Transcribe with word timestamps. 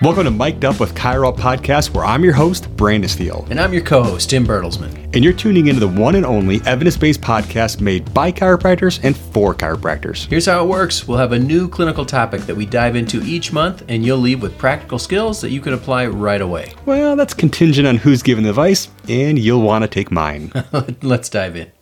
Welcome 0.00 0.26
to 0.26 0.30
Mic'd 0.30 0.64
Up 0.64 0.78
with 0.78 0.94
Chiro 0.94 1.36
Podcast, 1.36 1.92
where 1.92 2.04
I'm 2.04 2.22
your 2.22 2.32
host, 2.32 2.70
Brandon 2.76 3.08
Steele. 3.08 3.44
And 3.50 3.58
I'm 3.58 3.72
your 3.72 3.82
co 3.82 4.04
host, 4.04 4.30
Tim 4.30 4.46
Bertelsman. 4.46 4.94
And 5.12 5.24
you're 5.24 5.32
tuning 5.32 5.66
into 5.66 5.80
the 5.80 5.88
one 5.88 6.14
and 6.14 6.24
only 6.24 6.60
evidence 6.66 6.96
based 6.96 7.20
podcast 7.20 7.80
made 7.80 8.14
by 8.14 8.30
chiropractors 8.30 9.02
and 9.02 9.16
for 9.16 9.56
chiropractors. 9.56 10.28
Here's 10.28 10.46
how 10.46 10.62
it 10.62 10.68
works 10.68 11.08
we'll 11.08 11.18
have 11.18 11.32
a 11.32 11.38
new 11.38 11.66
clinical 11.68 12.06
topic 12.06 12.42
that 12.42 12.54
we 12.54 12.64
dive 12.64 12.94
into 12.94 13.20
each 13.24 13.52
month, 13.52 13.82
and 13.88 14.06
you'll 14.06 14.18
leave 14.18 14.40
with 14.40 14.56
practical 14.56 15.00
skills 15.00 15.40
that 15.40 15.50
you 15.50 15.60
can 15.60 15.72
apply 15.72 16.06
right 16.06 16.40
away. 16.40 16.74
Well, 16.86 17.16
that's 17.16 17.34
contingent 17.34 17.88
on 17.88 17.96
who's 17.96 18.22
giving 18.22 18.44
the 18.44 18.50
advice, 18.50 18.88
and 19.08 19.36
you'll 19.36 19.62
want 19.62 19.82
to 19.82 19.88
take 19.88 20.12
mine. 20.12 20.52
Let's 21.02 21.28
dive 21.28 21.56
in. 21.56 21.72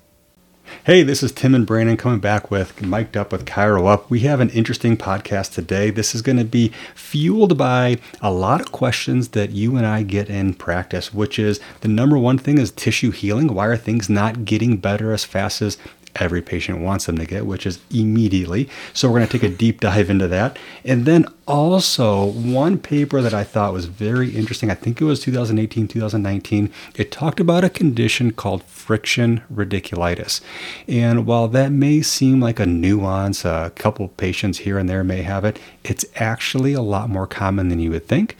Hey, 0.84 1.02
this 1.02 1.22
is 1.22 1.32
Tim 1.32 1.54
and 1.54 1.66
Brandon 1.66 1.96
coming 1.96 2.20
back 2.20 2.50
with 2.50 2.80
Mic'd 2.80 3.16
Up 3.16 3.32
with 3.32 3.44
ChiroUp. 3.44 4.08
We 4.08 4.20
have 4.20 4.38
an 4.40 4.50
interesting 4.50 4.96
podcast 4.96 5.52
today. 5.52 5.90
This 5.90 6.14
is 6.14 6.22
going 6.22 6.38
to 6.38 6.44
be 6.44 6.70
fueled 6.94 7.58
by 7.58 7.98
a 8.20 8.30
lot 8.30 8.60
of 8.60 8.70
questions 8.70 9.30
that 9.30 9.50
you 9.50 9.76
and 9.76 9.84
I 9.84 10.04
get 10.04 10.30
in 10.30 10.54
practice, 10.54 11.12
which 11.12 11.40
is 11.40 11.58
the 11.80 11.88
number 11.88 12.16
one 12.16 12.38
thing 12.38 12.58
is 12.58 12.70
tissue 12.70 13.10
healing. 13.10 13.52
Why 13.52 13.66
are 13.66 13.76
things 13.76 14.08
not 14.08 14.44
getting 14.44 14.76
better 14.76 15.12
as 15.12 15.24
fast 15.24 15.60
as 15.60 15.76
every 16.20 16.42
patient 16.42 16.80
wants 16.80 17.06
them 17.06 17.18
to 17.18 17.26
get, 17.26 17.46
which 17.46 17.66
is 17.66 17.78
immediately. 17.90 18.68
So 18.92 19.08
we're 19.08 19.18
going 19.18 19.28
to 19.28 19.38
take 19.38 19.50
a 19.50 19.54
deep 19.54 19.80
dive 19.80 20.10
into 20.10 20.28
that. 20.28 20.58
And 20.84 21.04
then 21.04 21.26
also, 21.46 22.26
one 22.26 22.78
paper 22.78 23.20
that 23.20 23.32
I 23.32 23.44
thought 23.44 23.72
was 23.72 23.86
very 23.86 24.30
interesting, 24.30 24.70
I 24.70 24.74
think 24.74 25.00
it 25.00 25.04
was 25.04 25.20
2018, 25.20 25.86
2019, 25.88 26.72
it 26.96 27.12
talked 27.12 27.38
about 27.38 27.62
a 27.62 27.70
condition 27.70 28.32
called 28.32 28.64
friction 28.64 29.42
radiculitis. 29.52 30.40
And 30.88 31.24
while 31.24 31.46
that 31.48 31.70
may 31.70 32.02
seem 32.02 32.40
like 32.40 32.58
a 32.58 32.66
nuance, 32.66 33.44
a 33.44 33.72
couple 33.76 34.08
patients 34.08 34.58
here 34.58 34.78
and 34.78 34.88
there 34.88 35.04
may 35.04 35.22
have 35.22 35.44
it, 35.44 35.58
it's 35.84 36.04
actually 36.16 36.72
a 36.72 36.82
lot 36.82 37.08
more 37.08 37.26
common 37.26 37.68
than 37.68 37.78
you 37.78 37.90
would 37.92 38.08
think. 38.08 38.36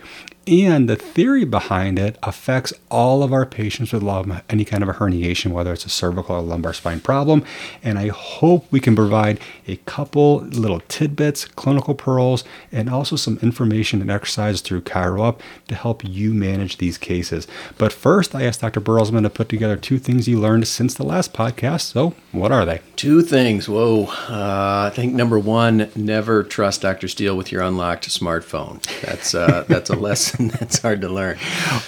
And 0.48 0.88
the 0.88 0.95
theory 0.95 1.45
behind 1.45 1.98
it 1.98 2.16
affects 2.23 2.73
all 2.88 3.24
of 3.24 3.32
our 3.32 3.45
patients 3.45 3.92
with 3.92 4.05
any 4.48 4.64
kind 4.64 4.84
of 4.84 4.89
a 4.89 4.92
herniation, 4.92 5.50
whether 5.50 5.72
it's 5.72 5.84
a 5.84 5.89
cervical 5.89 6.36
or 6.36 6.41
lumbar 6.41 6.72
spine 6.72 7.00
problem. 7.00 7.44
And 7.83 7.98
I 7.98 8.08
hope 8.08 8.64
we 8.70 8.78
can 8.78 8.94
provide 8.94 9.41
a 9.67 9.77
couple 9.78 10.42
little 10.42 10.78
tidbits, 10.86 11.47
clinical 11.47 11.97
pearls, 11.97 12.44
and 12.70 12.89
also 12.89 13.17
some 13.17 13.41
information 13.42 14.00
and 14.00 14.08
exercises 14.08 14.61
through 14.61 14.83
ChiroUp 14.83 15.41
to 15.67 15.74
help 15.74 16.05
you 16.05 16.33
manage 16.33 16.78
these 16.78 16.97
cases. 16.97 17.48
But 17.77 17.92
first, 17.92 18.33
I 18.33 18.44
asked 18.44 18.61
Dr. 18.61 18.80
Bertelsman 18.80 19.24
to 19.24 19.30
put 19.30 19.48
together 19.48 19.77
two 19.77 19.98
things 19.98 20.27
he 20.27 20.36
learned 20.36 20.69
since 20.69 20.94
the 20.94 21.02
last 21.02 21.33
podcast. 21.33 21.80
So, 21.80 22.14
what 22.30 22.52
are 22.52 22.64
they? 22.64 22.83
Two 22.94 23.22
things. 23.22 23.69
Whoa. 23.69 24.05
Uh, 24.28 24.91
I 24.92 24.94
think 24.94 25.12
number 25.12 25.41
one, 25.41 25.91
never 25.97 26.44
trust 26.44 26.83
Dr. 26.83 27.08
Steele 27.08 27.36
with 27.36 27.50
your 27.50 27.62
unlocked 27.62 28.08
smartphone. 28.08 28.80
That's 29.00 29.34
uh, 29.34 29.64
that's 29.67 29.91
a 29.91 29.97
lesson 29.97 30.36
That's 30.41 30.79
hard 30.81 31.01
to 31.01 31.09
learn. 31.09 31.39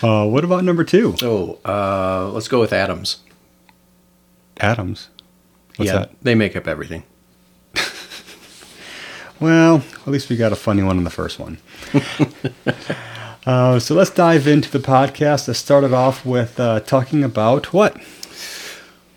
Uh, 0.03 0.27
what 0.27 0.45
about 0.45 0.65
number 0.65 0.85
two? 0.85 1.15
Oh, 1.23 1.59
uh, 1.65 2.31
let's 2.33 2.49
go 2.49 2.61
with 2.61 2.73
atoms. 2.73 3.19
Atoms. 4.59 5.09
What's 5.77 5.91
yeah, 5.91 5.99
that? 5.99 6.11
they 6.23 6.35
make 6.35 6.57
up 6.57 6.67
everything. 6.67 7.05
well, 9.41 9.77
at 9.77 10.07
least 10.07 10.31
we 10.31 10.37
got 10.37 10.53
a 10.53 10.57
funny 10.57 10.83
one 10.83 10.97
in 10.97 11.05
the 11.05 11.11
first 11.11 11.39
one. 11.39 11.59
uh, 13.47 13.79
so 13.79 13.95
let's 13.95 14.11
dive 14.11 14.47
into 14.47 14.71
the 14.71 14.79
podcast. 14.79 15.49
I 15.49 15.53
started 15.53 15.93
off 15.93 16.25
with 16.25 16.59
uh, 16.59 16.81
talking 16.81 17.23
about 17.23 17.73
what? 17.73 18.01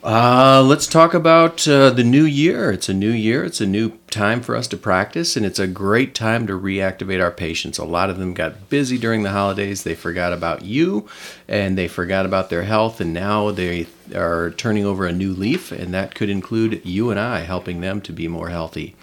Uh, 0.04 0.62
let's 0.62 0.88
talk 0.88 1.14
about 1.14 1.66
uh, 1.68 1.92
the 1.92 2.04
new 2.04 2.26
year. 2.26 2.72
It's 2.72 2.90
a 2.90 2.94
new 2.94 3.12
year. 3.12 3.46
It's 3.46 3.62
a 3.62 3.68
new 3.68 3.98
time 4.12 4.42
for 4.42 4.56
us 4.56 4.68
to 4.68 4.78
practice, 4.78 5.36
and 5.36 5.46
it's 5.46 5.60
a 5.60 5.68
great 5.68 6.14
time 6.14 6.46
to 6.48 6.60
reactivate 6.60 7.24
our 7.24 7.32
patients. 7.32 7.78
A 7.78 7.86
lot 7.86 8.10
of 8.10 8.18
them 8.18 8.34
got 8.34 8.70
busy 8.70 8.98
during 8.98 9.24
the 9.24 9.32
holidays. 9.32 9.84
They 9.84 9.96
forgot 9.96 10.34
about 10.34 10.64
you 10.64 11.08
and 11.52 11.78
they 11.78 11.90
forgot 11.90 12.26
about 12.26 12.50
their 12.50 12.64
health, 12.64 13.02
and 13.02 13.14
now 13.14 13.52
they 13.52 13.86
are 14.16 14.52
turning 14.52 14.86
over 14.86 15.06
a 15.06 15.12
new 15.12 15.34
leaf, 15.34 15.70
and 15.74 15.94
that 15.94 16.16
could 16.16 16.30
include 16.30 16.84
you 16.86 17.12
and 17.12 17.20
I 17.20 17.40
helping 17.42 17.82
them 17.82 18.00
to 18.02 18.14
be 18.14 18.30
more 18.30 18.48
healthy. 18.48 18.96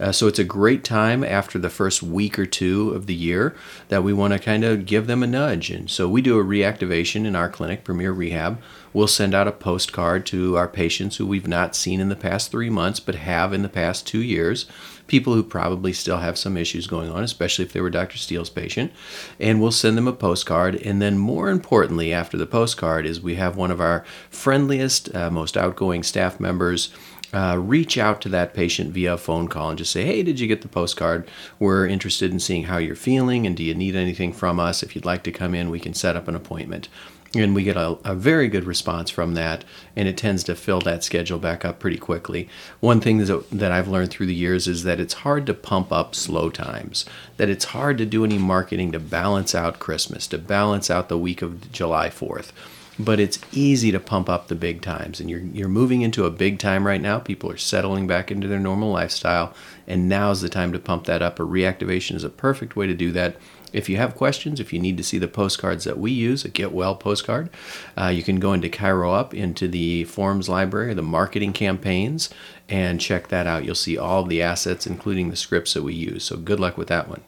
Uh, 0.00 0.10
so 0.10 0.26
it's 0.26 0.40
a 0.40 0.44
great 0.44 0.82
time 0.82 1.22
after 1.22 1.60
the 1.60 1.70
first 1.70 2.02
week 2.02 2.40
or 2.40 2.44
two 2.44 2.90
of 2.90 3.06
the 3.06 3.14
year 3.14 3.54
that 3.86 4.02
we 4.02 4.12
want 4.12 4.32
to 4.32 4.40
kind 4.40 4.64
of 4.64 4.84
give 4.84 5.06
them 5.06 5.22
a 5.22 5.28
nudge. 5.28 5.70
And 5.70 5.88
so 5.88 6.08
we 6.08 6.20
do 6.20 6.40
a 6.40 6.44
reactivation 6.44 7.24
in 7.24 7.36
our 7.36 7.48
clinic, 7.48 7.84
Premier 7.84 8.10
Rehab. 8.10 8.60
We'll 8.92 9.06
send 9.06 9.32
out 9.32 9.46
a 9.46 9.52
postcard 9.52 10.26
to 10.26 10.56
our 10.56 10.66
patients 10.66 11.18
who 11.18 11.26
we've 11.26 11.46
not 11.46 11.76
seen 11.76 12.00
in 12.00 12.08
the 12.08 12.16
past 12.16 12.50
three 12.50 12.68
months 12.68 12.98
but 12.98 13.14
have 13.14 13.52
in 13.52 13.62
the 13.62 13.68
past 13.68 14.04
two 14.04 14.22
years. 14.22 14.66
People 15.06 15.34
who 15.34 15.42
probably 15.42 15.92
still 15.92 16.18
have 16.18 16.38
some 16.38 16.56
issues 16.56 16.86
going 16.86 17.10
on, 17.10 17.22
especially 17.22 17.64
if 17.64 17.72
they 17.72 17.80
were 17.80 17.90
Dr. 17.90 18.18
Steele's 18.18 18.50
patient. 18.50 18.92
And 19.38 19.60
we'll 19.60 19.72
send 19.72 19.96
them 19.96 20.08
a 20.08 20.12
postcard. 20.12 20.76
And 20.76 21.02
then, 21.02 21.18
more 21.18 21.50
importantly, 21.50 22.12
after 22.12 22.36
the 22.36 22.46
postcard, 22.46 23.06
is 23.06 23.20
we 23.20 23.34
have 23.36 23.56
one 23.56 23.70
of 23.70 23.80
our 23.80 24.04
friendliest, 24.30 25.14
uh, 25.14 25.30
most 25.30 25.56
outgoing 25.56 26.02
staff 26.02 26.40
members 26.40 26.92
uh, 27.32 27.56
reach 27.58 27.96
out 27.96 28.20
to 28.20 28.28
that 28.28 28.54
patient 28.54 28.92
via 28.92 29.16
phone 29.16 29.48
call 29.48 29.70
and 29.70 29.78
just 29.78 29.92
say, 29.92 30.04
hey, 30.04 30.22
did 30.22 30.38
you 30.38 30.46
get 30.46 30.62
the 30.62 30.68
postcard? 30.68 31.28
We're 31.58 31.86
interested 31.86 32.30
in 32.30 32.40
seeing 32.40 32.64
how 32.64 32.76
you're 32.76 32.94
feeling 32.94 33.46
and 33.46 33.56
do 33.56 33.62
you 33.62 33.74
need 33.74 33.96
anything 33.96 34.32
from 34.32 34.60
us? 34.60 34.82
If 34.82 34.94
you'd 34.94 35.06
like 35.06 35.22
to 35.24 35.32
come 35.32 35.54
in, 35.54 35.70
we 35.70 35.80
can 35.80 35.94
set 35.94 36.16
up 36.16 36.28
an 36.28 36.36
appointment. 36.36 36.88
And 37.34 37.54
we 37.54 37.62
get 37.62 37.78
a, 37.78 37.96
a 38.04 38.14
very 38.14 38.48
good 38.48 38.64
response 38.64 39.08
from 39.08 39.32
that, 39.34 39.64
and 39.96 40.06
it 40.06 40.18
tends 40.18 40.44
to 40.44 40.54
fill 40.54 40.80
that 40.80 41.02
schedule 41.02 41.38
back 41.38 41.64
up 41.64 41.78
pretty 41.78 41.96
quickly. 41.96 42.46
One 42.80 43.00
thing 43.00 43.18
that, 43.18 43.50
that 43.50 43.72
I've 43.72 43.88
learned 43.88 44.10
through 44.10 44.26
the 44.26 44.34
years 44.34 44.68
is 44.68 44.84
that 44.84 45.00
it's 45.00 45.14
hard 45.14 45.46
to 45.46 45.54
pump 45.54 45.92
up 45.92 46.14
slow 46.14 46.50
times, 46.50 47.06
that 47.38 47.48
it's 47.48 47.66
hard 47.66 47.96
to 47.98 48.06
do 48.06 48.24
any 48.24 48.36
marketing 48.36 48.92
to 48.92 49.00
balance 49.00 49.54
out 49.54 49.78
Christmas, 49.78 50.26
to 50.26 50.38
balance 50.38 50.90
out 50.90 51.08
the 51.08 51.16
week 51.16 51.40
of 51.40 51.72
July 51.72 52.10
4th 52.10 52.52
but 52.98 53.18
it's 53.18 53.38
easy 53.52 53.90
to 53.90 53.98
pump 53.98 54.28
up 54.28 54.48
the 54.48 54.54
big 54.54 54.82
times 54.82 55.20
and 55.20 55.30
you're 55.30 55.40
you're 55.40 55.68
moving 55.68 56.02
into 56.02 56.26
a 56.26 56.30
big 56.30 56.58
time 56.58 56.86
right 56.86 57.00
now. 57.00 57.18
People 57.18 57.50
are 57.50 57.56
settling 57.56 58.06
back 58.06 58.30
into 58.30 58.46
their 58.46 58.58
normal 58.58 58.90
lifestyle 58.90 59.54
and 59.86 60.08
now's 60.08 60.42
the 60.42 60.48
time 60.48 60.72
to 60.72 60.78
pump 60.78 61.04
that 61.04 61.22
up. 61.22 61.40
A 61.40 61.42
reactivation 61.42 62.14
is 62.14 62.24
a 62.24 62.28
perfect 62.28 62.76
way 62.76 62.86
to 62.86 62.94
do 62.94 63.10
that 63.12 63.36
if 63.72 63.88
you 63.88 63.96
have 63.96 64.14
questions 64.14 64.60
if 64.60 64.72
you 64.72 64.78
need 64.78 64.96
to 64.96 65.02
see 65.02 65.18
the 65.18 65.28
postcards 65.28 65.84
that 65.84 65.98
we 65.98 66.10
use 66.10 66.44
a 66.44 66.48
get 66.48 66.72
well 66.72 66.94
postcard 66.94 67.48
uh, 67.96 68.08
you 68.08 68.22
can 68.22 68.38
go 68.38 68.52
into 68.52 68.68
ChiroUp 68.68 69.34
into 69.34 69.68
the 69.68 70.04
forms 70.04 70.48
library 70.48 70.94
the 70.94 71.02
marketing 71.02 71.52
campaigns 71.52 72.30
and 72.68 73.00
check 73.00 73.28
that 73.28 73.46
out. 73.46 73.64
You'll 73.64 73.74
see 73.74 73.98
all 73.98 74.22
of 74.22 74.28
the 74.28 74.42
assets 74.42 74.86
including 74.86 75.30
the 75.30 75.36
scripts 75.36 75.74
that 75.74 75.82
we 75.82 75.94
use. 75.94 76.24
So 76.24 76.36
good 76.36 76.60
luck 76.60 76.78
with 76.78 76.88
that 76.88 77.08
one 77.08 77.22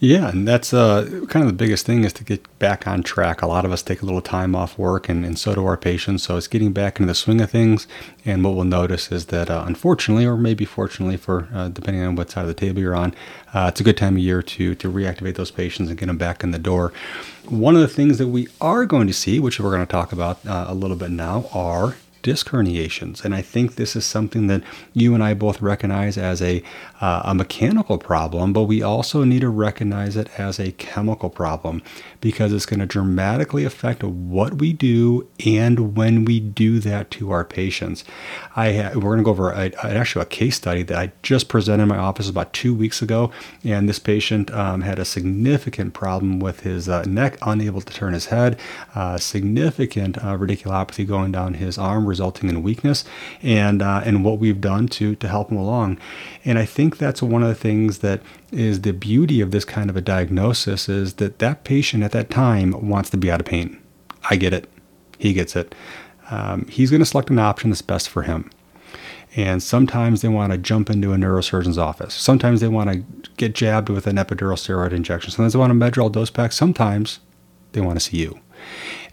yeah, 0.00 0.28
and 0.28 0.46
that's 0.46 0.74
uh, 0.74 1.24
kind 1.28 1.44
of 1.44 1.46
the 1.46 1.56
biggest 1.56 1.86
thing 1.86 2.04
is 2.04 2.12
to 2.14 2.24
get 2.24 2.58
back 2.58 2.86
on 2.86 3.02
track. 3.02 3.42
A 3.42 3.46
lot 3.46 3.64
of 3.64 3.72
us 3.72 3.82
take 3.82 4.02
a 4.02 4.04
little 4.04 4.20
time 4.20 4.54
off 4.54 4.78
work, 4.78 5.08
and, 5.08 5.24
and 5.24 5.38
so 5.38 5.54
do 5.54 5.64
our 5.64 5.76
patients. 5.76 6.24
So 6.24 6.36
it's 6.36 6.46
getting 6.48 6.72
back 6.72 7.00
into 7.00 7.06
the 7.06 7.14
swing 7.14 7.40
of 7.40 7.50
things. 7.50 7.86
And 8.24 8.44
what 8.44 8.54
we'll 8.54 8.64
notice 8.64 9.10
is 9.10 9.26
that, 9.26 9.50
uh, 9.50 9.64
unfortunately, 9.66 10.26
or 10.26 10.36
maybe 10.36 10.64
fortunately, 10.64 11.16
for 11.16 11.48
uh, 11.54 11.68
depending 11.68 12.02
on 12.02 12.16
what 12.16 12.30
side 12.30 12.42
of 12.42 12.48
the 12.48 12.54
table 12.54 12.80
you're 12.80 12.94
on, 12.94 13.14
uh, 13.52 13.66
it's 13.68 13.80
a 13.80 13.84
good 13.84 13.96
time 13.96 14.16
of 14.16 14.22
year 14.22 14.42
to 14.42 14.74
to 14.74 14.92
reactivate 14.92 15.36
those 15.36 15.50
patients 15.50 15.88
and 15.88 15.98
get 15.98 16.06
them 16.06 16.18
back 16.18 16.42
in 16.42 16.50
the 16.50 16.58
door. 16.58 16.92
One 17.48 17.74
of 17.74 17.80
the 17.80 17.88
things 17.88 18.18
that 18.18 18.28
we 18.28 18.48
are 18.60 18.86
going 18.86 19.06
to 19.06 19.12
see, 19.12 19.38
which 19.38 19.60
we're 19.60 19.70
going 19.70 19.86
to 19.86 19.90
talk 19.90 20.12
about 20.12 20.44
uh, 20.46 20.66
a 20.68 20.74
little 20.74 20.96
bit 20.96 21.10
now, 21.10 21.48
are 21.52 21.96
disc 22.24 22.48
herniations. 22.48 23.24
And 23.24 23.34
I 23.34 23.42
think 23.42 23.76
this 23.76 23.94
is 23.94 24.04
something 24.04 24.48
that 24.48 24.62
you 24.94 25.14
and 25.14 25.22
I 25.22 25.34
both 25.34 25.60
recognize 25.60 26.18
as 26.18 26.42
a, 26.42 26.62
uh, 27.00 27.22
a 27.24 27.34
mechanical 27.34 27.98
problem, 27.98 28.52
but 28.52 28.64
we 28.64 28.82
also 28.82 29.22
need 29.22 29.42
to 29.42 29.50
recognize 29.50 30.16
it 30.16 30.28
as 30.40 30.58
a 30.58 30.72
chemical 30.72 31.30
problem 31.30 31.82
because 32.24 32.54
it's 32.54 32.64
going 32.64 32.80
to 32.80 32.86
dramatically 32.86 33.66
affect 33.66 34.02
what 34.02 34.54
we 34.54 34.72
do 34.72 35.28
and 35.44 35.94
when 35.94 36.24
we 36.24 36.40
do 36.40 36.78
that 36.78 37.10
to 37.10 37.30
our 37.30 37.44
patients. 37.44 38.02
I 38.56 38.72
ha- 38.72 38.92
we're 38.94 39.14
going 39.14 39.18
to 39.18 39.24
go 39.24 39.30
over 39.32 39.50
a, 39.50 39.70
a, 39.82 39.94
actually 39.94 40.22
a 40.22 40.26
case 40.26 40.56
study 40.56 40.82
that 40.84 40.96
I 40.96 41.12
just 41.22 41.50
presented 41.50 41.82
in 41.82 41.90
my 41.90 41.98
office 41.98 42.30
about 42.30 42.54
two 42.54 42.74
weeks 42.74 43.02
ago, 43.02 43.30
and 43.62 43.90
this 43.90 43.98
patient 43.98 44.50
um, 44.52 44.80
had 44.80 44.98
a 44.98 45.04
significant 45.04 45.92
problem 45.92 46.40
with 46.40 46.60
his 46.60 46.88
uh, 46.88 47.02
neck, 47.02 47.36
unable 47.42 47.82
to 47.82 47.92
turn 47.92 48.14
his 48.14 48.26
head, 48.26 48.58
uh, 48.94 49.18
significant 49.18 50.16
uh, 50.16 50.38
radiculopathy 50.38 51.06
going 51.06 51.30
down 51.30 51.52
his 51.52 51.76
arm, 51.76 52.06
resulting 52.06 52.48
in 52.48 52.62
weakness, 52.62 53.04
and 53.42 53.82
uh, 53.82 54.00
and 54.02 54.24
what 54.24 54.38
we've 54.38 54.62
done 54.62 54.88
to 54.88 55.14
to 55.16 55.28
help 55.28 55.50
him 55.50 55.58
along. 55.58 55.98
And 56.42 56.58
I 56.58 56.64
think 56.64 56.96
that's 56.96 57.22
one 57.22 57.42
of 57.42 57.48
the 57.50 57.54
things 57.54 57.98
that 57.98 58.22
is 58.54 58.82
the 58.82 58.92
beauty 58.92 59.40
of 59.40 59.50
this 59.50 59.64
kind 59.64 59.90
of 59.90 59.96
a 59.96 60.00
diagnosis 60.00 60.88
is 60.88 61.14
that 61.14 61.38
that 61.40 61.64
patient 61.64 62.02
at 62.02 62.12
that 62.14 62.30
time 62.30 62.88
wants 62.88 63.10
to 63.10 63.18
be 63.18 63.30
out 63.30 63.40
of 63.40 63.46
pain. 63.46 63.78
I 64.30 64.36
get 64.36 64.54
it. 64.54 64.68
He 65.18 65.34
gets 65.34 65.54
it. 65.54 65.74
Um, 66.30 66.66
he's 66.68 66.90
going 66.90 67.00
to 67.00 67.06
select 67.06 67.28
an 67.28 67.38
option 67.38 67.70
that's 67.70 67.82
best 67.82 68.08
for 68.08 68.22
him. 68.22 68.50
And 69.36 69.62
sometimes 69.62 70.22
they 70.22 70.28
want 70.28 70.52
to 70.52 70.58
jump 70.58 70.88
into 70.88 71.12
a 71.12 71.16
neurosurgeon's 71.16 71.76
office. 71.76 72.14
Sometimes 72.14 72.60
they 72.60 72.68
want 72.68 72.90
to 72.90 73.30
get 73.36 73.54
jabbed 73.54 73.88
with 73.88 74.06
an 74.06 74.16
epidural 74.16 74.54
steroid 74.54 74.92
injection. 74.92 75.32
Sometimes 75.32 75.52
they 75.52 75.58
want 75.58 75.72
a 75.72 75.74
Medrol 75.74 76.10
dose 76.10 76.30
pack. 76.30 76.52
Sometimes 76.52 77.18
they 77.72 77.80
want 77.80 77.98
to 77.98 78.04
see 78.04 78.18
you. 78.18 78.40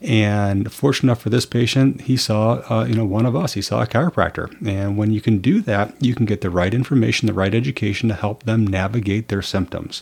And 0.02 0.72
fortunate 0.72 1.12
enough 1.12 1.22
for 1.22 1.30
this 1.30 1.46
patient, 1.46 2.02
he 2.02 2.18
saw, 2.18 2.64
uh, 2.70 2.86
you 2.86 2.96
know, 2.96 3.06
one 3.06 3.26
of 3.26 3.36
us. 3.36 3.54
He 3.54 3.62
saw 3.62 3.82
a 3.82 3.88
chiropractor. 3.88 4.50
And 4.66 4.98
when 4.98 5.12
you 5.12 5.22
can 5.22 5.40
do 5.40 5.62
that, 5.62 5.94
you 6.00 6.16
can 6.16 6.26
get 6.26 6.42
the 6.42 6.50
right 6.50 6.74
information, 6.74 7.28
the 7.28 7.34
right 7.34 7.54
education 7.54 8.10
to 8.10 8.16
help 8.16 8.44
them 8.44 8.66
navigate 8.66 9.28
their 9.28 9.42
symptoms. 9.42 10.02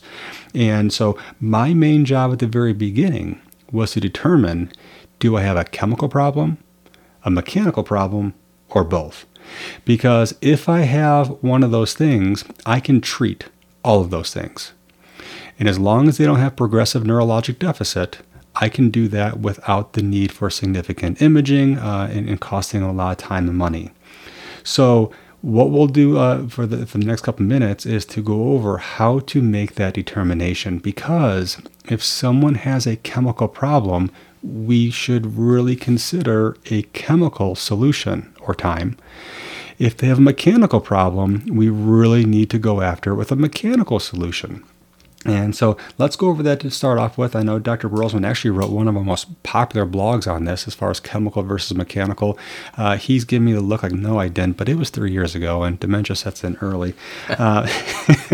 And 0.56 0.94
so, 0.94 1.18
my 1.40 1.74
main 1.74 2.06
job 2.06 2.32
at 2.32 2.40
the 2.40 2.48
very 2.48 2.74
beginning 2.74 3.42
was 3.72 3.92
to 3.92 4.00
determine 4.00 4.72
do 5.20 5.36
I 5.36 5.42
have 5.42 5.58
a 5.58 5.66
chemical 5.66 6.08
problem, 6.08 6.58
a 7.26 7.30
mechanical 7.30 7.84
problem, 7.84 8.34
or 8.70 8.86
both? 8.86 9.26
Because 9.84 10.36
if 10.42 10.70
I 10.70 10.82
have 10.82 11.30
one 11.42 11.64
of 11.64 11.72
those 11.72 11.94
things, 11.94 12.46
I 12.66 12.80
can 12.80 13.02
treat 13.02 13.46
all 13.84 14.02
of 14.02 14.12
those 14.12 14.34
things. 14.34 14.72
And 15.58 15.68
as 15.68 15.78
long 15.78 16.08
as 16.08 16.18
they 16.18 16.26
don't 16.26 16.40
have 16.40 16.56
progressive 16.56 17.04
neurologic 17.04 17.60
deficit, 17.60 18.20
I 18.60 18.70
can 18.70 18.90
do 18.90 19.08
that 19.08 19.40
without 19.40 19.94
the 19.94 20.02
need 20.02 20.32
for 20.32 20.50
significant 20.50 21.22
imaging 21.22 21.78
uh, 21.80 22.10
and, 22.12 22.28
and, 22.28 22.40
costing 22.42 22.82
a 22.82 22.92
lot 22.92 23.12
of 23.12 23.18
time 23.18 23.48
and 23.48 23.58
money. 23.58 23.92
So, 24.64 25.12
what 25.42 25.70
we'll 25.72 25.88
do 25.88 26.18
uh, 26.18 26.50
for, 26.50 26.66
the, 26.66 26.86
for 26.86 26.98
the 26.98 27.06
next 27.06 27.22
couple 27.22 27.46
minutes 27.46 27.86
is 27.86 28.06
to 28.08 28.22
go 28.22 28.50
over 28.50 28.78
how 28.78 29.20
to 29.20 29.42
make 29.42 29.76
that 29.76 29.94
determination 29.94 30.80
because 30.80 31.62
if 31.86 32.04
someone 32.04 32.56
has 32.56 32.86
a 32.86 32.98
chemical 32.98 33.48
problem, 33.48 34.12
we 34.44 34.92
should 34.92 35.38
really 35.38 35.78
consider 35.78 36.58
a 36.70 36.82
chemical 36.94 37.56
solution 37.56 38.34
or 38.42 38.54
time. 38.54 38.98
If 39.78 39.96
they 39.96 40.08
have 40.08 40.18
a 40.18 40.22
mechanical 40.22 40.82
problem, 40.82 41.46
we 41.50 41.70
really 41.70 42.26
need 42.26 42.50
to 42.50 42.60
go 42.60 42.82
after 42.82 43.12
it 43.12 43.16
with 43.16 43.32
a 43.32 43.38
mechanical 43.38 44.00
solution. 44.00 44.66
And 45.26 45.54
so 45.54 45.76
let's 45.98 46.16
go 46.16 46.30
over 46.30 46.42
that 46.44 46.62
to 46.62 46.72
start 46.72 46.98
off 46.98 47.18
with. 47.18 47.36
I 47.36 47.44
know 47.44 47.60
Dr. 47.60 47.90
Bertelsman 47.90 48.26
actually 48.26 48.52
wrote 48.52 48.72
one 48.72 48.88
of 48.88 48.96
our 48.96 49.04
most 49.04 49.44
popular 49.44 49.86
blogs 49.86 50.32
on 50.32 50.46
this 50.46 50.66
as 50.66 50.76
far 50.76 50.92
as 50.92 51.02
chemical 51.02 51.44
versus 51.44 51.76
mechanical. 51.76 52.40
Uh, 52.78 52.96
he's 52.96 53.26
giving 53.26 53.48
me 53.48 53.52
the 53.52 53.60
look 53.60 53.84
like, 53.84 53.92
no, 53.92 54.18
I 54.18 54.30
didn't, 54.30 54.56
but 54.56 54.70
it 54.70 54.76
was 54.76 54.90
three 54.90 55.12
years 55.12 55.36
ago 55.36 55.64
and 55.64 55.78
dementia 55.78 56.16
sets 56.16 56.46
in 56.46 56.56
early. 56.62 56.94
Uh, 57.28 57.68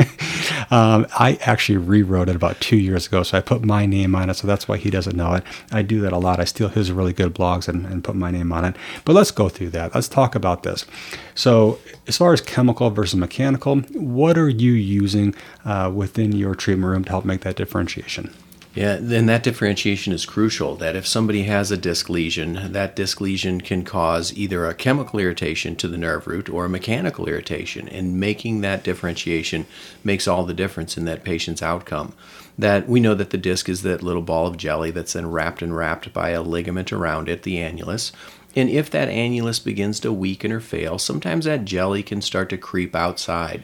um, 0.69 1.07
I 1.17 1.39
actually 1.41 1.77
rewrote 1.77 2.29
it 2.29 2.35
about 2.35 2.61
two 2.61 2.77
years 2.77 3.07
ago, 3.07 3.23
so 3.23 3.39
I 3.39 3.41
put 3.41 3.63
my 3.63 3.87
name 3.87 4.13
on 4.13 4.29
it, 4.29 4.35
so 4.35 4.45
that's 4.45 4.67
why 4.67 4.77
he 4.77 4.91
doesn't 4.91 5.15
know 5.15 5.33
it. 5.33 5.43
I 5.71 5.81
do 5.81 6.01
that 6.01 6.13
a 6.13 6.19
lot. 6.19 6.39
I 6.39 6.43
steal 6.43 6.69
his 6.69 6.91
really 6.91 7.13
good 7.13 7.33
blogs 7.33 7.67
and, 7.67 7.87
and 7.87 8.03
put 8.03 8.15
my 8.15 8.29
name 8.29 8.51
on 8.51 8.63
it. 8.63 8.75
But 9.05 9.13
let's 9.13 9.31
go 9.31 9.49
through 9.49 9.71
that. 9.71 9.95
Let's 9.95 10.07
talk 10.07 10.35
about 10.35 10.61
this. 10.61 10.85
So, 11.33 11.79
as 12.07 12.15
far 12.17 12.31
as 12.31 12.41
chemical 12.41 12.91
versus 12.91 13.15
mechanical, 13.15 13.79
what 13.93 14.37
are 14.37 14.47
you 14.47 14.71
using 14.73 15.33
uh, 15.65 15.91
within 15.93 16.31
your 16.31 16.53
treatment 16.53 16.74
room 16.83 17.03
to 17.05 17.09
help 17.11 17.25
make 17.25 17.41
that 17.41 17.55
differentiation? 17.55 18.33
Yeah, 18.75 18.97
then 18.99 19.25
that 19.27 19.43
differentiation 19.43 20.11
is 20.11 20.25
crucial. 20.25 20.75
That 20.75 20.97
if 20.97 21.07
somebody 21.07 21.43
has 21.43 21.71
a 21.71 21.77
disc 21.77 22.09
lesion, 22.09 22.73
that 22.73 22.93
disc 22.93 23.21
lesion 23.21 23.61
can 23.61 23.85
cause 23.85 24.37
either 24.37 24.65
a 24.65 24.73
chemical 24.73 25.17
irritation 25.17 25.77
to 25.77 25.87
the 25.87 25.97
nerve 25.97 26.27
root 26.27 26.49
or 26.49 26.65
a 26.65 26.69
mechanical 26.69 27.25
irritation. 27.25 27.87
And 27.87 28.19
making 28.19 28.59
that 28.61 28.83
differentiation 28.83 29.65
makes 30.03 30.27
all 30.27 30.43
the 30.43 30.53
difference 30.53 30.97
in 30.97 31.05
that 31.05 31.23
patient's 31.23 31.61
outcome. 31.61 32.13
That 32.57 32.89
we 32.89 32.99
know 32.99 33.13
that 33.15 33.29
the 33.29 33.37
disc 33.37 33.69
is 33.69 33.81
that 33.83 34.03
little 34.03 34.21
ball 34.21 34.45
of 34.45 34.57
jelly 34.57 34.91
that's 34.91 35.13
then 35.13 35.31
wrapped 35.31 35.61
and 35.61 35.75
wrapped 35.75 36.11
by 36.11 36.31
a 36.31 36.41
ligament 36.41 36.91
around 36.91 37.29
it, 37.29 37.43
the 37.43 37.57
annulus. 37.57 38.11
And 38.57 38.69
if 38.69 38.89
that 38.91 39.09
annulus 39.09 39.63
begins 39.63 40.01
to 40.01 40.11
weaken 40.11 40.51
or 40.51 40.59
fail, 40.59 40.97
sometimes 40.97 41.45
that 41.45 41.65
jelly 41.65 42.03
can 42.03 42.21
start 42.21 42.49
to 42.49 42.57
creep 42.57 42.93
outside. 42.93 43.63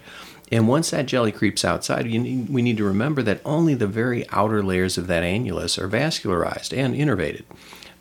And 0.52 0.68
once 0.68 0.92
that 0.92 1.06
jelly 1.06 1.32
creeps 1.32 1.64
outside, 1.64 2.06
need, 2.06 2.50
we 2.50 2.62
need 2.62 2.78
to 2.78 2.84
remember 2.84 3.22
that 3.24 3.42
only 3.46 3.74
the 3.74 3.88
very 3.88 4.28
outer 4.30 4.62
layers 4.62 4.98
of 4.98 5.08
that 5.08 5.24
annulus 5.24 5.78
are 5.78 5.88
vascularized 5.88 6.78
and 6.78 6.94
innervated. 6.94 7.44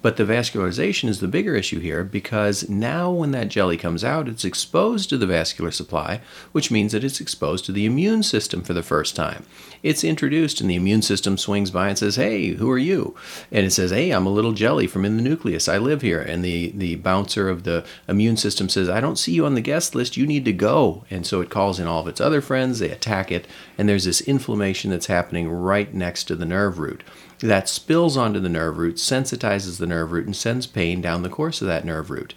But 0.02 0.16
the 0.16 0.24
vascularization 0.24 1.08
is 1.08 1.20
the 1.20 1.28
bigger 1.28 1.54
issue 1.54 1.78
here 1.78 2.04
because 2.04 2.68
now 2.68 3.10
when 3.10 3.32
that 3.32 3.48
jelly 3.48 3.76
comes 3.76 4.02
out, 4.02 4.28
it's 4.28 4.44
exposed 4.44 5.10
to 5.10 5.18
the 5.18 5.26
vascular 5.26 5.70
supply, 5.70 6.20
which 6.52 6.70
means 6.70 6.92
that 6.92 7.04
it's 7.04 7.20
exposed 7.20 7.66
to 7.66 7.72
the 7.72 7.84
immune 7.84 8.22
system 8.22 8.62
for 8.62 8.72
the 8.72 8.82
first 8.82 9.14
time. 9.14 9.44
It's 9.82 10.04
introduced, 10.04 10.60
and 10.60 10.68
the 10.68 10.74
immune 10.74 11.02
system 11.02 11.38
swings 11.38 11.70
by 11.70 11.88
and 11.88 11.98
says, 11.98 12.16
Hey, 12.16 12.48
who 12.48 12.70
are 12.70 12.78
you? 12.78 13.14
And 13.50 13.64
it 13.66 13.70
says, 13.72 13.90
Hey, 13.90 14.10
I'm 14.10 14.26
a 14.26 14.30
little 14.30 14.52
jelly 14.52 14.86
from 14.86 15.04
in 15.04 15.16
the 15.16 15.22
nucleus. 15.22 15.68
I 15.68 15.78
live 15.78 16.02
here. 16.02 16.20
And 16.20 16.44
the, 16.44 16.70
the 16.72 16.96
bouncer 16.96 17.48
of 17.48 17.64
the 17.64 17.84
immune 18.08 18.36
system 18.36 18.68
says, 18.68 18.88
I 18.88 19.00
don't 19.00 19.18
see 19.18 19.32
you 19.32 19.46
on 19.46 19.54
the 19.54 19.60
guest 19.60 19.94
list. 19.94 20.16
You 20.16 20.26
need 20.26 20.44
to 20.46 20.52
go. 20.52 21.04
And 21.10 21.26
so 21.26 21.40
it 21.40 21.50
calls 21.50 21.78
in 21.78 21.86
all 21.86 22.02
of 22.02 22.08
its 22.08 22.20
other 22.20 22.40
friends, 22.40 22.78
they 22.78 22.90
attack 22.90 23.32
it, 23.32 23.46
and 23.80 23.88
there's 23.88 24.04
this 24.04 24.20
inflammation 24.20 24.90
that's 24.90 25.06
happening 25.06 25.48
right 25.48 25.94
next 25.94 26.24
to 26.24 26.36
the 26.36 26.44
nerve 26.44 26.78
root 26.78 27.02
that 27.38 27.66
spills 27.66 28.14
onto 28.14 28.38
the 28.38 28.50
nerve 28.50 28.76
root, 28.76 28.96
sensitizes 28.96 29.78
the 29.78 29.86
nerve 29.86 30.12
root, 30.12 30.26
and 30.26 30.36
sends 30.36 30.66
pain 30.66 31.00
down 31.00 31.22
the 31.22 31.30
course 31.30 31.62
of 31.62 31.66
that 31.66 31.86
nerve 31.86 32.10
root. 32.10 32.34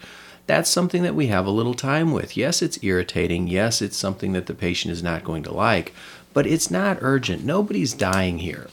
That's 0.48 0.70
something 0.70 1.04
that 1.04 1.16
we 1.16 1.28
have 1.28 1.46
a 1.46 1.52
little 1.52 1.74
time 1.74 2.14
with. 2.14 2.38
Yes, 2.38 2.62
it's 2.62 2.82
irritating. 2.82 3.50
Yes, 3.50 3.82
it's 3.82 3.98
something 3.98 4.32
that 4.32 4.46
the 4.46 4.54
patient 4.54 4.94
is 4.94 5.04
not 5.04 5.26
going 5.26 5.44
to 5.44 5.54
like, 5.54 5.94
but 6.34 6.48
it's 6.48 6.72
not 6.72 7.00
urgent. 7.02 7.44
Nobody's 7.44 7.94
dying 7.94 8.38
here. 8.38 8.70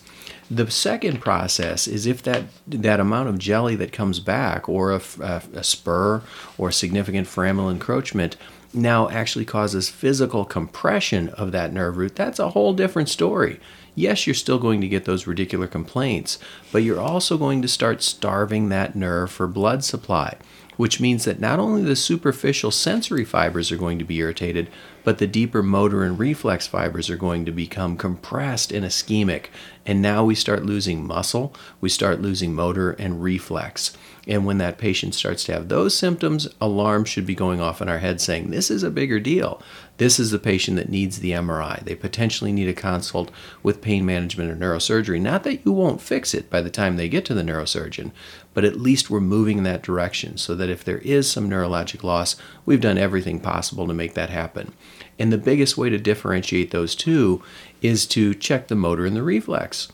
The 0.49 0.71
second 0.71 1.21
process 1.21 1.89
is 1.89 2.07
if 2.07 2.23
that, 2.23 2.45
that 2.69 3.01
amount 3.01 3.31
of 3.31 3.39
jelly 3.39 3.75
that 3.75 3.91
comes 3.91 4.21
back, 4.21 4.69
or 4.69 4.93
a, 4.93 5.03
a, 5.21 5.43
a 5.55 5.65
spur, 5.65 6.23
or 6.57 6.71
significant 6.71 7.27
foraminal 7.27 7.69
encroachment, 7.69 8.37
now 8.73 9.09
actually 9.09 9.45
causes 9.45 9.89
physical 9.89 10.45
compression 10.45 11.29
of 11.31 11.53
that 11.53 11.73
nerve 11.73 11.97
root, 11.97 12.17
that's 12.17 12.39
a 12.39 12.51
whole 12.51 12.73
different 12.73 13.09
story 13.09 13.61
yes, 13.95 14.27
you're 14.27 14.35
still 14.35 14.59
going 14.59 14.81
to 14.81 14.89
get 14.89 15.05
those 15.05 15.25
radicular 15.25 15.71
complaints, 15.71 16.39
but 16.73 16.83
you're 16.83 17.01
also 17.01 17.37
going 17.37 17.63
to 17.63 17.69
start 17.69 18.03
starving 18.03 18.69
that 18.69 18.97
nerve 18.97 19.31
for 19.31 19.47
blood 19.47 19.85
supply, 19.85 20.37
which 20.77 21.01
means 21.01 21.25
that 21.25 21.41
not 21.41 21.59
only 21.59 21.83
the 21.83 21.97
superficial 21.97 22.71
sensory 22.71 23.25
fibers 23.25 23.71
are 23.71 23.77
going 23.77 23.99
to 23.99 24.05
be 24.05 24.17
irritated, 24.17 24.69
but 25.05 25.19
the 25.19 25.27
deeper 25.27 25.63
motor 25.63 26.03
and 26.03 26.19
reflex 26.19 26.67
fibers 26.67 27.11
are 27.11 27.17
going 27.17 27.45
to 27.45 27.53
become 27.53 27.97
compressed 27.97 28.73
and 28.73 28.85
ischemic. 28.85 29.47
And 29.87 30.01
now 30.01 30.25
we 30.25 30.35
start 30.35 30.65
losing 30.65 31.07
muscle, 31.07 31.55
we 31.81 31.89
start 31.89 32.21
losing 32.21 32.55
motor 32.55 32.93
and 32.93 33.23
reflex. 33.23 33.97
And 34.27 34.45
when 34.45 34.59
that 34.59 34.79
patient 34.79 35.15
starts 35.15 35.45
to 35.45 35.53
have 35.53 35.69
those 35.69 35.97
symptoms, 35.97 36.49
alarm 36.61 37.05
should 37.05 37.25
be 37.25 37.35
going 37.35 37.61
off 37.61 37.81
in 37.81 37.89
our 37.89 37.99
head 37.99 38.21
saying, 38.21 38.51
This 38.51 38.71
is 38.71 38.83
a 38.83 38.91
bigger 38.91 39.19
deal. 39.19 39.63
This 39.97 40.19
is 40.19 40.31
the 40.31 40.39
patient 40.39 40.77
that 40.77 40.89
needs 40.89 41.21
the 41.21 41.33
MRI. 41.33 41.85
They 41.85 41.95
potentially 41.95 42.53
need 42.53 42.69
a 42.69 42.75
consult 42.75 43.31
with 43.63 43.83
pain 43.83 44.05
management 44.07 44.51
or 44.51 44.57
neurosurgery. 44.57 45.21
Not 45.21 45.45
that 45.45 45.65
you 45.65 45.73
won't 45.73 46.03
fix 46.03 46.35
it 46.35 46.51
by 46.51 46.61
the 46.61 46.71
time 46.71 46.97
they 46.97 47.09
get 47.09 47.25
to 47.27 47.35
the 47.35 47.43
neurosurgeon, 47.43 48.11
but 48.55 48.65
at 48.65 48.81
least 48.81 49.11
we're 49.11 49.21
moving 49.21 49.59
in 49.59 49.65
that 49.65 49.83
direction 49.83 50.37
so 50.37 50.55
that 50.55 50.71
if 50.71 50.85
there 50.85 50.99
is 50.99 51.31
some 51.31 51.49
neurologic 51.49 52.03
loss, 52.03 52.37
we've 52.65 52.81
done 52.81 52.99
everything 52.99 53.41
possible 53.41 53.87
to 53.87 53.95
make 53.95 54.15
that 54.15 54.31
happen. 54.31 54.73
And 55.19 55.33
the 55.33 55.39
biggest 55.39 55.77
way 55.77 55.91
to 55.91 55.99
differentiate 55.99 56.71
those 56.71 56.95
two 56.95 57.43
is 57.83 58.07
to 58.09 58.35
check 58.35 58.69
the 58.69 58.75
motor 58.75 59.07
and 59.07 59.17
the 59.17 59.23
reflex 59.23 59.89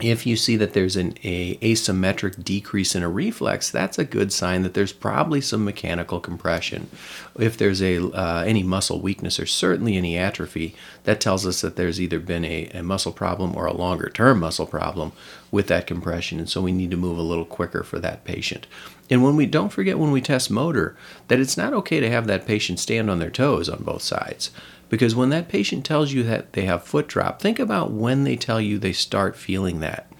if 0.00 0.26
you 0.26 0.36
see 0.36 0.56
that 0.56 0.74
there's 0.74 0.96
an 0.96 1.14
asymmetric 1.14 2.44
decrease 2.44 2.94
in 2.94 3.02
a 3.02 3.08
reflex, 3.08 3.70
that's 3.70 3.98
a 3.98 4.04
good 4.04 4.30
sign 4.30 4.62
that 4.62 4.74
there's 4.74 4.92
probably 4.92 5.40
some 5.40 5.64
mechanical 5.64 6.20
compression. 6.20 6.90
If 7.38 7.56
there's 7.56 7.80
a 7.80 8.02
uh, 8.12 8.44
any 8.46 8.62
muscle 8.62 9.00
weakness 9.00 9.40
or 9.40 9.46
certainly 9.46 9.96
any 9.96 10.18
atrophy, 10.18 10.74
that 11.04 11.20
tells 11.20 11.46
us 11.46 11.62
that 11.62 11.76
there's 11.76 12.00
either 12.00 12.20
been 12.20 12.44
a, 12.44 12.66
a 12.74 12.82
muscle 12.82 13.12
problem 13.12 13.56
or 13.56 13.64
a 13.64 13.72
longer 13.72 14.10
term 14.10 14.40
muscle 14.40 14.66
problem 14.66 15.12
with 15.50 15.68
that 15.68 15.86
compression, 15.86 16.38
and 16.38 16.50
so 16.50 16.60
we 16.60 16.72
need 16.72 16.90
to 16.90 16.96
move 16.98 17.16
a 17.16 17.22
little 17.22 17.46
quicker 17.46 17.82
for 17.82 17.98
that 17.98 18.24
patient. 18.24 18.66
And 19.08 19.22
when 19.22 19.36
we 19.36 19.46
don't 19.46 19.72
forget 19.72 19.98
when 19.98 20.10
we 20.10 20.20
test 20.20 20.50
motor 20.50 20.96
that 21.28 21.40
it's 21.40 21.56
not 21.56 21.72
okay 21.72 22.00
to 22.00 22.10
have 22.10 22.26
that 22.26 22.46
patient 22.46 22.80
stand 22.80 23.08
on 23.08 23.18
their 23.18 23.30
toes 23.30 23.68
on 23.68 23.82
both 23.82 24.02
sides. 24.02 24.50
Because 24.88 25.14
when 25.14 25.30
that 25.30 25.48
patient 25.48 25.84
tells 25.84 26.12
you 26.12 26.22
that 26.24 26.52
they 26.52 26.62
have 26.62 26.84
foot 26.84 27.08
drop, 27.08 27.40
think 27.40 27.58
about 27.58 27.90
when 27.90 28.24
they 28.24 28.36
tell 28.36 28.60
you 28.60 28.78
they 28.78 28.92
start 28.92 29.36
feeling 29.36 29.80
that. 29.80 30.10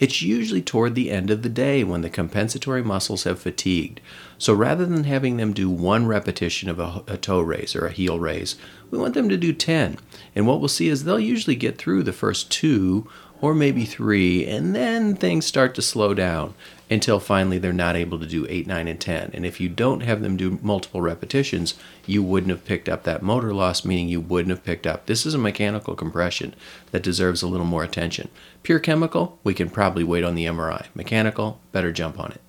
It's 0.00 0.22
usually 0.22 0.62
toward 0.62 0.94
the 0.94 1.10
end 1.10 1.30
of 1.30 1.42
the 1.42 1.48
day 1.48 1.84
when 1.84 2.00
the 2.00 2.10
compensatory 2.10 2.82
muscles 2.82 3.24
have 3.24 3.38
fatigued. 3.38 4.00
So 4.38 4.52
rather 4.52 4.84
than 4.84 5.04
having 5.04 5.36
them 5.36 5.52
do 5.52 5.70
one 5.70 6.06
repetition 6.06 6.68
of 6.68 6.80
a, 6.80 7.04
a, 7.06 7.16
toe 7.16 7.40
raise 7.40 7.76
or 7.76 7.86
a 7.86 7.92
heel 7.92 8.18
raise, 8.18 8.56
we 8.90 8.98
want 8.98 9.14
them 9.14 9.28
to 9.28 9.36
do 9.36 9.52
10. 9.52 9.98
And 10.34 10.46
what 10.46 10.58
we'll 10.58 10.68
see 10.68 10.88
is 10.88 11.04
they'll 11.04 11.20
usually 11.20 11.54
get 11.54 11.78
through 11.78 12.02
the 12.02 12.12
first 12.12 12.50
two 12.50 13.08
or 13.40 13.54
maybe 13.54 13.84
three, 13.84 14.46
and 14.46 14.74
then 14.74 15.14
things 15.14 15.44
start 15.44 15.74
to 15.74 15.82
slow 15.82 16.14
down 16.14 16.54
until 16.90 17.18
finally 17.18 17.58
they're 17.58 17.72
not 17.72 17.96
able 17.96 18.18
to 18.18 18.26
do 18.26 18.46
8, 18.48 18.66
9, 18.66 18.88
and 18.88 19.00
10. 19.00 19.30
And 19.34 19.44
if 19.44 19.60
you 19.60 19.68
don't 19.68 20.00
have 20.00 20.22
them 20.22 20.36
do 20.36 20.58
multiple 20.62 21.00
repetitions, 21.00 21.74
you 22.06 22.22
wouldn't 22.22 22.50
have 22.50 22.64
picked 22.64 22.88
up 22.88 23.04
that 23.04 23.22
motor 23.22 23.52
loss, 23.52 23.84
meaning 23.84 24.08
you 24.08 24.20
wouldn't 24.20 24.50
have 24.50 24.64
picked 24.64 24.86
up. 24.86 25.06
This 25.06 25.26
is 25.26 25.34
a 25.34 25.38
mechanical 25.38 25.94
compression 25.94 26.54
that 26.90 27.02
deserves 27.02 27.42
a 27.42 27.48
little 27.48 27.66
more 27.66 27.84
attention. 27.84 28.28
Pure 28.62 28.80
chemical, 28.80 29.38
we 29.42 29.54
can 29.54 29.70
probably 29.70 30.04
wait 30.04 30.24
on 30.24 30.34
the 30.34 30.46
MRI. 30.46 30.86
Mechanical, 30.94 31.60
better 31.72 31.92
jump 31.92 32.20
on 32.20 32.32
it. 32.32 32.40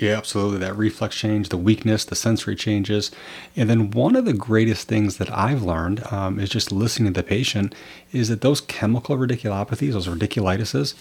Yeah, 0.00 0.16
absolutely. 0.16 0.58
That 0.58 0.76
reflex 0.76 1.16
change, 1.16 1.48
the 1.48 1.56
weakness, 1.56 2.04
the 2.04 2.16
sensory 2.16 2.56
changes. 2.56 3.10
And 3.54 3.70
then 3.70 3.90
one 3.90 4.16
of 4.16 4.24
the 4.24 4.32
greatest 4.32 4.88
things 4.88 5.18
that 5.18 5.30
I've 5.30 5.62
learned 5.62 6.04
um, 6.12 6.40
is 6.40 6.48
just 6.48 6.72
listening 6.72 7.12
to 7.12 7.20
the 7.20 7.26
patient 7.26 7.74
is 8.12 8.28
that 8.28 8.40
those 8.40 8.60
chemical 8.60 9.16
radiculopathies, 9.16 9.92
those 9.92 10.08
radiculitises, 10.08 10.94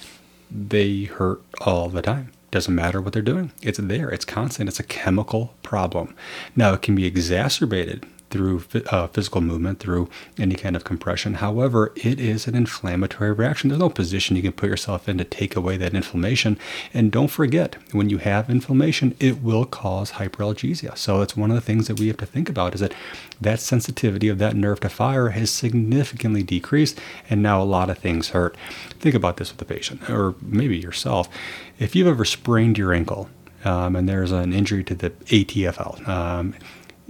they 0.52 1.04
hurt 1.06 1.42
all 1.62 1.90
the 1.90 2.02
time. 2.02 2.32
Doesn't 2.52 2.76
matter 2.76 3.02
what 3.02 3.14
they're 3.14 3.24
doing. 3.24 3.52
It's 3.64 3.80
there. 3.80 4.10
It's 4.10 4.26
constant. 4.26 4.70
It's 4.70 4.80
a 4.80 4.84
chemical 4.84 5.56
problem. 5.64 6.16
Now, 6.56 6.74
it 6.74 6.84
can 6.84 6.94
be 6.94 7.06
exacerbated 7.06 8.06
through 8.34 8.64
uh, 8.90 9.06
physical 9.08 9.42
movement, 9.42 9.80
through 9.80 10.10
any 10.40 10.56
kind 10.56 10.76
of 10.76 10.84
compression. 10.84 11.36
However, 11.36 11.94
it 11.96 12.20
is 12.20 12.48
an 12.48 12.56
inflammatory 12.56 13.32
reaction. 13.32 13.70
There's 13.70 13.80
no 13.80 13.90
position 13.90 14.36
you 14.36 14.42
can 14.42 14.54
put 14.54 14.70
yourself 14.70 15.08
in 15.08 15.20
to 15.20 15.24
take 15.24 15.56
away 15.56 15.78
that 15.78 15.94
inflammation. 15.94 16.58
And 16.96 17.12
don't 17.12 17.28
forget, 17.28 17.76
when 17.92 18.10
you 18.10 18.18
have 18.18 18.50
inflammation, 18.50 19.16
it 19.20 19.44
will 19.44 19.66
cause 19.66 20.14
hyperalgesia. 20.14 20.98
So 20.98 21.22
it's 21.22 21.38
one 21.38 21.52
of 21.52 21.56
the 21.56 21.62
things 21.62 21.88
that 21.88 22.00
we 22.00 22.08
have 22.08 22.18
to 22.18 22.26
think 22.26 22.50
about 22.50 22.74
is 22.74 22.82
that 22.82 22.96
that 23.40 23.60
sensitivity 23.60 24.30
of 24.30 24.40
that 24.40 24.56
nerve 24.56 24.80
to 24.80 24.90
fire 24.90 25.30
has 25.30 25.52
significantly 25.52 26.42
decreased, 26.42 27.00
and 27.30 27.44
now 27.44 27.62
a 27.62 27.64
lot 27.64 27.92
of 27.92 28.00
things 28.00 28.30
hurt. 28.30 28.58
Think 29.00 29.14
about 29.14 29.38
this 29.38 29.52
with 29.52 29.60
the 29.60 29.74
patient, 29.74 30.10
or 30.10 30.34
maybe 30.42 30.76
yourself. 30.76 31.30
If 31.78 31.96
you've 31.96 32.08
ever 32.08 32.26
sprained 32.26 32.80
your 32.80 32.94
ankle, 32.94 33.30
um, 33.64 33.96
and 33.96 34.10
there's 34.10 34.32
an 34.32 34.54
injury 34.54 34.84
to 34.86 34.96
the 34.96 35.12
ATFL. 35.12 36.08
Um, 36.08 36.56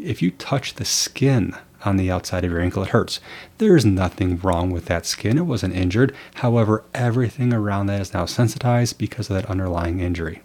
if 0.04 0.22
you 0.22 0.32
touch 0.32 0.76
the 0.76 0.86
skin 0.86 1.56
on 1.86 1.98
the 1.98 2.12
outside 2.12 2.44
of 2.44 2.52
your 2.52 2.62
ankle, 2.62 2.84
it 2.84 2.90
hurts. 2.90 3.20
There's 3.58 3.86
nothing 3.86 4.38
wrong 4.40 4.72
with 4.72 4.86
that 4.86 5.06
skin. 5.06 5.38
It 5.38 5.46
wasn't 5.46 5.76
injured. 5.76 6.16
However, 6.36 6.84
everything 6.94 7.54
around 7.54 7.88
that 7.88 8.02
is 8.02 8.14
now 8.14 8.26
sensitized 8.26 8.98
because 8.98 9.30
of 9.30 9.36
that 9.36 9.50
underlying 9.50 10.00
injury. 10.00 10.42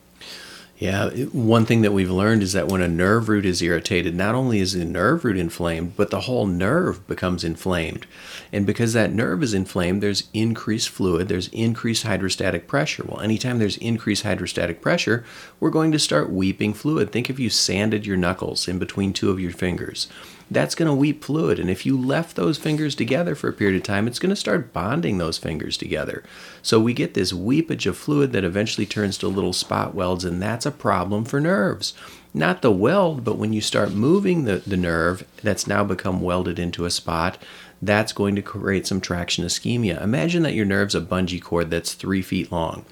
Yeah, 0.79 1.11
one 1.33 1.67
thing 1.67 1.83
that 1.83 1.93
we've 1.93 2.11
learned 2.11 2.41
is 2.41 2.53
that 2.53 2.69
when 2.69 2.81
a 2.81 2.87
nerve 2.87 3.29
root 3.29 3.45
is 3.45 3.61
irritated, 3.61 4.15
not 4.15 4.37
only 4.37 4.61
is 4.61 4.75
the 4.75 4.85
nerve 4.85 5.25
root 5.25 5.37
inflamed, 5.37 5.97
but 5.97 6.11
the 6.11 6.21
whole 6.21 6.47
nerve 6.47 7.05
becomes 7.09 7.43
inflamed. 7.43 8.07
And 8.53 8.65
because 8.65 8.93
that 8.93 9.13
nerve 9.13 9.43
is 9.43 9.55
inflamed, 9.55 10.05
there's 10.05 10.29
increased 10.33 10.91
fluid, 10.91 11.27
there's 11.27 11.49
increased 11.49 12.05
hydrostatic 12.05 12.69
pressure. 12.69 13.05
Well, 13.09 13.21
anytime 13.21 13.59
there's 13.59 13.77
increased 13.79 14.23
hydrostatic 14.23 14.81
pressure, 14.81 15.25
we're 15.59 15.71
going 15.71 15.91
to 15.91 15.99
start 15.99 16.31
weeping 16.31 16.75
fluid. 16.75 17.11
Think 17.11 17.29
if 17.29 17.41
you 17.41 17.51
sanded 17.51 18.07
your 18.07 18.17
knuckles 18.17 18.69
in 18.69 18.79
between 18.79 19.13
two 19.13 19.31
of 19.31 19.41
your 19.41 19.53
fingers 19.53 20.07
that's 20.51 20.75
going 20.75 20.89
to 20.89 20.95
weep 20.95 21.23
fluid. 21.23 21.59
And 21.59 21.69
if 21.69 21.85
you 21.85 21.99
left 21.99 22.37
those 22.37 22.59
fingers 22.59 22.95
together 22.95 23.35
for 23.35 23.49
a 23.49 23.53
period 23.53 23.77
of 23.77 23.83
time, 23.83 24.07
it's 24.07 24.19
going 24.19 24.31
to 24.31 24.37
start 24.37 24.73
bonding 24.73 25.19
those 25.19 25.39
fingers 25.39 25.77
together. 25.77 26.23
So 26.63 26.81
we 26.81 26.95
get 26.95 27.15
this 27.15 27.33
weepage 27.33 27.87
of 27.87 27.97
fluid 27.97 28.33
that 28.33 28.45
eventually 28.45 28.87
turns 28.87 29.19
to 29.19 29.29
little 29.29 29.53
spot 29.53 29.95
welds, 29.95 30.25
and 30.25 30.41
that's 30.41 30.67
a 30.67 30.71
problem 30.71 31.25
for 31.25 31.41
nerves. 31.41 31.95
Not 32.33 32.63
the 32.63 32.73
weld, 32.73 33.25
but 33.25 33.39
when 33.39 33.53
you 33.53 33.61
start 33.61 33.93
moving 33.93 34.45
the, 34.45 34.59
the 34.59 34.77
nerve 34.77 35.27
that's 35.43 35.67
now 35.67 35.85
become 35.85 36.21
welded 36.21 36.59
into 36.59 36.85
a 36.85 36.91
spot, 36.91 37.39
that's 37.81 38.13
going 38.13 38.35
to 38.37 38.43
create 38.43 38.87
some 38.87 39.01
traction 39.01 39.45
ischemia. 39.45 40.03
Imagine 40.03 40.43
that 40.43 40.55
your 40.55 40.67
nerve's 40.67 40.95
a 40.95 41.01
bungee 41.01 41.43
cord 41.43 41.71
that's 41.71 41.95
three 41.95 42.23
feet 42.23 42.51
long. 42.51 42.85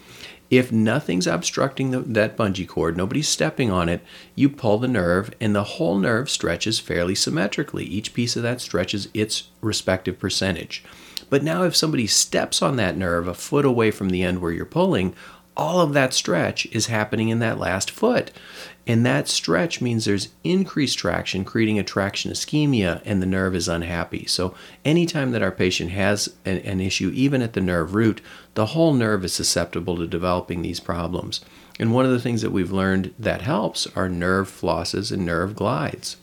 If 0.51 0.71
nothing's 0.71 1.27
obstructing 1.27 1.91
the, 1.91 2.01
that 2.01 2.37
bungee 2.37 2.69
cord, 2.69 2.97
nobody's 2.97 3.29
stepping 3.29 3.71
on 3.71 3.89
it, 3.89 4.03
you 4.35 4.49
pull 4.49 4.79
the 4.79 4.89
nerve 4.89 5.33
and 5.41 5.55
the 5.55 5.65
whole 5.65 5.99
nerve 5.99 6.31
stretches 6.31 6.79
fairly 6.79 7.15
symmetrically. 7.15 7.85
Each 7.85 8.15
piece 8.15 8.37
of 8.37 8.43
that 8.45 8.61
stretches 8.61 9.09
its 9.13 9.49
respective 9.61 10.19
percentage. 10.19 10.85
But 11.29 11.43
now, 11.43 11.65
if 11.65 11.75
somebody 11.75 12.07
steps 12.07 12.63
on 12.63 12.77
that 12.77 12.97
nerve 12.97 13.27
a 13.27 13.35
foot 13.35 13.65
away 13.65 13.91
from 13.91 14.11
the 14.11 14.23
end 14.23 14.41
where 14.41 14.53
you're 14.53 14.65
pulling, 14.65 15.15
all 15.57 15.81
of 15.81 15.95
that 15.95 16.13
stretch 16.13 16.67
is 16.67 16.87
happening 16.87 17.29
in 17.29 17.39
that 17.39 17.59
last 17.59 17.91
foot. 17.91 18.31
And 18.87 19.05
that 19.05 19.27
stretch 19.27 19.81
means 19.81 20.05
there's 20.05 20.29
increased 20.45 20.99
traction, 20.99 21.45
creating 21.45 21.79
a 21.79 21.83
traction 21.83 22.31
ischemia, 22.31 23.03
and 23.05 23.21
the 23.21 23.27
nerve 23.27 23.57
is 23.57 23.67
unhappy. 23.67 24.27
So, 24.27 24.55
anytime 24.85 25.33
that 25.33 25.43
our 25.43 25.51
patient 25.51 25.91
has 25.91 26.35
an, 26.45 26.59
an, 26.59 26.81
issue, 26.81 27.11
even 27.13 27.43
at 27.43 27.55
the 27.55 27.61
nerve 27.61 27.97
root, 27.97 28.21
the 28.55 28.67
whole 28.67 28.93
nerve 28.93 29.25
is 29.25 29.33
susceptible 29.33 29.97
to 29.97 30.07
developing 30.07 30.63
these 30.63 30.79
problems. 30.79 31.41
And 31.81 31.93
one 31.93 32.05
of 32.05 32.13
the 32.13 32.21
things 32.21 32.43
that 32.43 32.53
we've 32.53 32.71
learned 32.71 33.13
that 33.19 33.43
helps 33.43 33.89
are 33.97 34.09
nerve 34.09 34.49
flosses 34.49 35.11
and 35.11 35.27
nerve 35.27 35.57
glides. 35.57 36.17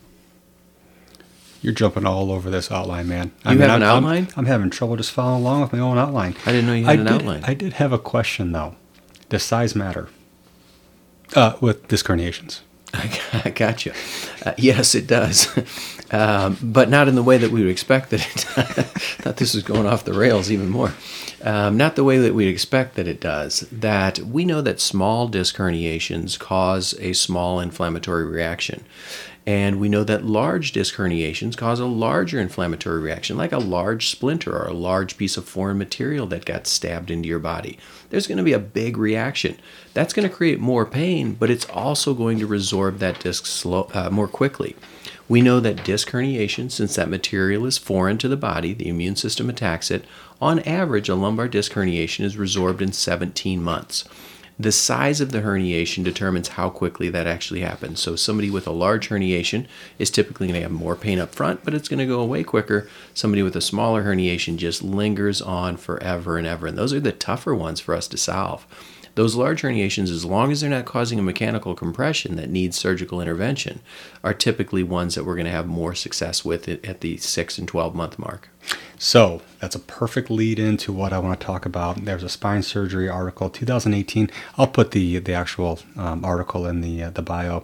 You're 1.62 1.74
jumping 1.74 2.06
all 2.06 2.32
over 2.32 2.50
this 2.50 2.72
outline, 2.72 3.08
man. 3.10 3.28
You 3.28 3.34
I 3.46 3.50
mean, 3.52 3.60
have 3.62 3.70
I'm, 3.72 3.76
an 3.76 3.84
outline? 3.84 4.28
I'm, 4.32 4.40
I'm, 4.40 4.46
having 4.46 4.70
trouble 4.70 4.96
just 4.96 5.12
following 5.12 5.42
along 5.42 5.62
with 5.62 5.74
my 5.74 5.80
own 5.80 5.98
outline. 5.98 6.36
I 6.46 6.52
didn't 6.52 6.68
know 6.68 6.74
you 6.74 6.86
had 6.86 7.00
I 7.00 7.02
an 7.02 7.08
did, 7.08 7.14
outline. 7.14 7.44
I 7.46 7.54
did 7.54 7.74
have 7.74 7.92
a 7.92 8.00
question, 8.00 8.54
though. 8.54 8.76
Does 9.34 9.42
size 9.42 9.76
matter? 9.76 10.10
Uh, 11.36 11.56
with 11.60 11.88
disc 11.88 12.06
herniations. 12.06 12.60
I 12.94 13.50
got 13.50 13.84
you. 13.84 13.92
Uh, 14.46 14.54
yes, 14.60 14.94
it 14.94 15.08
does, 15.08 15.48
um, 16.12 16.56
but 16.62 16.88
not 16.88 17.08
in 17.08 17.16
the 17.16 17.24
way 17.24 17.40
that 17.40 17.50
we 17.50 17.62
would 17.62 17.72
expect 17.72 18.12
that 18.12 18.20
it. 18.20 18.42
thought 19.24 19.38
this 19.38 19.56
was 19.56 19.64
going 19.64 19.88
off 19.88 20.06
the 20.06 20.14
rails 20.14 20.52
even 20.52 20.70
more. 20.70 20.94
Um, 21.42 21.78
not 21.78 21.96
the 21.96 22.04
way 22.04 22.20
that 22.20 22.36
we'd 22.36 22.48
expect 22.48 22.94
that 22.94 23.08
it 23.08 23.20
does. 23.20 23.62
That 23.72 24.20
we 24.20 24.46
know 24.46 24.62
that 24.62 24.80
small 24.80 25.28
disc 25.28 25.56
herniations 25.56 26.38
cause 26.38 26.94
a 27.00 27.14
small 27.14 27.60
inflammatory 27.60 28.26
reaction, 28.26 28.86
and 29.46 29.80
we 29.80 29.90
know 29.90 30.06
that 30.06 30.26
large 30.26 30.72
disc 30.72 30.96
herniations 30.96 31.58
cause 31.58 31.80
a 31.80 31.86
larger 31.86 32.40
inflammatory 32.40 33.02
reaction, 33.02 33.36
like 33.36 33.52
a 33.52 33.58
large 33.58 34.08
splinter 34.08 34.56
or 34.56 34.68
a 34.68 34.74
large 34.74 35.18
piece 35.18 35.36
of 35.36 35.48
foreign 35.48 35.78
material 35.78 36.26
that 36.28 36.46
got 36.46 36.66
stabbed 36.66 37.12
into 37.12 37.28
your 37.28 37.40
body. 37.40 37.78
There's 38.10 38.28
going 38.28 38.38
to 38.38 38.44
be 38.44 38.54
a 38.54 38.60
big 38.60 38.98
reaction. 38.98 39.58
That's 39.94 40.14
going 40.14 40.28
to 40.28 40.34
create 40.34 40.62
more 40.62 40.86
pain, 40.86 41.34
but 41.34 41.50
it's 41.50 41.70
also 41.70 42.14
going 42.14 42.40
to 42.40 42.48
resorb 42.48 43.00
that 43.00 43.20
disc 43.20 43.46
slow, 43.46 43.90
uh, 43.94 44.10
more 44.10 44.30
quickly. 44.30 44.78
We 45.28 45.42
know 45.42 45.60
that 45.60 45.84
disc 45.84 46.10
herniation, 46.12 46.72
since 46.72 46.96
that 46.96 47.10
material 47.10 47.66
is 47.66 47.78
foreign 47.78 48.18
to 48.20 48.30
the 48.30 48.38
body, 48.38 48.74
the 48.74 48.88
immune 48.88 49.18
system 49.18 49.50
attacks 49.50 49.92
it. 49.92 50.06
On 50.42 50.60
average, 50.60 51.10
a 51.10 51.16
lumbar 51.16 51.50
disc 51.50 51.74
herniation 51.74 52.24
is 52.24 52.38
resorbed 52.38 52.82
in 52.82 52.94
17 52.94 53.62
months. 53.62 54.06
The 54.60 54.72
size 54.72 55.20
of 55.20 55.32
the 55.32 55.42
herniation 55.42 56.04
determines 56.04 56.50
how 56.50 56.70
quickly 56.70 57.10
that 57.10 57.26
actually 57.26 57.62
happens. 57.62 58.00
So, 58.00 58.16
somebody 58.16 58.52
with 58.52 58.68
a 58.68 58.72
large 58.72 59.10
herniation 59.10 59.66
is 59.98 60.12
typically 60.12 60.48
going 60.48 60.60
to 60.60 60.62
have 60.62 60.72
more 60.72 60.96
pain 60.96 61.20
up 61.20 61.34
front, 61.34 61.64
but 61.64 61.74
it's 61.74 61.88
going 61.88 62.00
to 62.00 62.06
go 62.06 62.20
away 62.20 62.44
quicker. 62.44 62.88
Somebody 63.16 63.42
with 63.42 63.56
a 63.56 63.62
smaller 63.62 64.04
herniation 64.04 64.58
just 64.58 64.84
lingers 64.84 65.42
on 65.42 65.78
forever 65.78 66.38
and 66.38 66.46
ever. 66.46 66.68
And 66.68 66.78
those 66.78 66.94
are 66.94 67.00
the 67.00 67.12
tougher 67.12 67.56
ones 67.56 67.80
for 67.80 67.96
us 67.96 68.08
to 68.10 68.18
solve. 68.18 68.68
Those 69.16 69.36
large 69.36 69.62
herniations, 69.62 70.10
as 70.10 70.26
long 70.26 70.52
as 70.52 70.62
they're 70.62 70.70
not 70.70 70.86
causing 70.86 71.20
a 71.20 71.24
mechanical 71.24 71.76
compression 71.76 72.36
that 72.38 72.50
needs 72.50 72.78
surgical 72.78 73.22
intervention, 73.22 73.80
are 74.24 74.34
typically 74.34 74.82
ones 74.82 75.14
that 75.14 75.24
we're 75.24 75.36
going 75.36 75.46
to 75.46 75.52
have 75.52 75.68
more 75.68 75.94
success 75.94 76.44
with 76.44 76.68
at 76.68 77.02
the 77.02 77.18
6 77.18 77.58
and 77.60 77.68
12 77.68 77.94
month 77.94 78.18
mark. 78.18 78.50
So 78.98 79.42
that's 79.60 79.76
a 79.76 79.80
perfect 79.80 80.32
lead 80.32 80.58
into 80.58 80.94
what 80.94 81.14
I 81.14 81.20
want 81.20 81.40
to 81.40 81.46
talk 81.46 81.66
about. 81.66 82.06
There's 82.06 82.24
a 82.24 82.30
spine 82.30 82.64
surgery 82.64 83.10
article, 83.10 83.50
2018. 83.50 84.32
I'll 84.58 84.68
put 84.68 84.92
the 84.92 85.20
the 85.20 85.34
actual 85.34 85.80
um, 85.98 86.24
article 86.24 86.66
in 86.66 86.82
the 86.82 87.04
uh, 87.04 87.10
the 87.10 87.22
bio 87.22 87.64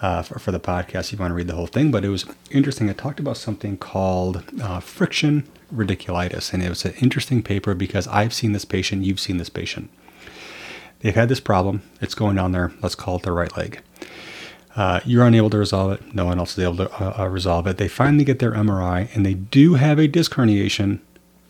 uh, 0.00 0.22
for, 0.22 0.38
for, 0.38 0.50
the 0.50 0.58
podcast. 0.60 1.06
If 1.06 1.12
you 1.12 1.18
want 1.18 1.32
to 1.32 1.34
read 1.34 1.48
the 1.48 1.54
whole 1.54 1.66
thing, 1.66 1.90
but 1.90 2.04
it 2.04 2.08
was 2.08 2.24
interesting. 2.50 2.88
It 2.88 2.96
talked 2.96 3.20
about 3.20 3.36
something 3.36 3.76
called 3.76 4.42
uh, 4.62 4.80
friction 4.80 5.46
radiculitis, 5.72 6.52
and 6.52 6.62
it 6.62 6.70
was 6.70 6.84
an 6.84 6.94
interesting 7.02 7.42
paper 7.42 7.74
because 7.74 8.08
I've 8.08 8.32
seen 8.32 8.52
this 8.52 8.64
patient, 8.64 9.04
you've 9.04 9.20
seen 9.20 9.36
this 9.36 9.50
patient. 9.50 9.90
They've 11.02 11.14
had 11.14 11.28
this 11.28 11.40
problem. 11.40 11.82
It's 12.00 12.14
going 12.14 12.36
down 12.36 12.52
there. 12.52 12.72
Let's 12.80 12.94
call 12.94 13.16
it 13.16 13.22
the 13.22 13.32
right 13.32 13.54
leg. 13.56 13.80
Uh, 14.74 15.00
you're 15.04 15.26
unable 15.26 15.50
to 15.50 15.58
resolve 15.58 15.92
it. 15.92 16.14
No 16.14 16.24
one 16.24 16.38
else 16.38 16.56
is 16.56 16.64
able 16.64 16.76
to 16.76 16.92
uh, 16.92 17.24
uh 17.24 17.28
resolve 17.28 17.66
it. 17.66 17.76
They 17.76 17.88
finally 17.88 18.24
get 18.24 18.38
their 18.38 18.52
MRI 18.52 19.14
and 19.14 19.26
they 19.26 19.34
do 19.34 19.74
have 19.74 19.98
a 19.98 20.08
disc 20.08 20.32
herniation, 20.32 21.00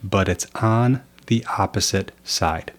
but 0.02 0.28
it's 0.28 0.46
on 0.56 1.02
the 1.26 1.44
opposite 1.56 2.10
side. 2.24 2.72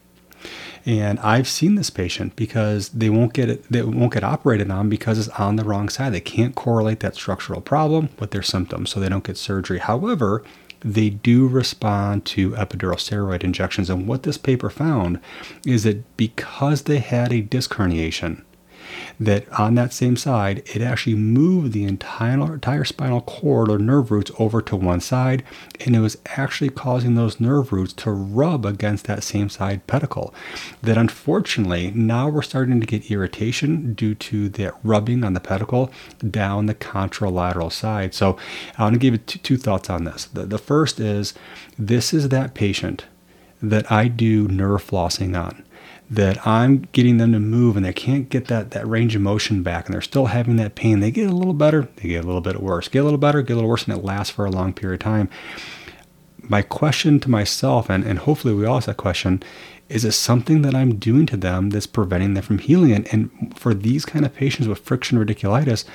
And 0.86 1.18
I've 1.20 1.48
seen 1.48 1.76
this 1.76 1.90
patient 1.90 2.36
because 2.36 2.90
they 2.90 3.10
won't 3.10 3.32
get 3.32 3.50
it, 3.50 3.64
they 3.72 3.82
won't 3.84 4.14
get 4.14 4.24
operated 4.24 4.70
on 4.70 4.90
because 4.90 5.18
it's 5.18 5.30
on 5.40 5.56
the 5.56 5.64
wrong 5.64 5.88
side. 5.88 6.14
They 6.14 6.20
can't 6.20 6.56
correlate 6.56 7.00
that 7.00 7.16
structural 7.16 7.62
problem 7.62 8.10
with 8.20 8.32
their 8.32 8.42
symptoms, 8.42 8.90
so 8.90 9.00
they 9.00 9.08
don't 9.08 9.24
get 9.24 9.38
surgery. 9.38 9.80
However, 9.80 10.44
they 10.84 11.10
do 11.10 11.48
respond 11.48 12.26
to 12.26 12.52
epidural 12.52 12.96
steroid 12.96 13.44
injections. 13.44 13.90
And 13.90 14.08
what 14.08 14.24
this 14.24 14.38
paper 14.38 14.70
found 14.70 15.20
is 15.66 15.84
that 15.84 16.18
because 16.18 16.84
they 16.84 17.00
had 17.00 17.32
a 17.32 17.42
disc 17.42 17.72
herniation, 17.74 18.44
that 19.20 19.48
on 19.60 19.76
that 19.76 19.94
same 19.94 20.16
side, 20.16 20.64
it 20.74 20.82
actually 20.82 21.16
moved 21.16 21.74
the 21.74 21.84
entire, 21.84 22.54
entire 22.54 22.84
spinal 22.84 23.22
cord 23.22 23.70
or 23.70 23.78
nerve 23.80 24.12
roots 24.12 24.32
over 24.40 24.62
to 24.62 24.76
one 24.76 25.00
side, 25.00 25.44
and 25.86 25.96
it 25.96 26.00
was 26.00 26.18
actually 26.26 26.70
causing 26.70 27.16
those 27.16 27.40
nerve 27.40 27.72
roots 27.72 27.94
to 27.94 28.12
rub 28.12 28.66
against 28.66 29.06
that 29.06 29.24
same 29.24 29.50
side 29.50 29.86
pedicle. 29.88 30.34
That 30.82 30.98
unfortunately, 30.98 31.92
now 31.92 32.30
we're 32.30 32.42
starting 32.42 32.80
to 32.80 32.88
get 32.88 33.10
irritation 33.12 33.94
due 33.94 34.16
to 34.16 34.50
that 34.50 34.74
rubbing 34.84 35.24
on 35.24 35.34
the 35.34 35.40
pedicle 35.40 35.92
down 36.30 36.66
the 36.66 36.76
contralateral 36.76 37.72
side. 37.72 38.14
So 38.14 38.38
I 38.78 38.84
want 38.84 38.94
to 38.94 39.00
give 39.00 39.14
you 39.14 39.20
two, 39.20 39.58
thoughts 39.58 39.90
on 39.90 40.04
this. 40.04 40.26
The, 40.26 40.46
the 40.46 40.58
first 40.58 41.00
is 41.00 41.34
this 41.78 42.14
is 42.14 42.30
that 42.30 42.54
patient 42.54 43.06
that 43.64 43.92
I 43.92 44.08
do 44.08 44.48
nerve 44.48 44.86
flossing 44.86 45.40
on 45.40 45.64
that 46.10 46.46
I'm 46.46 46.88
getting 46.92 47.18
them 47.18 47.32
to 47.32 47.40
move 47.40 47.76
and 47.76 47.86
they 47.86 47.94
can't 47.94 48.30
get 48.30 48.46
that, 48.48 48.72
that 48.72 48.88
range 48.88 49.16
of 49.16 49.22
motion 49.22 49.64
back 49.64 49.86
and 49.86 49.94
they're 49.94 50.02
still 50.02 50.28
having 50.28 50.58
that 50.58 50.76
pain. 50.76 51.00
They 51.00 51.10
get 51.10 51.30
a 51.30 51.34
little 51.34 51.54
better, 51.54 51.88
they 51.96 52.10
get 52.10 52.24
a 52.24 52.28
little 52.28 52.42
bit 52.42 52.62
worse, 52.62 52.88
get 52.88 53.00
a 53.00 53.04
little 53.04 53.18
better, 53.18 53.42
get 53.42 53.54
a 53.54 53.56
little 53.56 53.70
worse, 53.70 53.86
and 53.86 53.98
it 53.98 54.04
lasts 54.04 54.32
for 54.32 54.46
a 54.46 54.52
long 54.52 54.74
period 54.74 55.02
of 55.02 55.06
time. 55.06 55.30
my 56.40 56.62
question 56.62 57.20
to 57.22 57.32
myself, 57.32 57.90
and, 57.90 58.04
and 58.04 58.20
hopefully 58.20 58.54
we 58.54 58.66
all 58.66 58.78
ask 58.78 58.86
that 58.86 58.98
question, 58.98 59.42
is 59.90 60.06
it 60.06 60.12
something 60.12 60.62
that 60.62 60.76
I'm 60.76 60.96
doing 60.96 61.26
to 61.28 61.38
them 61.38 61.70
that's 61.70 61.88
preventing 61.88 62.34
them 62.34 62.44
from 62.44 62.60
healing? 62.60 62.92
And, 62.92 63.08
and 63.12 63.58
for 63.58 63.74
these 63.74 64.06
kind 64.06 64.26
of 64.26 64.36
patients 64.36 64.68
with 64.68 64.80
friction 64.80 65.18
radiculitis, 65.18 65.86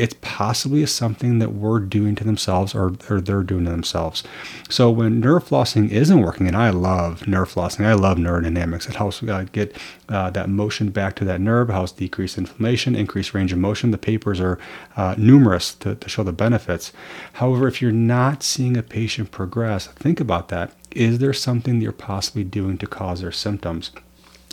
it's 0.00 0.16
possibly 0.22 0.86
something 0.86 1.40
that 1.40 1.52
we're 1.52 1.78
doing 1.78 2.14
to 2.14 2.24
themselves 2.24 2.74
or, 2.74 2.94
or 3.10 3.20
they're 3.20 3.42
doing 3.42 3.66
to 3.66 3.70
themselves. 3.70 4.24
So 4.70 4.90
when 4.90 5.20
nerve 5.20 5.46
flossing 5.46 5.90
isn't 5.90 6.22
working, 6.22 6.46
and 6.46 6.56
I 6.56 6.70
love 6.70 7.28
nerve 7.28 7.52
flossing, 7.52 7.84
I 7.84 7.92
love 7.92 8.16
neurodynamics. 8.16 8.88
It 8.88 8.94
helps 8.94 9.22
uh, 9.22 9.44
get 9.52 9.76
uh, 10.08 10.30
that 10.30 10.48
motion 10.48 10.88
back 10.88 11.16
to 11.16 11.24
that 11.26 11.42
nerve, 11.42 11.68
helps 11.68 11.92
decrease 11.92 12.38
inflammation, 12.38 12.96
increase 12.96 13.34
range 13.34 13.52
of 13.52 13.58
motion. 13.58 13.90
The 13.90 13.98
papers 13.98 14.40
are 14.40 14.58
uh, 14.96 15.16
numerous 15.18 15.74
to, 15.74 15.96
to 15.96 16.08
show 16.08 16.22
the 16.22 16.32
benefits. 16.32 16.94
However, 17.34 17.68
if 17.68 17.82
you're 17.82 17.92
not 17.92 18.42
seeing 18.42 18.78
a 18.78 18.82
patient 18.82 19.30
progress, 19.30 19.86
think 19.88 20.18
about 20.18 20.48
that. 20.48 20.72
Is 20.92 21.18
there 21.18 21.34
something 21.34 21.78
that 21.78 21.82
you're 21.82 21.92
possibly 21.92 22.42
doing 22.42 22.78
to 22.78 22.86
cause 22.86 23.20
their 23.20 23.32
symptoms? 23.32 23.90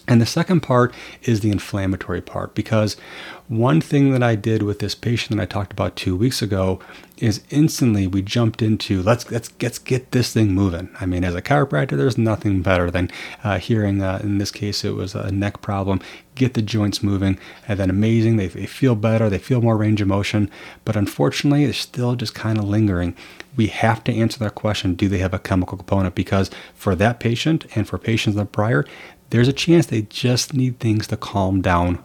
And 0.08 0.22
the 0.22 0.26
second 0.26 0.62
part 0.62 0.94
is 1.24 1.42
the 1.42 1.52
inflammatory 1.52 2.22
part 2.22 2.56
because 2.56 2.96
one 3.48 3.80
thing 3.80 4.12
that 4.12 4.22
I 4.22 4.36
did 4.36 4.62
with 4.62 4.80
this 4.80 4.94
patient 4.94 5.38
that 5.38 5.44
I 5.44 5.46
talked 5.46 5.72
about 5.72 5.96
two 5.96 6.18
weeks 6.18 6.42
ago 6.42 6.82
is 7.18 7.42
instantly 7.50 8.06
we 8.06 8.22
jumped 8.22 8.62
into 8.62 9.02
let's 9.02 9.32
let's 9.32 9.52
let's 9.62 9.80
get 9.80 10.12
this 10.12 10.34
thing 10.34 10.52
moving. 10.52 10.90
I 11.00 11.06
mean, 11.06 11.24
as 11.24 11.34
a 11.34 11.42
chiropractor, 11.42 11.96
there's 11.98 12.18
nothing 12.18 12.62
better 12.62 12.92
than 12.92 13.10
uh, 13.46 13.58
hearing. 13.58 14.02
Uh, 14.02 14.20
in 14.22 14.38
this 14.38 14.52
case, 14.52 14.84
it 14.84 14.96
was 14.96 15.16
a 15.16 15.32
neck 15.32 15.62
problem. 15.62 16.02
Get 16.36 16.56
the 16.56 16.62
joints 16.62 17.02
moving, 17.02 17.40
and 17.68 17.80
then 17.80 17.90
amazing. 17.90 18.36
They, 18.36 18.48
they 18.48 18.66
feel 18.66 18.96
better. 18.96 19.30
They 19.30 19.40
feel 19.40 19.62
more 19.62 19.78
range 19.78 20.02
of 20.02 20.10
motion. 20.10 20.52
But 20.84 20.98
unfortunately, 20.98 21.64
it's 21.64 21.78
still 21.78 22.16
just 22.16 22.36
kind 22.36 22.58
of 22.58 22.66
lingering. 22.66 23.16
We 23.56 23.68
have 23.68 24.04
to 24.04 24.14
answer 24.14 24.40
that 24.40 24.56
question: 24.56 24.96
Do 24.96 25.08
they 25.08 25.20
have 25.20 25.34
a 25.34 25.40
chemical 25.40 25.78
component? 25.78 26.16
Because 26.16 26.52
for 26.76 26.96
that 26.96 27.22
patient 27.22 27.66
and 27.76 27.88
for 27.88 27.98
patients 27.98 28.36
that 28.36 28.52
prior, 28.52 28.86
there's 29.30 29.48
a 29.48 29.54
chance 29.54 29.86
they 29.86 30.02
just 30.02 30.54
need 30.54 30.80
things 30.80 31.08
to 31.08 31.18
calm 31.18 31.62
down 31.62 32.04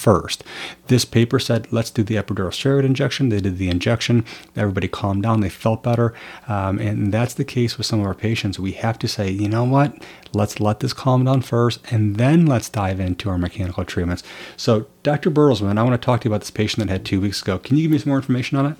first. 0.00 0.42
This 0.86 1.04
paper 1.04 1.38
said, 1.38 1.70
let's 1.70 1.90
do 1.90 2.02
the 2.02 2.16
epidural 2.16 2.48
steroid 2.48 2.84
injection. 2.84 3.28
They 3.28 3.40
did 3.40 3.58
the 3.58 3.68
injection. 3.68 4.24
Everybody 4.56 4.88
calmed 4.88 5.22
down. 5.22 5.40
They 5.40 5.50
felt 5.50 5.82
better. 5.82 6.14
Um, 6.48 6.78
and 6.78 7.12
that's 7.12 7.34
the 7.34 7.44
case 7.44 7.76
with 7.76 7.86
some 7.86 8.00
of 8.00 8.06
our 8.06 8.14
patients. 8.14 8.58
We 8.58 8.72
have 8.72 8.98
to 9.00 9.08
say, 9.08 9.30
you 9.30 9.48
know 9.48 9.64
what? 9.64 9.94
Let's 10.32 10.58
let 10.58 10.80
this 10.80 10.92
calm 10.92 11.24
down 11.24 11.42
first, 11.42 11.80
and 11.92 12.16
then 12.16 12.46
let's 12.46 12.68
dive 12.68 13.00
into 13.00 13.28
our 13.28 13.38
mechanical 13.38 13.84
treatments. 13.84 14.22
So, 14.56 14.86
Dr. 15.02 15.30
Bertelsman, 15.30 15.76
I 15.76 15.82
want 15.82 16.00
to 16.00 16.04
talk 16.04 16.20
to 16.20 16.28
you 16.28 16.32
about 16.32 16.40
this 16.40 16.50
patient 16.50 16.86
that 16.86 16.92
had 16.92 17.04
two 17.04 17.20
weeks 17.20 17.42
ago. 17.42 17.58
Can 17.58 17.76
you 17.76 17.82
give 17.82 17.90
me 17.90 17.98
some 17.98 18.10
more 18.10 18.18
information 18.18 18.56
on 18.56 18.66
it? 18.66 18.76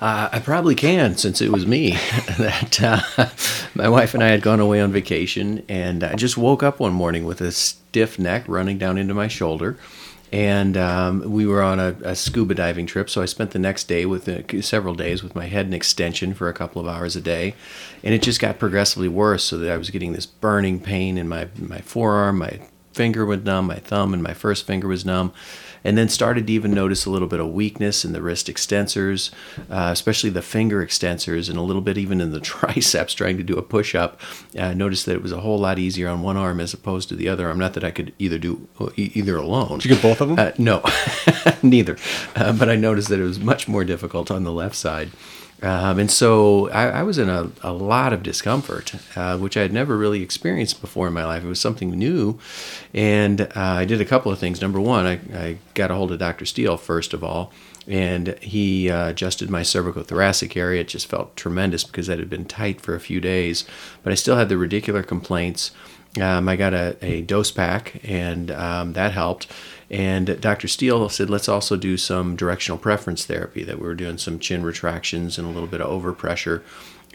Uh, 0.00 0.28
I 0.32 0.38
probably 0.40 0.74
can, 0.74 1.16
since 1.16 1.40
it 1.40 1.50
was 1.50 1.66
me 1.66 1.92
that 2.38 2.82
uh, 2.82 3.28
my 3.74 3.88
wife 3.88 4.14
and 4.14 4.22
I 4.22 4.28
had 4.28 4.42
gone 4.42 4.60
away 4.60 4.80
on 4.80 4.92
vacation, 4.92 5.64
and 5.68 6.04
I 6.04 6.14
just 6.14 6.36
woke 6.36 6.62
up 6.62 6.80
one 6.80 6.92
morning 6.92 7.24
with 7.24 7.40
a 7.40 7.52
stiff 7.52 8.18
neck 8.18 8.44
running 8.46 8.78
down 8.78 8.98
into 8.98 9.14
my 9.14 9.28
shoulder. 9.28 9.76
And 10.30 10.76
um, 10.76 11.30
we 11.30 11.46
were 11.46 11.62
on 11.62 11.80
a, 11.80 11.96
a, 12.02 12.14
scuba 12.14 12.54
diving 12.54 12.84
trip, 12.84 13.08
so 13.08 13.22
I 13.22 13.24
spent 13.24 13.52
the 13.52 13.58
next 13.58 13.84
day 13.84 14.04
with 14.04 14.28
uh, 14.28 14.60
several 14.60 14.94
days 14.94 15.22
with 15.22 15.34
my 15.34 15.46
head 15.46 15.64
in 15.64 15.72
extension 15.72 16.34
for 16.34 16.50
a 16.50 16.52
couple 16.52 16.82
of 16.82 16.86
hours 16.86 17.16
a 17.16 17.20
day, 17.22 17.54
and 18.04 18.12
it 18.12 18.20
just 18.20 18.38
got 18.38 18.58
progressively 18.58 19.08
worse. 19.08 19.44
So 19.44 19.56
that 19.56 19.72
I 19.72 19.78
was 19.78 19.88
getting 19.88 20.12
this 20.12 20.26
burning 20.26 20.80
pain 20.80 21.16
in 21.16 21.28
my 21.28 21.48
my 21.58 21.80
forearm, 21.80 22.38
my 22.38 22.60
finger 22.98 23.24
was 23.24 23.44
numb, 23.44 23.68
my 23.68 23.76
thumb 23.76 24.12
and 24.12 24.22
my 24.22 24.34
first 24.34 24.66
finger 24.66 24.88
was 24.88 25.04
numb 25.04 25.32
and 25.84 25.96
then 25.96 26.08
started 26.08 26.46
to 26.46 26.52
even 26.52 26.72
notice 26.72 27.06
a 27.06 27.10
little 27.10 27.28
bit 27.28 27.40
of 27.40 27.48
weakness 27.48 28.04
in 28.04 28.12
the 28.12 28.22
wrist 28.22 28.46
extensors, 28.48 29.30
uh, 29.70 29.90
especially 29.92 30.30
the 30.30 30.42
finger 30.42 30.84
extensors, 30.84 31.48
and 31.48 31.58
a 31.58 31.62
little 31.62 31.82
bit 31.82 31.98
even 31.98 32.20
in 32.20 32.32
the 32.32 32.40
triceps 32.52 33.14
trying 33.14 33.36
to 33.36 33.42
do 33.42 33.56
a 33.56 33.62
push 33.62 33.94
up. 33.94 34.20
I 34.56 34.70
uh, 34.70 34.74
noticed 34.74 35.06
that 35.06 35.14
it 35.14 35.22
was 35.22 35.32
a 35.32 35.40
whole 35.40 35.58
lot 35.58 35.78
easier 35.78 36.08
on 36.08 36.22
one 36.22 36.36
arm 36.36 36.60
as 36.60 36.74
opposed 36.74 37.08
to 37.10 37.16
the 37.16 37.28
other 37.28 37.48
arm. 37.48 37.58
Not 37.58 37.74
that 37.74 37.84
I 37.84 37.90
could 37.90 38.12
either 38.18 38.38
do 38.38 38.68
either 38.96 39.36
alone. 39.36 39.78
Did 39.78 39.84
you 39.86 39.94
get 39.94 40.02
both 40.02 40.20
of 40.20 40.28
them? 40.28 40.38
Uh, 40.38 40.52
no, 40.58 40.82
neither. 41.62 41.96
Uh, 42.34 42.52
but 42.52 42.68
I 42.68 42.76
noticed 42.76 43.08
that 43.08 43.20
it 43.20 43.24
was 43.24 43.38
much 43.38 43.68
more 43.68 43.84
difficult 43.84 44.30
on 44.30 44.44
the 44.44 44.52
left 44.52 44.74
side. 44.74 45.10
Um, 45.60 45.98
and 45.98 46.10
so 46.10 46.70
I, 46.70 47.00
I, 47.00 47.02
was 47.02 47.18
in 47.18 47.28
a, 47.28 47.50
a 47.62 47.72
lot 47.72 48.12
of 48.12 48.22
discomfort, 48.22 48.94
uh, 49.16 49.36
which 49.38 49.56
I 49.56 49.62
had 49.62 49.72
never 49.72 49.96
really 49.96 50.22
experienced 50.22 50.80
before 50.80 51.08
in 51.08 51.12
my 51.12 51.24
life. 51.24 51.42
It 51.42 51.48
was 51.48 51.60
something 51.60 51.90
new. 51.90 52.38
And 52.94 53.40
uh, 53.40 53.50
I 53.54 53.84
did 53.84 54.00
a 54.00 54.04
couple 54.04 54.30
of 54.30 54.38
things. 54.38 54.62
Number 54.62 54.80
one, 54.80 55.04
I, 55.04 55.20
I, 55.34 55.58
got 55.74 55.90
a 55.90 55.94
hold 55.94 56.12
of 56.12 56.20
Dr. 56.20 56.44
Steele, 56.44 56.76
first 56.76 57.12
of 57.12 57.24
all, 57.24 57.52
and 57.88 58.38
he 58.40 58.88
uh, 58.88 59.08
adjusted 59.08 59.50
my 59.50 59.62
cervicothoracic 59.62 60.56
area. 60.56 60.82
It 60.82 60.88
just 60.88 61.06
felt 61.06 61.34
tremendous 61.34 61.82
because 61.82 62.06
that 62.06 62.20
had 62.20 62.30
been 62.30 62.44
tight 62.44 62.80
for 62.80 62.94
a 62.94 63.00
few 63.00 63.20
days. 63.20 63.64
But 64.04 64.12
I 64.12 64.16
still 64.16 64.36
had 64.36 64.48
the 64.48 64.54
radicular 64.54 65.04
complaints. 65.04 65.72
Um, 66.20 66.48
I 66.48 66.56
got 66.56 66.72
a, 66.72 66.96
a, 67.02 67.22
dose 67.22 67.50
pack, 67.50 68.00
and 68.02 68.50
um, 68.50 68.92
that 68.94 69.12
helped. 69.12 69.46
And 69.90 70.40
Dr. 70.40 70.68
Steele 70.68 71.08
said, 71.08 71.30
let's 71.30 71.48
also 71.48 71.76
do 71.76 71.96
some 71.96 72.36
directional 72.36 72.78
preference 72.78 73.24
therapy, 73.24 73.64
that 73.64 73.78
we 73.78 73.86
were 73.86 73.94
doing 73.94 74.18
some 74.18 74.38
chin 74.38 74.62
retractions 74.62 75.38
and 75.38 75.46
a 75.46 75.50
little 75.50 75.68
bit 75.68 75.80
of 75.80 75.88
overpressure 75.88 76.62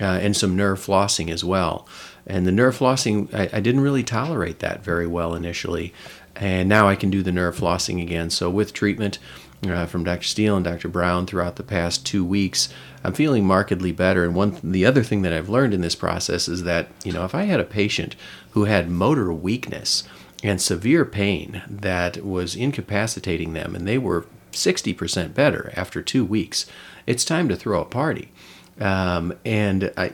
uh, 0.01 0.05
and 0.05 0.35
some 0.35 0.55
nerve 0.55 0.79
flossing 0.79 1.29
as 1.29 1.43
well. 1.43 1.87
And 2.25 2.47
the 2.47 2.51
nerve 2.51 2.77
flossing, 2.77 3.31
I, 3.33 3.49
I, 3.53 3.59
didn't 3.59 3.81
really 3.81 4.03
tolerate 4.03 4.59
that 4.59 4.83
very 4.83 5.05
well 5.05 5.35
initially. 5.35 5.93
And 6.35 6.67
now 6.67 6.87
I 6.87 6.95
can 6.95 7.11
do 7.11 7.21
the 7.21 7.31
nerve 7.31 7.55
flossing 7.57 8.01
again. 8.01 8.31
So 8.31 8.49
with 8.49 8.73
treatment, 8.73 9.19
uh, 9.63 9.85
from 9.85 10.03
Dr. 10.03 10.23
Steele 10.23 10.55
and 10.55 10.65
Dr. 10.65 10.89
Brown 10.89 11.25
throughout 11.25 11.55
the 11.55 11.63
past 11.63 12.05
two 12.05 12.25
weeks, 12.25 12.69
I'm 13.03 13.13
feeling 13.13 13.45
markedly 13.45 13.91
better. 13.91 14.23
And 14.25 14.35
one, 14.35 14.57
the 14.63 14.85
other 14.85 15.03
thing 15.03 15.21
that 15.21 15.33
I've 15.33 15.49
learned 15.49 15.73
in 15.73 15.81
this 15.81 15.95
process 15.95 16.47
is 16.47 16.63
that 16.63 16.89
you 17.03 17.11
know 17.11 17.23
if 17.23 17.33
I 17.35 17.43
had 17.43 17.59
a 17.59 17.65
patient 17.65 18.15
who 18.51 18.65
had 18.65 18.89
motor 18.89 19.31
weakness, 19.31 20.03
and 20.43 20.61
severe 20.61 21.05
pain 21.05 21.63
that 21.67 22.23
was 22.23 22.55
incapacitating 22.55 23.53
them, 23.53 23.75
and 23.75 23.87
they 23.87 23.97
were 23.97 24.25
60% 24.51 25.33
better 25.33 25.71
after 25.75 26.01
two 26.01 26.25
weeks. 26.25 26.65
It's 27.07 27.25
time 27.25 27.47
to 27.49 27.55
throw 27.55 27.81
a 27.81 27.85
party. 27.85 28.31
Um, 28.79 29.37
and 29.45 29.91
I, 29.95 30.07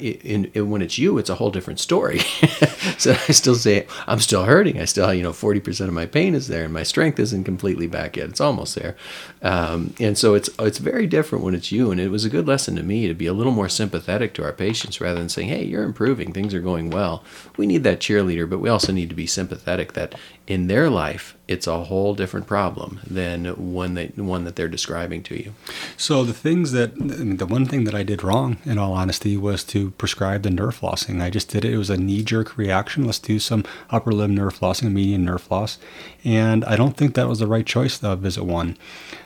when 0.56 0.82
it's 0.82 0.98
you, 0.98 1.18
it's 1.18 1.30
a 1.30 1.36
whole 1.36 1.50
different 1.50 1.80
story. 1.80 2.20
so 2.98 3.12
I 3.12 3.32
still 3.32 3.56
say 3.56 3.88
I'm 4.06 4.20
still 4.20 4.44
hurting. 4.44 4.80
I 4.80 4.86
still, 4.86 5.14
you 5.14 5.24
know, 5.24 5.32
40% 5.32 5.88
of 5.88 5.94
my 5.94 6.06
pain 6.06 6.36
is 6.36 6.48
there, 6.48 6.66
and 6.66 6.74
my 6.74 6.84
strength 6.84 7.20
isn't 7.20 7.46
completely 7.46 7.88
back 7.88 8.18
yet. 8.18 8.30
It's 8.30 8.42
almost 8.42 8.76
there. 8.76 8.96
Um, 9.42 9.94
and 10.00 10.18
so 10.18 10.34
it's 10.34 10.50
it's 10.60 10.78
very 10.78 11.08
different 11.08 11.44
when 11.44 11.56
it's 11.56 11.72
you. 11.72 11.92
And 11.92 12.02
it 12.02 12.10
was 12.10 12.26
a 12.26 12.30
good 12.30 12.48
lesson 12.48 12.76
to 12.76 12.84
me 12.84 13.08
to 13.08 13.14
be 13.14 13.28
a 13.28 13.34
little 13.34 13.54
more 13.54 13.70
sympathetic 13.70 14.34
to 14.36 14.44
our 14.44 14.54
patients 14.54 15.00
rather 15.00 15.20
than 15.20 15.30
saying, 15.30 15.48
"Hey, 15.48 15.64
you're 15.64 15.84
improving. 15.84 16.34
Things 16.34 16.54
are 16.54 16.60
going 16.60 16.90
well." 16.90 17.24
We 17.58 17.66
need 17.66 17.84
that 17.84 18.00
cheerleader, 18.00 18.50
but 18.50 18.60
we 18.60 18.70
also 18.70 18.92
need 18.92 19.10
to 19.10 19.16
be 19.16 19.28
sympathetic 19.28 19.94
that 19.94 20.16
in 20.48 20.68
their 20.68 20.90
life 20.90 21.36
it's 21.50 21.66
a 21.66 21.84
whole 21.86 22.14
different 22.14 22.46
problem 22.46 23.00
than 23.10 23.46
one 23.74 23.96
that 23.96 24.16
one 24.16 24.44
that 24.44 24.56
they're 24.56 24.68
describing 24.68 25.24
to 25.24 25.36
you. 25.36 25.56
So 25.98 26.24
the 26.24 26.32
things 26.32 26.74
that 26.74 26.96
the 26.96 27.48
one 27.48 27.66
thing 27.66 27.86
that 27.86 27.96
I 27.96 28.04
did 28.04 28.24
wrong, 28.24 28.58
in 28.66 28.78
all 28.78 28.94
honesty, 28.94 29.36
was 29.36 29.64
to 29.66 29.90
prescribe 29.92 30.44
the 30.44 30.52
nerve 30.52 30.80
flossing. 30.80 31.24
I 31.24 31.32
just 31.32 31.50
did 31.50 31.66
it. 31.66 31.74
It 31.74 31.78
was 31.78 31.90
a 31.90 31.98
knee 31.98 32.22
jerk 32.22 32.56
reaction. 32.56 33.06
Let's 33.06 33.18
do 33.18 33.40
some 33.40 33.66
upper 33.90 34.12
limb 34.12 34.36
nerve 34.36 34.60
flossing, 34.60 34.86
a 34.86 34.90
median 34.92 35.26
nerve 35.26 35.42
floss, 35.42 35.80
and 36.24 36.64
I 36.66 36.76
don't 36.76 36.96
think 36.96 37.16
that 37.16 37.28
was 37.28 37.40
the 37.40 37.48
right 37.48 37.66
choice. 37.66 38.04
Of 38.04 38.20
visit 38.20 38.44
one. 38.44 38.78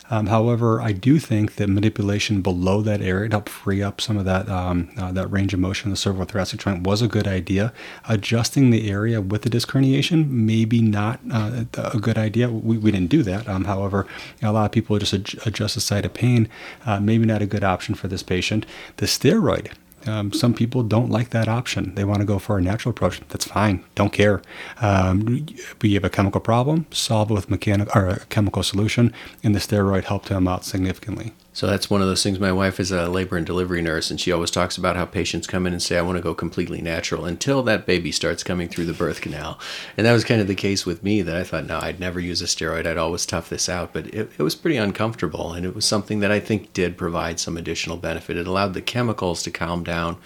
Um, 0.09 0.27
however, 0.27 0.81
I 0.81 0.91
do 0.91 1.19
think 1.19 1.55
that 1.55 1.69
manipulation 1.69 2.41
below 2.41 2.81
that 2.81 3.01
area 3.01 3.29
to 3.29 3.35
help 3.35 3.49
free 3.49 3.81
up 3.81 4.01
some 4.01 4.17
of 4.17 4.25
that 4.25 4.49
um, 4.49 4.91
uh, 4.97 5.11
that 5.11 5.27
range 5.27 5.53
of 5.53 5.59
motion 5.59 5.87
in 5.87 5.91
the 5.91 5.97
cervicothoracic 5.97 6.57
joint 6.57 6.83
was 6.85 7.01
a 7.01 7.07
good 7.07 7.27
idea. 7.27 7.73
Adjusting 8.07 8.69
the 8.69 8.89
area 8.89 9.21
with 9.21 9.43
the 9.43 9.49
disc 9.49 9.69
herniation, 9.69 10.29
maybe 10.29 10.81
not 10.81 11.19
uh, 11.31 11.65
a 11.77 11.99
good 11.99 12.17
idea. 12.17 12.49
We, 12.49 12.77
we 12.77 12.91
didn't 12.91 13.09
do 13.09 13.23
that. 13.23 13.47
Um, 13.47 13.65
however, 13.65 14.05
a 14.41 14.51
lot 14.51 14.65
of 14.65 14.71
people 14.71 14.97
just 14.99 15.13
adjust 15.13 15.75
the 15.75 15.81
site 15.81 16.05
of 16.05 16.13
pain. 16.13 16.49
Uh, 16.85 16.99
maybe 16.99 17.25
not 17.25 17.41
a 17.41 17.45
good 17.45 17.63
option 17.63 17.95
for 17.95 18.07
this 18.07 18.23
patient. 18.23 18.65
The 18.97 19.05
steroid 19.05 19.71
um, 20.07 20.33
some 20.33 20.53
people 20.53 20.83
don't 20.83 21.09
like 21.09 21.29
that 21.29 21.47
option. 21.47 21.95
They 21.95 22.03
want 22.03 22.19
to 22.19 22.25
go 22.25 22.39
for 22.39 22.57
a 22.57 22.61
natural 22.61 22.91
approach. 22.91 23.21
That's 23.29 23.45
fine. 23.45 23.83
Don't 23.95 24.11
care. 24.13 24.41
Um, 24.81 25.45
have 25.81 26.03
a 26.03 26.09
chemical 26.09 26.41
problem, 26.41 26.85
solve 26.91 27.31
it 27.31 27.33
with 27.33 27.49
mechanical 27.49 27.91
or 27.99 28.07
a 28.07 28.19
chemical 28.25 28.63
solution, 28.63 29.13
and 29.43 29.55
the 29.55 29.59
steroid 29.59 30.05
helped 30.05 30.29
him 30.29 30.47
out 30.47 30.65
significantly. 30.65 31.33
So 31.55 31.67
that's 31.67 31.87
one 31.87 32.01
of 32.01 32.07
those 32.07 32.23
things. 32.23 32.39
My 32.39 32.51
wife 32.51 32.79
is 32.79 32.91
a 32.91 33.07
labor 33.07 33.37
and 33.37 33.45
delivery 33.45 33.83
nurse, 33.83 34.09
and 34.09 34.19
she 34.19 34.31
always 34.31 34.49
talks 34.49 34.75
about 34.75 34.95
how 34.95 35.05
patients 35.05 35.45
come 35.45 35.67
in 35.67 35.73
and 35.73 35.81
say, 35.83 35.99
I 35.99 36.01
want 36.01 36.17
to 36.17 36.23
go 36.23 36.33
completely 36.33 36.81
natural 36.81 37.25
until 37.25 37.61
that 37.61 37.85
baby 37.85 38.11
starts 38.11 38.43
coming 38.43 38.67
through 38.67 38.85
the 38.85 38.93
birth 38.93 39.21
canal. 39.21 39.59
And 39.95 40.07
that 40.07 40.13
was 40.13 40.23
kind 40.23 40.41
of 40.41 40.47
the 40.47 40.55
case 40.55 40.83
with 40.83 41.03
me 41.03 41.21
that 41.21 41.37
I 41.37 41.43
thought, 41.43 41.67
no, 41.67 41.77
I'd 41.77 41.99
never 41.99 42.19
use 42.19 42.41
a 42.41 42.45
steroid. 42.45 42.87
I'd 42.87 42.97
always 42.97 43.27
tough 43.27 43.49
this 43.49 43.69
out. 43.69 43.93
But 43.93 44.07
it, 44.07 44.31
it 44.35 44.41
was 44.41 44.55
pretty 44.55 44.77
uncomfortable, 44.77 45.53
and 45.53 45.63
it 45.63 45.75
was 45.75 45.85
something 45.85 46.21
that 46.21 46.31
I 46.31 46.39
think 46.39 46.73
did 46.73 46.97
provide 46.97 47.39
some 47.39 47.55
additional 47.55 47.97
benefit. 47.97 48.35
It 48.35 48.47
allowed 48.47 48.73
the 48.73 48.81
chemicals 48.81 49.43
to 49.43 49.51
calm 49.51 49.83
down. 49.83 50.17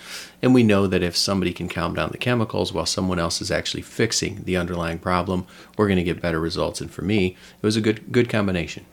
And 0.42 0.54
we 0.54 0.63
know 0.63 0.88
that 0.88 1.04
if 1.04 1.18
somebody 1.18 1.52
can 1.52 1.68
calm 1.68 1.94
down 1.94 2.12
the 2.13 2.18
chemicals 2.18 2.72
while 2.72 2.86
someone 2.86 3.20
else 3.20 3.42
is 3.42 3.52
actually 3.52 3.82
fixing 3.82 4.44
the 4.46 4.56
underlying 4.56 5.00
problem, 5.00 5.46
we're 5.78 5.88
going 5.88 5.98
to 5.98 6.04
get 6.04 6.22
better 6.22 6.40
results. 6.40 6.80
And 6.80 6.90
for 6.90 7.02
me, 7.02 7.36
it 7.62 7.66
was 7.66 7.76
a 7.76 7.82
good, 7.82 8.13
good 8.13 8.30
combination. 8.30 8.86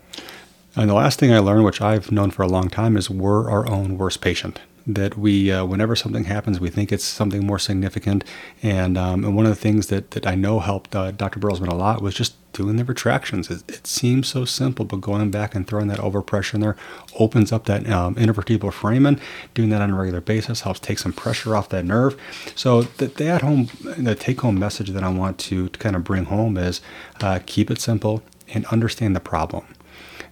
And 0.77 0.91
the 0.91 0.95
last 0.95 1.21
thing 1.21 1.33
I 1.33 1.39
learned, 1.39 1.65
which 1.65 1.81
I've 1.81 2.11
known 2.11 2.31
for 2.33 2.43
a 2.43 2.49
long 2.49 2.69
time, 2.69 2.97
is 2.97 3.09
we're 3.09 3.49
our 3.49 3.69
own 3.69 3.97
worst 3.97 4.21
patient. 4.21 4.61
that 4.87 5.17
we, 5.17 5.51
uh, 5.51 5.65
whenever 5.65 5.97
something 5.97 6.25
happens, 6.25 6.61
we 6.61 6.69
think 6.69 6.93
it's 6.93 7.05
something 7.05 7.47
more 7.47 7.59
significant. 7.59 8.23
And, 8.63 8.99
um, 8.99 9.25
and 9.25 9.35
one 9.35 9.47
of 9.47 9.51
the 9.51 9.57
things 9.59 9.87
that, 9.87 10.11
that 10.11 10.27
I 10.27 10.35
know 10.35 10.61
helped 10.61 10.95
uh, 10.95 11.11
Dr. 11.11 11.41
Bertelsman 11.41 11.69
a 11.69 11.75
lot 11.75 12.03
was 12.03 12.15
just 12.15 12.35
doing 12.53 12.77
the 12.77 12.85
retractions. 12.85 13.51
It, 13.51 13.63
it, 13.67 13.87
seems 13.87 14.29
so 14.29 14.45
simple, 14.45 14.85
but 14.85 15.01
going 15.01 15.31
back 15.31 15.55
and 15.55 15.67
throwing 15.67 15.89
that 15.89 16.01
overpressure 16.01 16.55
in 16.55 16.61
there 16.61 16.77
opens 17.19 17.51
up 17.51 17.65
that 17.65 17.89
um, 17.89 18.15
intervertebral 18.17 18.75
foramen. 18.75 19.19
Doing 19.55 19.71
that 19.71 19.81
on 19.81 19.91
a 19.91 19.95
regular 19.95 20.21
basis 20.21 20.61
helps 20.61 20.81
take 20.81 20.99
some 20.99 21.15
pressure 21.15 21.57
off 21.57 21.71
that 21.71 21.87
nerve. 21.87 22.21
So 22.55 22.83
the, 22.83 23.07
the 23.07 23.27
at-home, 23.29 23.71
the 23.97 24.15
take-home 24.15 24.59
message 24.59 24.91
that 24.91 25.03
I 25.03 25.09
want 25.09 25.39
to, 25.39 25.71
to 25.71 25.79
kind 25.79 25.97
of 25.97 26.05
bring 26.05 26.27
home 26.27 26.59
is 26.59 26.83
uh, 27.23 27.41
keep 27.47 27.71
it 27.71 27.81
simple 27.81 28.23
and 28.53 28.67
understand 28.67 29.17
the 29.17 29.21
problem. 29.21 29.65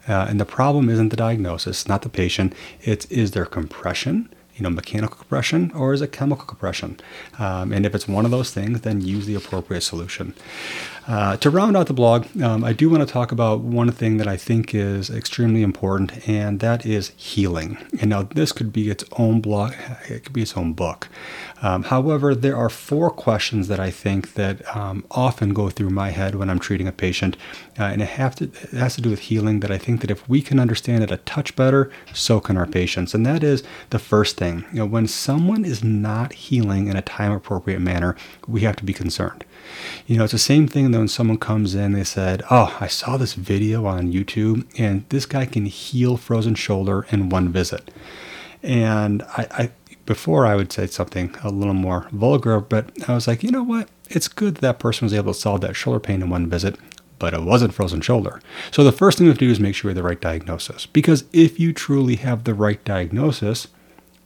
Uh, 0.09 0.27
and 0.29 0.41
the 0.41 0.45
problem 0.45 0.88
isn't 0.88 1.11
the 1.11 1.17
diagnosis, 1.17 1.87
not 1.87 2.03
the 2.03 2.09
patient. 2.09 2.55
It's 2.83 3.07
is 3.07 3.31
there 3.33 3.47
compression? 3.47 4.29
you 4.57 4.62
know, 4.62 4.71
mechanical 4.71 5.17
compression 5.17 5.71
or 5.73 5.93
is 5.93 6.03
it 6.03 6.12
chemical 6.12 6.45
compression? 6.45 7.01
Um, 7.38 7.73
and 7.73 7.87
if 7.87 7.95
it's 7.95 8.07
one 8.07 8.25
of 8.25 8.31
those 8.31 8.51
things, 8.51 8.83
then 8.83 9.01
use 9.01 9.27
the 9.27 9.35
appropriate 9.35 9.81
solution. 9.81 10.35
Uh, 11.07 11.37
to 11.38 11.51
round 11.51 11.77
out 11.77 11.88
the 11.88 11.93
blog, 11.93 12.27
um, 12.41 12.62
I 12.62 12.73
do 12.73 12.88
want 12.88 13.07
to 13.07 13.12
talk 13.12 13.33
about 13.33 13.61
one 13.61 13.91
thing 13.91 14.19
that 14.19 14.29
I 14.29 14.37
think 14.37 14.73
is 14.73 15.11
extremely 15.11 15.62
important, 15.62 16.29
and 16.29 16.61
that 16.61 16.87
is 16.87 17.09
healing. 17.17 17.77
And 18.01 18.11
now 18.11 18.23
this 18.23 18.53
could 18.53 18.73
be 18.73 18.88
its 18.88 19.05
own 19.19 19.41
blog, 19.41 19.73
it 20.09 20.23
could 20.25 20.33
be 20.33 20.43
its 20.43 20.57
own 20.57 20.75
book. 20.75 21.09
Um, 21.61 21.85
however, 21.85 22.37
there 22.37 22.57
are 22.57 22.69
four 22.69 23.11
questions 23.11 23.67
that 23.67 23.81
I 23.81 23.91
think 23.91 24.35
that 24.35 24.77
um, 24.77 25.05
often 25.11 25.53
go 25.53 25.71
through 25.71 25.91
my 25.91 26.11
head 26.11 26.37
when 26.37 26.49
I'm 26.49 26.61
treating 26.61 26.87
a 26.87 26.93
patient, 26.93 27.37
uh, 27.81 27.85
and 27.85 28.01
it, 28.01 28.11
have 28.11 28.37
to, 28.37 28.45
it 28.45 28.71
has 28.71 28.95
to 28.95 29.01
do 29.01 29.11
with 29.11 29.21
healing. 29.21 29.59
That 29.61 29.73
I 29.73 29.79
think 29.79 30.03
that 30.03 30.11
if 30.11 30.29
we 30.29 30.41
can 30.41 30.61
understand 30.61 31.03
it 31.03 31.11
a 31.11 31.17
touch 31.19 31.57
better, 31.57 31.91
so 32.12 32.38
can 32.38 32.57
our 32.57 32.67
patients. 32.67 33.12
And 33.12 33.27
that 33.27 33.43
is 33.43 33.65
the 33.91 33.99
first 33.99 34.37
thing. 34.37 34.65
You 34.73 34.81
know, 34.81 34.87
when 34.87 35.09
someone 35.09 35.65
is 35.65 35.83
not 35.83 36.33
healing 36.33 36.87
in 36.87 36.97
a 36.97 37.03
time 37.03 37.33
appropriate 37.33 37.81
manner, 37.81 38.17
we 38.47 38.61
have 38.61 38.77
to 38.77 38.85
be 38.85 38.93
concerned. 38.93 39.45
You 40.07 40.18
know, 40.18 40.25
it's 40.25 40.33
the 40.33 40.38
same 40.38 40.66
thing 40.66 40.90
though 40.90 40.98
when 40.98 41.09
someone 41.09 41.38
comes 41.38 41.75
in, 41.75 41.92
they 41.92 42.05
said, 42.05 42.42
Oh, 42.51 42.77
I 42.81 42.87
saw 42.87 43.16
this 43.16 43.35
video 43.35 43.87
on 43.87 44.12
YouTube, 44.12 44.66
and 44.79 45.09
this 45.09 45.27
guy 45.27 45.46
can 45.46 45.66
heal 45.66 46.16
frozen 46.16 46.55
shoulder 46.55 47.07
in 47.11 47.29
one 47.29 47.51
visit. 47.51 47.90
And 48.62 49.22
I, 49.22 49.46
I 49.51 49.70
before 50.05 50.46
I 50.46 50.57
would 50.57 50.72
say 50.72 50.87
something 50.87 51.35
a 51.42 51.51
little 51.51 51.75
more 51.75 52.09
vulgar, 52.12 52.61
but 52.61 52.90
I 53.09 53.14
was 53.14 53.29
like, 53.29 53.42
you 53.42 53.51
know 53.51 53.62
what? 53.62 53.88
It's 54.11 54.29
good 54.29 54.57
that, 54.57 54.61
that 54.62 54.79
person 54.79 55.07
was 55.07 55.14
able 55.14 55.33
to 55.33 55.38
solve 55.38 55.61
that 55.61 55.77
shoulder 55.77 56.01
pain 56.01 56.22
in 56.22 56.31
one 56.31 56.51
visit, 56.51 56.77
but 57.18 57.35
it 57.35 57.42
wasn't 57.42 57.75
frozen 57.75 58.01
shoulder. 58.01 58.40
So 58.72 58.83
the 58.83 58.92
first 58.92 59.18
thing 59.18 59.27
we 59.27 59.31
have 59.31 59.38
to 59.38 59.46
do 59.46 59.51
is 59.51 59.61
make 59.61 59.75
sure 59.75 59.88
we 59.88 59.92
have 59.92 60.03
the 60.03 60.09
right 60.09 60.20
diagnosis. 60.20 60.87
Because 60.87 61.25
if 61.33 61.61
you 61.61 61.72
truly 61.72 62.16
have 62.16 62.44
the 62.44 62.55
right 62.55 62.83
diagnosis, 62.85 63.68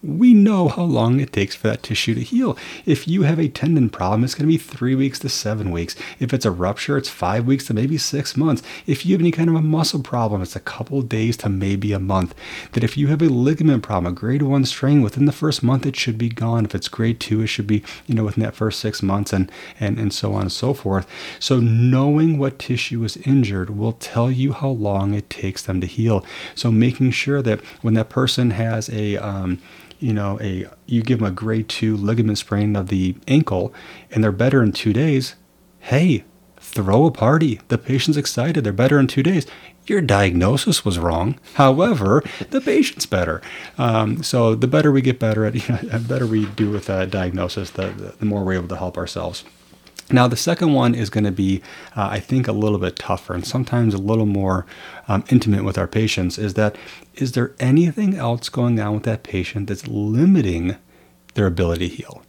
we 0.06 0.34
know 0.34 0.68
how 0.68 0.82
long 0.82 1.20
it 1.20 1.32
takes 1.32 1.54
for 1.54 1.68
that 1.68 1.82
tissue 1.82 2.14
to 2.14 2.20
heal. 2.20 2.56
If 2.84 3.08
you 3.08 3.22
have 3.22 3.40
a 3.40 3.48
tendon 3.48 3.90
problem, 3.90 4.22
it's 4.22 4.34
going 4.34 4.48
to 4.48 4.52
be 4.52 4.58
three 4.58 4.94
weeks 4.94 5.18
to 5.20 5.28
seven 5.28 5.70
weeks. 5.70 5.96
If 6.20 6.32
it's 6.32 6.44
a 6.44 6.50
rupture, 6.50 6.96
it's 6.96 7.08
five 7.08 7.46
weeks 7.46 7.66
to 7.66 7.74
maybe 7.74 7.98
six 7.98 8.36
months. 8.36 8.62
If 8.86 9.04
you 9.04 9.14
have 9.14 9.20
any 9.20 9.32
kind 9.32 9.48
of 9.48 9.56
a 9.56 9.62
muscle 9.62 10.02
problem, 10.02 10.42
it's 10.42 10.56
a 10.56 10.60
couple 10.60 11.02
days 11.02 11.36
to 11.38 11.48
maybe 11.48 11.92
a 11.92 11.98
month. 11.98 12.34
That 12.72 12.84
if 12.84 12.96
you 12.96 13.08
have 13.08 13.20
a 13.20 13.28
ligament 13.28 13.82
problem, 13.82 14.12
a 14.12 14.14
grade 14.14 14.42
one 14.42 14.64
strain, 14.64 15.02
within 15.02 15.24
the 15.24 15.32
first 15.32 15.62
month, 15.62 15.84
it 15.84 15.96
should 15.96 16.18
be 16.18 16.28
gone. 16.28 16.64
If 16.64 16.74
it's 16.74 16.88
grade 16.88 17.18
two, 17.18 17.42
it 17.42 17.48
should 17.48 17.66
be, 17.66 17.82
you 18.06 18.14
know, 18.14 18.24
within 18.24 18.44
that 18.44 18.54
first 18.54 18.80
six 18.80 19.02
months 19.02 19.32
and, 19.32 19.50
and, 19.80 19.98
and 19.98 20.12
so 20.12 20.34
on 20.34 20.42
and 20.42 20.52
so 20.52 20.72
forth. 20.72 21.06
So 21.40 21.58
knowing 21.58 22.38
what 22.38 22.58
tissue 22.58 23.02
is 23.04 23.16
injured 23.18 23.70
will 23.70 23.92
tell 23.92 24.30
you 24.30 24.52
how 24.52 24.68
long 24.68 25.14
it 25.14 25.28
takes 25.30 25.62
them 25.62 25.80
to 25.80 25.86
heal. 25.86 26.24
So 26.54 26.70
making 26.70 27.10
sure 27.10 27.42
that 27.42 27.60
when 27.82 27.94
that 27.94 28.08
person 28.08 28.50
has 28.50 28.88
a, 28.90 29.16
um, 29.16 29.60
you 29.98 30.12
know, 30.12 30.38
a 30.40 30.66
you 30.86 31.02
give 31.02 31.18
them 31.18 31.28
a 31.28 31.30
grade 31.30 31.68
two 31.68 31.96
ligament 31.96 32.38
sprain 32.38 32.76
of 32.76 32.88
the 32.88 33.16
ankle 33.26 33.72
and 34.10 34.22
they're 34.22 34.32
better 34.32 34.62
in 34.62 34.72
two 34.72 34.92
days, 34.92 35.34
hey, 35.80 36.24
throw 36.58 37.06
a 37.06 37.10
party. 37.10 37.60
The 37.68 37.78
patient's 37.78 38.18
excited. 38.18 38.64
They're 38.64 38.72
better 38.72 38.98
in 38.98 39.06
two 39.06 39.22
days. 39.22 39.46
Your 39.86 40.00
diagnosis 40.00 40.84
was 40.84 40.98
wrong. 40.98 41.38
However, 41.54 42.24
the 42.50 42.60
patient's 42.60 43.06
better. 43.06 43.40
Um, 43.78 44.22
so 44.22 44.54
the 44.54 44.66
better 44.66 44.90
we 44.90 45.00
get 45.00 45.20
better 45.20 45.44
at, 45.44 45.54
you 45.54 45.74
know, 45.74 45.98
the 45.98 45.98
better 46.00 46.26
we 46.26 46.46
do 46.46 46.70
with 46.70 46.88
a 46.90 47.06
diagnosis, 47.06 47.70
the, 47.70 48.14
the 48.18 48.26
more 48.26 48.44
we're 48.44 48.54
able 48.54 48.68
to 48.68 48.76
help 48.76 48.98
ourselves. 48.98 49.44
Now, 50.10 50.28
the 50.28 50.36
second 50.36 50.72
one 50.72 50.94
is 50.94 51.10
going 51.10 51.24
to 51.24 51.32
be, 51.32 51.62
uh, 51.96 52.08
I 52.12 52.20
think, 52.20 52.46
a 52.46 52.52
little 52.52 52.78
bit 52.78 52.96
tougher 52.96 53.34
and 53.34 53.44
sometimes 53.44 53.92
a 53.92 53.98
little 53.98 54.26
more 54.26 54.64
um, 55.08 55.24
intimate 55.30 55.64
with 55.64 55.76
our 55.76 55.88
patients. 55.88 56.38
Is 56.38 56.54
that 56.54 56.76
is 57.14 57.32
there 57.32 57.54
anything 57.58 58.14
else 58.14 58.48
going 58.48 58.78
on 58.78 58.94
with 58.94 59.02
that 59.04 59.22
patient 59.22 59.68
that's 59.68 59.88
limiting 59.88 60.76
their 61.34 61.46
ability 61.46 61.88
to 61.88 61.94
heal? 61.96 62.22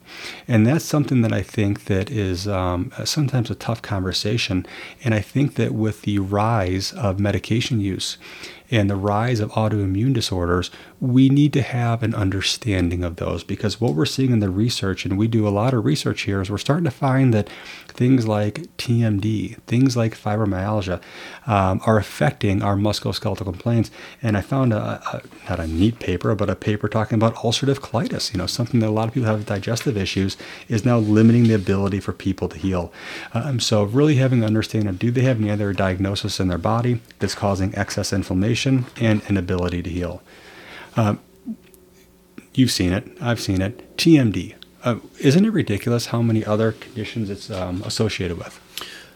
And 0.47 0.65
that's 0.65 0.85
something 0.85 1.21
that 1.21 1.33
I 1.33 1.41
think 1.41 1.85
that 1.85 2.09
is 2.09 2.47
um, 2.47 2.91
sometimes 3.05 3.49
a 3.49 3.55
tough 3.55 3.81
conversation. 3.81 4.65
And 5.03 5.13
I 5.13 5.21
think 5.21 5.55
that 5.55 5.73
with 5.73 6.03
the 6.03 6.19
rise 6.19 6.93
of 6.93 7.19
medication 7.19 7.79
use 7.79 8.17
and 8.69 8.89
the 8.89 8.95
rise 8.95 9.39
of 9.39 9.51
autoimmune 9.51 10.13
disorders, 10.13 10.69
we 10.99 11.29
need 11.29 11.53
to 11.53 11.61
have 11.61 12.03
an 12.03 12.13
understanding 12.13 13.03
of 13.03 13.15
those 13.17 13.43
because 13.43 13.79
what 13.79 13.93
we're 13.93 14.05
seeing 14.05 14.31
in 14.31 14.39
the 14.39 14.49
research, 14.49 15.05
and 15.05 15.17
we 15.17 15.27
do 15.27 15.47
a 15.47 15.49
lot 15.49 15.73
of 15.73 15.85
research 15.85 16.23
here, 16.23 16.41
is 16.41 16.49
we're 16.49 16.57
starting 16.57 16.83
to 16.83 16.91
find 16.91 17.33
that 17.33 17.49
things 17.87 18.27
like 18.27 18.55
TMD, 18.77 19.57
things 19.63 19.95
like 19.95 20.17
fibromyalgia, 20.17 21.01
um, 21.45 21.81
are 21.85 21.97
affecting 21.97 22.61
our 22.61 22.75
musculoskeletal 22.75 23.43
complaints. 23.43 23.89
And 24.21 24.35
I 24.35 24.41
found 24.41 24.73
a, 24.73 25.01
a, 25.13 25.21
not 25.49 25.59
a 25.59 25.67
neat 25.67 25.99
paper, 25.99 26.35
but 26.35 26.49
a 26.49 26.55
paper 26.55 26.89
talking 26.89 27.15
about 27.15 27.35
ulcerative 27.35 27.79
colitis. 27.79 28.33
You 28.33 28.39
know, 28.39 28.47
something 28.47 28.79
that 28.81 28.89
a 28.89 28.91
lot 28.91 29.07
of 29.07 29.13
people 29.13 29.27
have 29.27 29.45
digestive 29.45 29.96
issues 29.97 30.37
is 30.69 30.85
now 30.85 30.97
limiting 30.97 31.43
the 31.43 31.53
ability 31.53 31.99
for 31.99 32.13
people 32.13 32.47
to 32.49 32.57
heal. 32.57 32.91
Um, 33.33 33.59
so 33.59 33.83
really 33.83 34.15
having 34.15 34.39
an 34.39 34.45
understanding 34.45 34.89
of 34.89 34.99
do 34.99 35.11
they 35.11 35.21
have 35.21 35.41
any 35.41 35.49
other 35.49 35.73
diagnosis 35.73 36.39
in 36.39 36.47
their 36.47 36.57
body 36.57 37.01
that's 37.19 37.35
causing 37.35 37.75
excess 37.75 38.13
inflammation 38.13 38.85
and 38.99 39.21
inability 39.29 39.81
to 39.83 39.89
heal. 39.89 40.21
Um, 40.95 41.19
you've 42.53 42.71
seen 42.71 42.91
it. 42.91 43.07
I've 43.21 43.39
seen 43.39 43.61
it. 43.61 43.97
TMD. 43.97 44.55
Uh, 44.83 44.97
isn't 45.19 45.45
it 45.45 45.51
ridiculous 45.51 46.07
how 46.07 46.21
many 46.21 46.45
other 46.45 46.71
conditions 46.71 47.29
it's 47.29 47.49
um, 47.49 47.81
associated 47.83 48.37
with? 48.37 48.59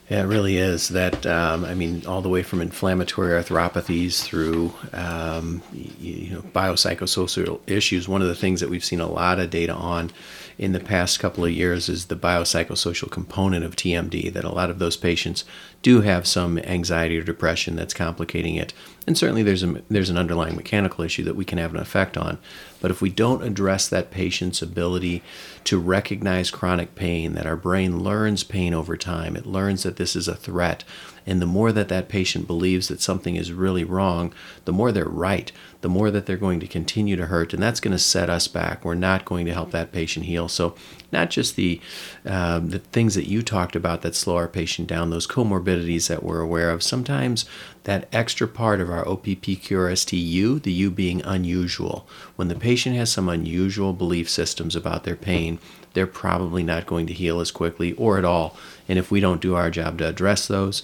Yeah, 0.10 0.24
it 0.24 0.26
really 0.26 0.58
is. 0.58 0.89
That 0.89 1.26
um, 1.26 1.63
I 1.63 1.74
mean, 1.74 2.06
all 2.06 2.22
the 2.22 2.28
way 2.28 2.44
from 2.44 2.60
inflammatory 2.60 3.32
arthropathies 3.41 4.22
through 4.22 4.74
um, 4.91 5.62
you 5.72 6.32
know 6.32 6.41
biopsychosocial 6.41 7.62
issues. 7.65 8.10
One 8.10 8.22
of 8.22 8.28
the 8.28 8.36
things 8.36 8.60
that 8.60 8.70
we've 8.70 8.84
seen 8.84 9.00
a 9.00 9.08
lot 9.08 9.39
of 9.39 9.50
data 9.50 9.74
on 9.74 10.12
in 10.57 10.71
the 10.71 10.79
past 10.79 11.19
couple 11.19 11.45
of 11.45 11.51
years 11.51 11.89
is 11.89 12.05
the 12.05 12.15
biopsychosocial 12.15 13.09
component 13.09 13.65
of 13.65 13.75
TMD. 13.75 14.31
That 14.31 14.43
a 14.43 14.53
lot 14.53 14.69
of 14.69 14.79
those 14.79 14.97
patients 14.97 15.43
do 15.81 16.01
have 16.01 16.27
some 16.27 16.59
anxiety 16.59 17.17
or 17.17 17.23
depression 17.23 17.75
that's 17.75 17.93
complicating 17.93 18.55
it, 18.55 18.73
and 19.07 19.17
certainly 19.17 19.43
there's 19.43 19.63
a 19.63 19.81
there's 19.89 20.09
an 20.09 20.17
underlying 20.17 20.55
mechanical 20.55 21.03
issue 21.03 21.23
that 21.23 21.35
we 21.35 21.45
can 21.45 21.57
have 21.57 21.73
an 21.73 21.81
effect 21.81 22.17
on. 22.17 22.37
But 22.81 22.91
if 22.91 23.01
we 23.01 23.09
don't 23.09 23.43
address 23.43 23.87
that 23.87 24.11
patient's 24.11 24.61
ability 24.61 25.21
to 25.65 25.79
recognize 25.79 26.49
chronic 26.49 26.95
pain, 26.95 27.33
that 27.33 27.45
our 27.45 27.55
brain 27.55 27.99
learns 27.99 28.43
pain 28.43 28.73
over 28.73 28.97
time, 28.97 29.35
it 29.35 29.45
learns 29.45 29.83
that 29.83 29.97
this 29.97 30.15
is 30.15 30.27
a 30.27 30.35
threat, 30.35 30.83
and 31.25 31.41
the 31.41 31.45
more 31.45 31.71
that 31.71 31.89
that 31.89 32.10
patient 32.10 32.47
believes 32.47 32.88
that 32.88 33.01
something 33.01 33.36
is 33.36 33.51
really 33.51 33.84
wrong, 33.84 34.34
the 34.65 34.73
more 34.73 34.91
they're 34.91 35.05
right, 35.05 35.51
the 35.81 35.89
more 35.89 36.12
that 36.12 36.25
they're 36.25 36.38
going 36.38 36.60
to 36.60 36.67
continue 36.67 37.15
to 37.15 37.27
hurt, 37.27 37.53
and 37.53 37.62
that's 37.62 37.79
going 37.79 37.91
to 37.91 37.99
set 37.99 38.29
us 38.29 38.47
back. 38.47 38.84
We're 38.86 38.95
not 38.95 39.25
going 39.25 39.45
to 39.45 39.53
help 39.53 39.71
that 39.71 39.91
patient 39.91 40.25
heal. 40.25 40.47
So, 40.47 40.75
not 41.12 41.29
just 41.29 41.55
the 41.55 41.81
um, 42.25 42.69
the 42.69 42.79
things 42.79 43.15
that 43.15 43.27
you 43.27 43.41
talked 43.41 43.75
about 43.75 44.01
that 44.01 44.15
slow 44.15 44.38
our 44.38 44.47
patient 44.47 44.88
down, 44.88 45.10
those 45.10 45.27
comorbidities 45.27 46.07
that 46.07 46.23
we're 46.23 46.41
aware 46.41 46.69
of. 46.69 46.84
Sometimes 46.84 47.45
that 47.84 48.07
extra 48.12 48.47
part 48.47 48.79
of 48.79 48.89
our 48.89 49.03
OPPQRSTU, 49.05 50.62
the 50.62 50.71
U 50.71 50.91
being 50.91 51.21
unusual. 51.23 52.07
When 52.36 52.47
the 52.47 52.55
patient 52.55 52.95
has 52.95 53.12
some 53.12 53.27
unusual 53.27 53.93
belief 53.93 54.29
systems 54.29 54.75
about 54.75 55.03
their 55.03 55.15
pain, 55.15 55.60
they're 55.93 56.07
probably 56.07 56.63
not 56.63 56.86
going 56.86 57.07
to 57.07 57.13
heal 57.13 57.39
as 57.39 57.51
quickly 57.51 57.93
or 57.93 58.17
at 58.17 58.25
all. 58.25 58.55
And 58.91 58.99
if 58.99 59.10
we 59.10 59.21
don't 59.21 59.39
do 59.39 59.56
our 59.56 59.71
job 59.71 59.99
to 59.99 60.10
address 60.10 60.49
those, 60.49 60.84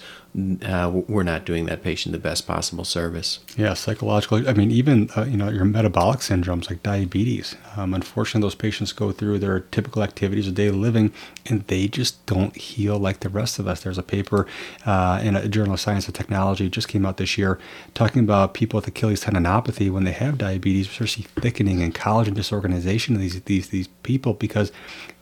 uh, 0.62 0.90
we're 1.08 1.24
not 1.24 1.44
doing 1.44 1.66
that 1.66 1.82
patient 1.82 2.14
the 2.14 2.18
best 2.18 2.46
possible 2.46 2.84
service. 2.84 3.40
Yeah, 3.54 3.74
psychologically. 3.74 4.48
I 4.48 4.54
mean, 4.54 4.70
even 4.70 5.10
uh, 5.14 5.24
you 5.24 5.36
know 5.36 5.50
your 5.50 5.66
metabolic 5.66 6.20
syndromes 6.20 6.70
like 6.70 6.82
diabetes. 6.82 7.54
Um, 7.76 7.92
unfortunately, 7.92 8.46
those 8.46 8.54
patients 8.54 8.92
go 8.92 9.12
through 9.12 9.40
their 9.40 9.60
typical 9.60 10.02
activities 10.02 10.48
of 10.48 10.54
daily 10.54 10.78
living, 10.78 11.12
and 11.44 11.66
they 11.66 11.86
just 11.86 12.24
don't 12.24 12.56
heal 12.56 12.98
like 12.98 13.20
the 13.20 13.28
rest 13.28 13.58
of 13.58 13.68
us. 13.68 13.82
There's 13.82 13.98
a 13.98 14.02
paper 14.02 14.46
uh, 14.86 15.20
in 15.22 15.36
a 15.36 15.46
Journal 15.46 15.74
of 15.74 15.80
Science 15.80 16.06
and 16.06 16.14
Technology 16.14 16.70
just 16.70 16.88
came 16.88 17.04
out 17.04 17.18
this 17.18 17.36
year 17.36 17.58
talking 17.92 18.22
about 18.22 18.54
people 18.54 18.78
with 18.78 18.88
Achilles 18.88 19.24
tendinopathy 19.24 19.90
when 19.90 20.04
they 20.04 20.12
have 20.12 20.38
diabetes, 20.38 20.88
especially 20.88 21.26
thickening 21.42 21.82
and 21.82 21.94
collagen 21.94 22.32
disorganization 22.32 23.16
of 23.16 23.20
these 23.20 23.42
these 23.42 23.68
these 23.68 23.88
people 24.02 24.32
because 24.32 24.72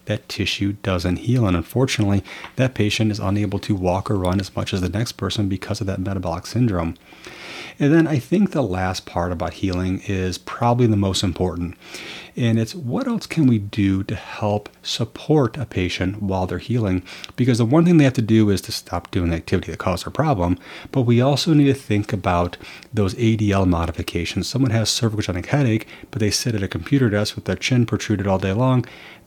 that 0.07 0.29
tissue 0.29 0.73
doesn't 0.83 1.17
heal. 1.17 1.47
And 1.47 1.57
unfortunately, 1.57 2.25
that 2.57 2.75
patient 2.75 3.13
is 3.13 3.21
unable 3.21 3.59
to 3.61 3.75
walk 3.75 4.11
or 4.11 4.17
run 4.17 4.41
as 4.41 4.55
much 4.57 4.73
as 4.73 4.81
the 4.81 4.89
next 4.89 5.13
person 5.13 5.49
because 5.49 5.81
of 5.81 5.87
that 5.87 6.01
metabolic 6.01 6.47
syndrome. 6.47 6.97
And 7.79 7.93
then 7.93 8.07
I 8.07 8.19
think 8.19 8.51
the 8.51 8.63
last 8.63 9.07
part 9.07 9.33
about 9.33 9.55
healing 9.55 10.03
is 10.07 10.39
probably 10.39 10.87
the 10.87 10.97
most 10.97 11.23
important. 11.23 11.77
And 12.37 12.59
it's 12.59 12.75
what 12.75 13.07
else 13.07 13.27
can 13.27 13.47
we 13.47 13.59
do 13.59 14.03
to 14.05 14.15
help 14.15 14.69
support 14.83 15.57
a 15.57 15.65
patient 15.65 16.23
while 16.23 16.47
they're 16.47 16.59
healing? 16.59 17.03
Because 17.35 17.59
the 17.59 17.65
one 17.65 17.85
thing 17.85 17.97
they 17.97 18.05
have 18.05 18.13
to 18.15 18.23
do 18.23 18.51
is 18.51 18.61
to 18.63 18.73
stop 18.73 19.11
doing 19.11 19.31
the 19.31 19.37
activity 19.37 19.71
that 19.71 19.79
caused 19.79 20.05
their 20.05 20.11
problem, 20.11 20.59
but 20.93 21.03
we 21.03 21.21
also 21.21 21.55
need 21.55 21.65
to 21.65 21.75
think 21.75 22.13
about 22.13 22.59
those 22.93 23.15
ADL 23.15 23.67
modifications. 23.67 24.49
Someone 24.49 24.71
has 24.71 24.91
cervical 24.91 25.17
cervicogenic 25.17 25.47
headache, 25.47 25.87
but 26.11 26.21
they 26.21 26.31
sit 26.31 26.55
at 26.55 26.63
a 26.63 26.69
computer 26.69 27.09
desk 27.09 27.37
with 27.37 27.47
their 27.47 27.57
chin 27.57 27.87
protruded 27.87 28.27
all 28.27 28.39
day 28.39 28.53
long 28.53 28.85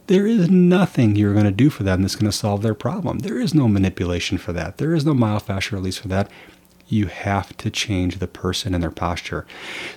there 0.08 0.26
is 0.26 0.50
nothing 0.50 1.16
you're 1.16 1.34
going 1.34 1.46
to 1.46 1.52
do 1.52 1.70
for 1.70 1.84
them 1.84 2.02
that's 2.02 2.16
going 2.16 2.30
to 2.30 2.36
solve 2.36 2.64
their 2.64 2.74
problem. 2.74 3.20
There 3.20 3.40
is 3.40 3.54
no 3.54 3.68
manipulation 3.68 4.40
for 4.40 4.52
that. 4.54 4.78
There 4.78 4.96
is 4.96 5.06
no 5.06 5.14
myofascial 5.14 5.74
release 5.74 6.00
for 6.00 6.08
that 6.08 6.32
you 6.90 7.06
have 7.06 7.56
to 7.58 7.70
change 7.70 8.20
the 8.20 8.28
person 8.28 8.74
and 8.74 8.84
their 8.84 8.92
posture. 8.92 9.46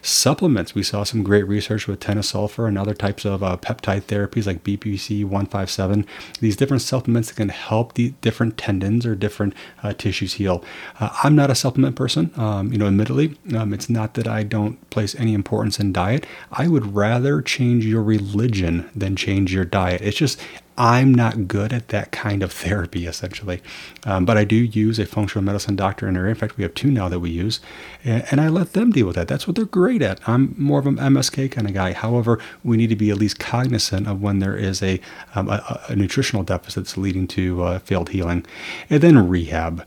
Supplements, 0.03 0.75
we 0.75 0.83
saw 0.83 1.03
some 1.03 1.23
great 1.23 1.47
research 1.49 1.87
with 1.87 2.01
tennosulfur 2.01 2.69
and 2.69 2.79
other 2.79 2.95
types 2.95 3.25
of 3.25 3.43
uh, 3.43 3.57
peptide 3.57 4.03
therapies 4.03 4.47
like 4.47 4.63
BPC 4.63 5.25
157. 5.25 6.07
These 6.41 6.57
different 6.57 6.83
supplements 6.83 7.29
that 7.29 7.37
can 7.37 7.49
help 7.49 7.95
the 7.95 8.11
different 8.21 8.59
tendons 8.59 9.07
or 9.07 9.15
different 9.15 9.55
uh, 9.83 9.93
tissues 9.95 10.35
heal. 10.35 10.63
Uh, 11.01 11.11
I'm 11.25 11.35
not 11.35 11.51
a 11.51 11.55
supplement 11.55 11.97
person, 11.97 12.31
um, 12.37 12.73
you 12.73 12.79
know, 12.79 12.87
admittedly. 12.87 13.37
Um, 13.57 13.73
it's 13.73 13.89
not 13.89 14.15
that 14.15 14.29
I 14.29 14.43
don't 14.43 14.79
place 14.91 15.15
any 15.15 15.35
importance 15.35 15.81
in 15.81 15.93
diet. 15.93 16.27
I 16.53 16.69
would 16.69 16.95
rather 16.95 17.41
change 17.43 17.87
your 17.87 18.03
religion 18.03 18.91
than 18.95 19.17
change 19.17 19.53
your 19.53 19.65
diet. 19.65 20.03
It's 20.03 20.17
just, 20.17 20.41
I'm 20.79 21.15
not 21.15 21.49
good 21.49 21.73
at 21.73 21.89
that 21.89 22.13
kind 22.13 22.43
of 22.43 22.51
therapy, 22.51 23.07
essentially. 23.07 23.61
Um, 24.05 24.25
but 24.25 24.39
I 24.39 24.45
do 24.45 24.57
use 24.57 24.99
a 24.99 25.05
functional 25.05 25.45
medicine 25.45 25.77
doctor 25.77 26.09
in 26.09 26.17
area. 26.17 26.31
In 26.31 26.37
fact, 26.37 26.57
we 26.57 26.63
have 26.63 26.73
two 26.73 26.91
now 26.91 27.09
that 27.09 27.21
we 27.21 27.31
use, 27.31 27.61
and, 28.05 28.25
and, 28.31 28.41
I 28.41 28.49
let 28.49 28.73
them 28.73 28.91
deal 28.91 29.07
with 29.07 29.17
that. 29.17 29.29
That's 29.29 29.47
what 29.47 29.55
they're 29.57 29.67
great 29.67 30.01
at. 30.01 30.27
I'm 30.27 30.55
more 30.57 30.79
of 30.79 30.87
an 30.87 30.97
MSK 30.97 31.53
kind 31.53 31.69
of 31.69 31.75
guy. 31.75 31.93
However, 31.93 32.39
we 32.65 32.79
need 32.79 32.89
to 32.89 32.97
be 32.97 33.11
at 33.11 33.19
least 33.19 33.39
cognizant 33.39 34.09
of 34.09 34.23
when 34.23 34.39
there 34.39 34.57
is 34.57 34.83
a, 34.83 34.99
um, 35.35 35.51
a, 35.51 35.83
a, 35.89 35.97
nutritional 35.97 36.43
deficit 36.43 36.85
that's 36.85 36.97
leading 36.97 37.27
to 37.29 37.63
uh, 37.65 37.79
failed 37.81 38.09
healing. 38.09 38.47
And 38.89 39.03
then 39.03 39.29
rehab. 39.29 39.87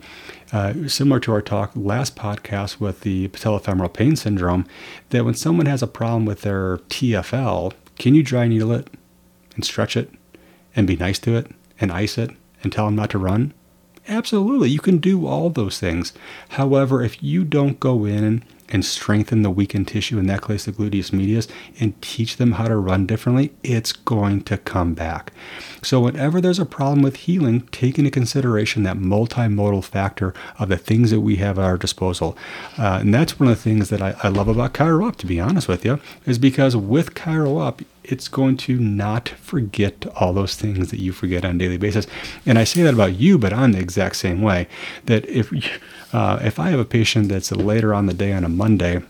Uh, 0.53 0.87
similar 0.87 1.19
to 1.21 1.31
our 1.31 1.41
talk 1.41 1.71
last 1.75 2.15
podcast 2.15 2.79
with 2.79 3.01
the 3.01 3.27
patellofemoral 3.29 3.91
pain 3.91 4.15
syndrome, 4.15 4.67
that 5.09 5.25
when 5.25 5.33
someone 5.33 5.65
has 5.65 5.81
a 5.81 5.87
problem 5.87 6.25
with 6.25 6.41
their 6.41 6.77
TFL, 6.77 7.73
can 7.97 8.13
you 8.13 8.21
dry 8.21 8.47
needle 8.47 8.71
it 8.71 8.87
and 9.55 9.65
stretch 9.65 9.97
it? 9.97 10.11
And 10.75 10.87
be 10.87 10.95
nice 10.95 11.19
to 11.19 11.35
it 11.35 11.51
and 11.79 11.91
ice 11.91 12.17
it 12.17 12.31
and 12.63 12.71
tell 12.71 12.85
them 12.85 12.95
not 12.95 13.09
to 13.11 13.17
run? 13.17 13.53
Absolutely, 14.07 14.69
you 14.69 14.79
can 14.79 14.97
do 14.99 15.25
all 15.25 15.49
those 15.49 15.79
things. 15.79 16.13
However, 16.49 17.01
if 17.03 17.23
you 17.23 17.43
don't 17.43 17.79
go 17.79 18.05
in 18.05 18.43
and 18.69 18.83
strengthen 18.83 19.43
the 19.43 19.49
weakened 19.49 19.87
tissue 19.87 20.17
in 20.17 20.27
that 20.27 20.41
place, 20.41 20.65
the 20.65 20.71
gluteus 20.71 21.13
medius, 21.13 21.47
and 21.79 21.99
teach 22.01 22.37
them 22.37 22.53
how 22.53 22.67
to 22.67 22.75
run 22.75 23.05
differently, 23.05 23.51
it's 23.63 23.91
going 23.91 24.41
to 24.41 24.57
come 24.57 24.93
back. 24.93 25.31
So, 25.83 25.99
whenever 25.99 26.41
there's 26.41 26.59
a 26.59 26.65
problem 26.65 27.01
with 27.01 27.15
healing, 27.17 27.67
take 27.71 27.97
into 27.99 28.11
consideration 28.11 28.83
that 28.83 28.97
multimodal 28.97 29.83
factor 29.83 30.33
of 30.57 30.69
the 30.69 30.77
things 30.77 31.11
that 31.11 31.21
we 31.21 31.35
have 31.37 31.59
at 31.59 31.65
our 31.65 31.77
disposal. 31.77 32.37
Uh, 32.77 32.99
and 33.01 33.13
that's 33.13 33.39
one 33.39 33.49
of 33.49 33.55
the 33.55 33.61
things 33.61 33.89
that 33.89 34.01
I, 34.01 34.15
I 34.23 34.29
love 34.29 34.47
about 34.47 34.73
ChiroUp, 34.73 35.15
to 35.17 35.25
be 35.25 35.39
honest 35.39 35.67
with 35.67 35.85
you, 35.85 35.99
is 36.25 36.39
because 36.39 36.75
with 36.75 37.13
ChiroUp, 37.13 37.83
it's 38.03 38.27
going 38.27 38.57
to 38.57 38.77
not 38.77 39.29
forget 39.29 40.05
all 40.15 40.33
those 40.33 40.55
things 40.55 40.91
that 40.91 40.99
you 40.99 41.11
forget 41.11 41.43
on 41.43 41.55
a 41.55 41.59
daily 41.59 41.77
basis. 41.77 42.05
And 42.45 42.59
I 42.59 42.63
say 42.63 42.83
that 42.83 42.93
about 42.93 43.15
you, 43.15 43.37
but 43.37 43.53
I'm 43.53 43.71
the 43.71 43.79
exact 43.79 44.17
same 44.17 44.41
way. 44.41 44.67
That 45.05 45.25
if 45.27 45.51
uh, 46.13 46.39
if 46.41 46.59
I 46.59 46.69
have 46.69 46.79
a 46.79 46.85
patient 46.85 47.29
that's 47.29 47.51
later 47.51 47.93
on 47.93 48.05
the 48.05 48.13
day 48.13 48.31
on 48.31 48.43
a 48.43 48.49
Monday 48.55 49.01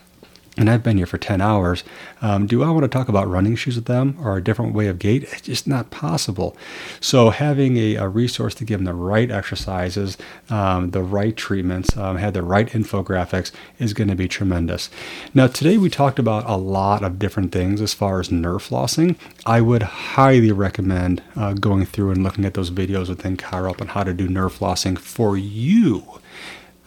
and 0.58 0.70
I've 0.70 0.84
been 0.84 0.98
here 0.98 1.06
for 1.06 1.18
10 1.18 1.42
hours, 1.42 1.84
um, 2.22 2.48
do 2.48 2.64
I 2.64 2.70
want 2.70 2.84
to 2.84 2.88
talk 2.88 3.10
about 3.10 3.28
running 3.28 3.56
shoes 3.56 3.76
with 3.76 3.86
them 3.86 4.18
or 4.22 4.38
a 4.38 4.44
different 4.44 4.74
way 4.74 4.88
of 4.88 5.00
gait? 5.00 5.24
It's 5.24 5.42
just 5.42 5.68
not 5.68 5.92
possible. 5.92 6.56
So, 7.02 7.30
having 7.30 7.76
a, 7.78 7.96
a 7.96 8.08
resource 8.08 8.56
to 8.56 8.66
give 8.66 8.80
them 8.80 8.86
the 8.86 8.94
right 8.94 9.30
exercises, 9.30 10.18
um, 10.50 10.92
the 10.92 11.04
right 11.04 11.36
treatments, 11.36 11.98
um, 11.98 12.18
have 12.18 12.34
the 12.34 12.42
right 12.42 12.68
infographics 12.70 13.52
is 13.80 13.94
going 13.94 14.08
to 14.08 14.16
be 14.16 14.30
tremendous. 14.30 14.90
Now, 15.34 15.48
today 15.48 15.78
we 15.78 15.90
talked 15.90 16.20
about 16.20 16.50
a 16.50 16.56
lot 16.56 17.04
of 17.04 17.20
different 17.20 17.52
things 17.52 17.82
as 17.82 17.94
far 17.94 18.22
as 18.22 18.32
nerve 18.32 18.68
flossing. 18.68 19.18
I 19.46 19.60
would 19.60 19.84
highly 19.84 20.54
recommend 20.54 21.22
uh, 21.36 21.54
going 21.54 21.86
through 21.86 22.12
and 22.12 22.24
looking 22.24 22.46
at 22.46 22.54
those 22.54 22.72
videos 22.72 23.10
within 23.10 23.36
ChiroUp 23.36 23.82
on 23.82 23.88
how 23.88 24.04
to 24.04 24.14
do 24.14 24.30
nerve 24.30 24.58
flossing 24.58 24.98
for 24.98 25.36
you. 25.36 26.22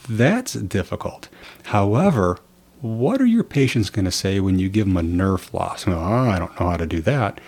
That's 0.09 0.55
difficult. 0.55 1.29
However, 1.65 2.39
what 2.81 3.21
are 3.21 3.27
your 3.27 3.45
patients 3.45 3.91
going 3.91 4.05
to 4.05 4.11
say 4.11 4.41
when 4.41 4.59
you 4.59 4.69
give 4.69 4.87
them 4.87 4.97
a 4.97 5.03
nerve? 5.03 5.53
Well, 5.53 5.75
oh, 5.87 6.01
I 6.01 6.39
don't 6.39 6.59
know 6.61 6.71
how 6.71 6.77
to 6.77 6.87
do 6.87 7.01
that. 7.03 7.41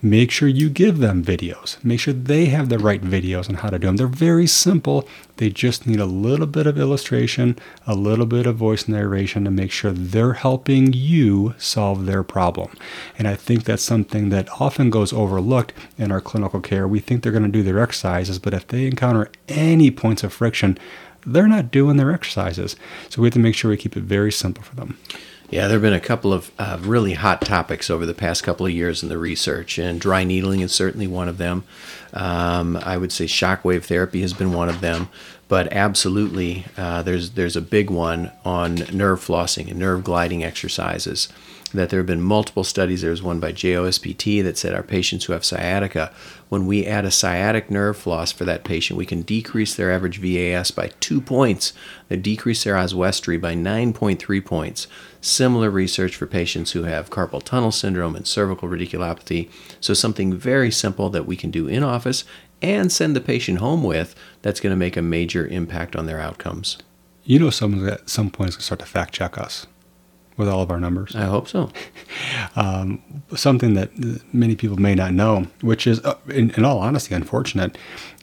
Make 0.00 0.30
sure 0.30 0.46
you 0.46 0.70
give 0.70 0.98
them 0.98 1.24
videos. 1.24 1.82
Make 1.84 1.98
sure 1.98 2.14
they 2.14 2.46
have 2.46 2.68
the 2.68 2.78
right 2.78 3.02
videos 3.02 3.48
on 3.48 3.56
how 3.56 3.70
to 3.70 3.80
do 3.80 3.88
them. 3.88 3.96
They're 3.96 4.06
very 4.06 4.46
simple. 4.46 5.08
They 5.38 5.50
just 5.50 5.88
need 5.88 5.98
a 5.98 6.06
little 6.06 6.46
bit 6.46 6.68
of 6.68 6.78
illustration, 6.78 7.58
a 7.84 7.96
little 7.96 8.26
bit 8.26 8.46
of 8.46 8.54
voice 8.54 8.86
narration 8.86 9.44
to 9.44 9.50
make 9.50 9.72
sure 9.72 9.90
they're 9.90 10.34
helping 10.34 10.92
you 10.92 11.56
solve 11.58 12.06
their 12.06 12.22
problem. 12.22 12.70
And 13.18 13.26
I 13.26 13.34
think 13.34 13.64
that's 13.64 13.82
something 13.82 14.28
that 14.28 14.48
often 14.60 14.88
goes 14.88 15.12
overlooked 15.12 15.72
in 15.96 16.12
our 16.12 16.20
clinical 16.20 16.60
care. 16.60 16.86
We 16.86 17.00
think 17.00 17.24
they're 17.24 17.32
going 17.32 17.42
to 17.42 17.48
do 17.48 17.64
their 17.64 17.80
exercises, 17.80 18.38
but 18.38 18.54
if 18.54 18.68
they 18.68 18.86
encounter 18.86 19.32
any 19.48 19.90
points 19.90 20.22
of 20.22 20.32
friction, 20.32 20.78
they're 21.32 21.48
not 21.48 21.70
doing 21.70 21.96
their 21.96 22.12
exercises. 22.12 22.76
So 23.08 23.22
we 23.22 23.26
have 23.26 23.34
to 23.34 23.40
make 23.40 23.54
sure 23.54 23.70
we 23.70 23.76
keep 23.76 23.96
it 23.96 24.02
very 24.02 24.32
simple 24.32 24.62
for 24.64 24.74
them. 24.74 24.98
Yeah, 25.50 25.62
there 25.66 25.76
have 25.76 25.82
been 25.82 25.94
a 25.94 26.00
couple 26.00 26.34
of 26.34 26.50
uh, 26.58 26.78
really 26.82 27.14
hot 27.14 27.40
topics 27.40 27.88
over 27.88 28.04
the 28.04 28.12
past 28.12 28.44
couple 28.44 28.66
of 28.66 28.72
years 28.72 29.02
in 29.02 29.08
the 29.08 29.16
research, 29.16 29.78
and 29.78 29.98
dry 29.98 30.22
needling 30.22 30.60
is 30.60 30.74
certainly 30.74 31.06
one 31.06 31.26
of 31.26 31.38
them. 31.38 31.64
Um, 32.12 32.76
I 32.76 32.98
would 32.98 33.12
say 33.12 33.24
shockwave 33.24 33.84
therapy 33.84 34.20
has 34.20 34.34
been 34.34 34.52
one 34.52 34.68
of 34.68 34.82
them, 34.82 35.08
but 35.48 35.72
absolutely, 35.72 36.66
uh, 36.76 37.02
there's 37.02 37.30
there's 37.30 37.56
a 37.56 37.62
big 37.62 37.88
one 37.88 38.30
on 38.44 38.74
nerve 38.92 39.24
flossing 39.24 39.70
and 39.70 39.78
nerve 39.78 40.04
gliding 40.04 40.44
exercises 40.44 41.28
that 41.72 41.90
there 41.90 41.98
have 41.98 42.06
been 42.06 42.22
multiple 42.22 42.64
studies. 42.64 43.02
There's 43.02 43.22
one 43.22 43.40
by 43.40 43.52
JOSPT 43.52 44.42
that 44.42 44.56
said 44.56 44.74
our 44.74 44.82
patients 44.82 45.24
who 45.24 45.32
have 45.32 45.44
sciatica, 45.44 46.12
when 46.48 46.66
we 46.66 46.86
add 46.86 47.04
a 47.04 47.10
sciatic 47.10 47.70
nerve 47.70 47.96
floss 47.96 48.32
for 48.32 48.44
that 48.44 48.64
patient, 48.64 48.96
we 48.96 49.06
can 49.06 49.22
decrease 49.22 49.74
their 49.74 49.92
average 49.92 50.18
VAS 50.18 50.70
by 50.70 50.88
two 51.00 51.20
points, 51.20 51.72
they 52.08 52.16
decrease 52.16 52.64
their 52.64 52.76
Oswestry 52.76 53.36
by 53.36 53.54
9.3 53.54 54.44
points. 54.44 54.86
Similar 55.20 55.70
research 55.70 56.16
for 56.16 56.26
patients 56.26 56.72
who 56.72 56.84
have 56.84 57.10
carpal 57.10 57.42
tunnel 57.42 57.72
syndrome 57.72 58.16
and 58.16 58.26
cervical 58.26 58.68
radiculopathy. 58.68 59.50
So, 59.80 59.92
something 59.92 60.32
very 60.34 60.70
simple 60.70 61.10
that 61.10 61.26
we 61.26 61.36
can 61.36 61.50
do 61.50 61.66
in 61.66 61.82
office 61.82 62.24
and 62.62 62.90
send 62.90 63.14
the 63.14 63.20
patient 63.20 63.58
home 63.58 63.82
with 63.82 64.14
that's 64.42 64.60
going 64.60 64.72
to 64.72 64.76
make 64.76 64.96
a 64.96 65.02
major 65.02 65.46
impact 65.46 65.96
on 65.96 66.06
their 66.06 66.20
outcomes. 66.20 66.78
You 67.24 67.38
know, 67.38 67.50
someone 67.50 67.88
at 67.88 68.08
some 68.08 68.30
point 68.30 68.50
is 68.50 68.56
going 68.56 68.60
to 68.60 68.66
start 68.66 68.80
to 68.80 68.86
fact 68.86 69.12
check 69.12 69.36
us 69.36 69.66
with 70.38 70.48
all 70.48 70.62
of 70.62 70.70
our 70.70 70.80
numbers. 70.80 71.14
I 71.14 71.24
hope 71.24 71.48
so. 71.48 71.70
um, 72.56 73.02
something 73.34 73.74
that 73.74 73.90
many 74.32 74.56
people 74.56 74.78
may 74.78 74.94
not 74.94 75.12
know, 75.12 75.48
which 75.60 75.86
is, 75.86 76.02
uh, 76.04 76.16
in, 76.28 76.52
in, 76.52 76.64
all 76.64 76.78
honesty, 76.78 77.14
unfortunate, 77.14 77.76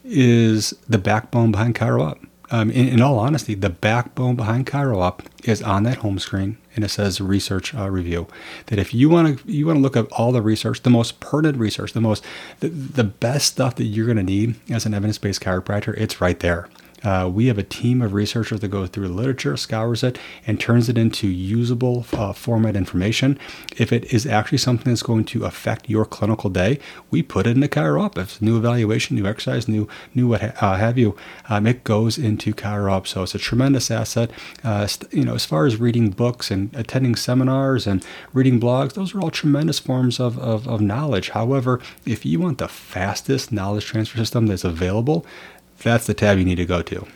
is 0.04 0.70
the 0.88 0.98
backbone 0.98 1.52
behind 1.52 1.76
ChiroUp. 1.76 2.18
Um, 2.50 2.70
in, 2.70 2.88
in, 2.88 3.02
all 3.02 3.18
honesty, 3.18 3.54
the 3.54 3.70
backbone 3.70 4.36
behind 4.36 4.66
ChiroUp 4.66 5.26
is 5.44 5.62
on 5.62 5.82
that 5.82 5.98
home 5.98 6.18
screen, 6.18 6.58
and 6.74 6.84
it 6.84 6.88
says 6.88 7.20
research 7.20 7.74
uh, 7.74 7.90
review. 7.90 8.28
That 8.66 8.78
if 8.78 8.94
you 8.94 9.08
want 9.08 9.40
to, 9.40 9.52
you 9.52 9.66
want 9.66 9.78
to 9.78 9.82
look 9.82 9.96
at 9.96 10.06
all 10.12 10.30
the 10.30 10.42
research, 10.42 10.82
the 10.82 10.90
most 10.90 11.18
pertinent 11.18 11.58
research, 11.58 11.92
the 11.92 12.00
most, 12.00 12.24
the, 12.60 12.68
the 12.68 13.04
best 13.04 13.48
stuff 13.48 13.74
that 13.76 13.84
you're 13.84 14.06
going 14.06 14.16
to 14.16 14.22
need 14.22 14.54
as 14.70 14.86
an 14.86 14.94
evidence-based 14.94 15.42
chiropractor, 15.42 15.94
it's 15.98 16.20
right 16.20 16.38
there. 16.38 16.68
Uh, 17.02 17.30
we 17.32 17.46
have 17.46 17.58
a 17.58 17.62
team 17.62 18.02
of 18.02 18.12
researchers 18.12 18.60
that 18.60 18.68
goes 18.68 18.88
through 18.88 19.08
the 19.08 19.14
literature, 19.14 19.56
scours 19.56 20.02
it, 20.02 20.18
and 20.46 20.58
turns 20.58 20.88
it 20.88 20.98
into 20.98 21.28
usable 21.28 22.06
uh, 22.12 22.32
format 22.32 22.76
information. 22.76 23.38
If 23.76 23.92
it 23.92 24.12
is 24.12 24.26
actually 24.26 24.58
something 24.58 24.92
that's 24.92 25.02
going 25.02 25.24
to 25.26 25.44
affect 25.44 25.88
your 25.88 26.04
clinical 26.04 26.50
day, 26.50 26.78
we 27.10 27.22
put 27.22 27.46
it 27.46 27.50
in 27.50 27.60
the 27.60 27.68
ChiroUp. 27.68 28.16
If 28.16 28.32
it's 28.32 28.42
new 28.42 28.56
evaluation, 28.56 29.16
new 29.16 29.26
exercise, 29.26 29.68
new 29.68 29.88
new 30.14 30.28
what 30.28 30.40
ha- 30.40 30.52
uh, 30.60 30.76
have 30.76 30.98
you, 30.98 31.16
um, 31.48 31.66
it 31.66 31.84
goes 31.84 32.18
into 32.18 32.52
ChiroUp. 32.52 33.06
So 33.06 33.22
it's 33.22 33.34
a 33.34 33.38
tremendous 33.38 33.90
asset. 33.90 34.30
Uh, 34.64 34.86
st- 34.86 35.12
you 35.12 35.24
know, 35.24 35.34
as 35.34 35.44
far 35.44 35.66
as 35.66 35.76
reading 35.78 36.10
books 36.10 36.50
and 36.50 36.74
attending 36.74 37.14
seminars 37.16 37.86
and 37.86 38.04
reading 38.32 38.60
blogs, 38.60 38.94
those 38.94 39.14
are 39.14 39.20
all 39.20 39.30
tremendous 39.30 39.78
forms 39.78 40.18
of, 40.18 40.38
of, 40.38 40.66
of 40.66 40.80
knowledge. 40.80 41.30
However, 41.30 41.80
if 42.04 42.24
you 42.24 42.40
want 42.40 42.58
the 42.58 42.68
fastest 42.68 43.52
knowledge 43.52 43.86
transfer 43.86 44.18
system 44.18 44.46
that's 44.46 44.64
available, 44.64 45.26
that's 45.82 46.06
the 46.06 46.14
tab 46.14 46.38
you 46.38 46.44
need 46.44 46.56
to 46.56 46.66
go 46.66 46.82
to. 46.82 47.06